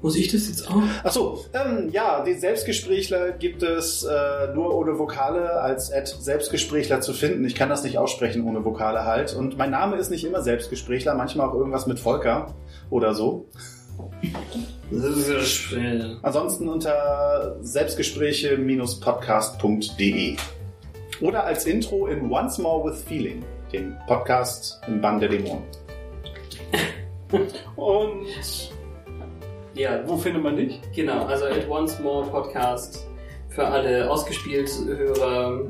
Muss 0.00 0.14
ich 0.14 0.30
das 0.30 0.46
jetzt 0.46 0.70
auch? 0.70 0.80
Ach 1.02 1.10
so, 1.10 1.44
ähm, 1.52 1.88
ja, 1.90 2.22
die 2.22 2.34
Selbstgesprächler 2.34 3.32
gibt 3.32 3.64
es 3.64 4.04
äh, 4.04 4.54
nur 4.54 4.72
ohne 4.76 4.96
Vokale 4.96 5.60
als 5.60 5.92
Ad 5.92 6.08
Selbstgesprächler 6.20 7.00
zu 7.00 7.12
finden. 7.12 7.44
Ich 7.44 7.56
kann 7.56 7.68
das 7.68 7.82
nicht 7.82 7.98
aussprechen 7.98 8.44
ohne 8.44 8.64
Vokale 8.64 9.04
halt. 9.04 9.34
Und 9.34 9.58
mein 9.58 9.72
Name 9.72 9.96
ist 9.96 10.10
nicht 10.10 10.24
immer 10.24 10.40
Selbstgesprächler, 10.40 11.14
manchmal 11.14 11.48
auch 11.48 11.54
irgendwas 11.54 11.88
mit 11.88 11.98
Volker 11.98 12.54
oder 12.90 13.12
so. 13.14 13.48
Ansonsten 16.22 16.68
unter 16.68 17.56
selbstgespräche-podcast.de 17.60 20.36
oder 21.20 21.44
als 21.44 21.66
Intro 21.66 22.06
in 22.06 22.30
Once 22.30 22.58
More 22.58 22.88
with 22.88 23.02
Feeling, 23.02 23.44
dem 23.72 23.96
Podcast 24.06 24.80
im 24.86 25.00
Bann 25.00 25.18
der 25.18 25.28
Dämonen. 25.28 25.64
Und 27.76 28.26
Ja, 29.78 30.02
wo 30.08 30.16
findet 30.16 30.42
man 30.42 30.56
dich? 30.56 30.80
Genau, 30.92 31.24
also 31.26 31.44
At 31.44 31.70
Once 31.70 32.00
More 32.00 32.26
Podcast 32.26 33.06
für 33.48 33.64
alle 33.64 34.10
ausgespielt 34.10 34.68
Hörer 34.84 35.66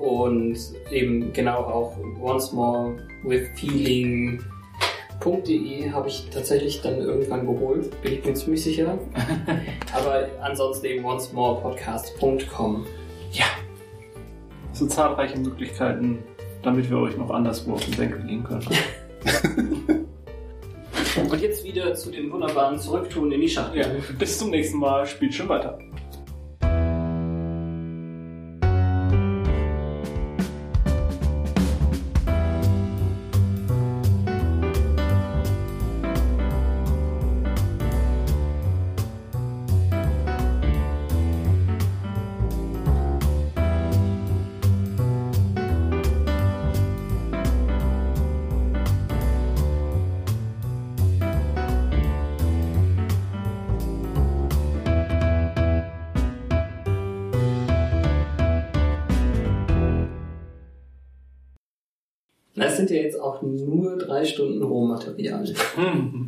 und 0.00 0.58
eben 0.90 1.32
genau 1.32 1.58
auch 1.58 1.96
Once 2.20 2.52
More 2.52 2.96
with 3.22 3.48
Feeling.de 3.54 4.40
habe 5.92 6.08
ich 6.08 6.28
tatsächlich 6.28 6.82
dann 6.82 6.98
irgendwann 6.98 7.46
geholt, 7.46 8.02
bin 8.02 8.14
ich 8.14 8.24
mir 8.24 8.34
ziemlich 8.34 8.64
sicher. 8.64 8.98
Aber 9.94 10.26
ansonsten 10.42 10.86
eben 10.86 11.04
once 11.04 11.32
more 11.32 11.60
podcast.com. 11.60 12.84
So 14.72 14.88
zahlreiche 14.88 15.38
Möglichkeiten, 15.38 16.18
damit 16.64 16.90
wir 16.90 16.98
euch 16.98 17.16
noch 17.16 17.30
anderswo 17.30 17.74
auf 17.74 17.84
den 17.84 17.94
Senkel 17.94 18.24
gehen 18.24 18.42
können. 18.42 18.66
Wieder 21.76 21.94
zu 21.94 22.10
dem 22.10 22.32
wunderbaren 22.32 22.78
Zurücktun 22.78 23.30
in 23.32 23.42
die 23.42 23.50
Schachtel. 23.50 23.80
Ja, 23.82 23.86
bis 24.18 24.38
zum 24.38 24.48
nächsten 24.48 24.78
Mal. 24.78 25.04
Spielt 25.04 25.34
schon 25.34 25.50
weiter. 25.50 25.78
Drei 64.06 64.24
Stunden 64.24 64.62
Rohmaterial. 64.62 65.44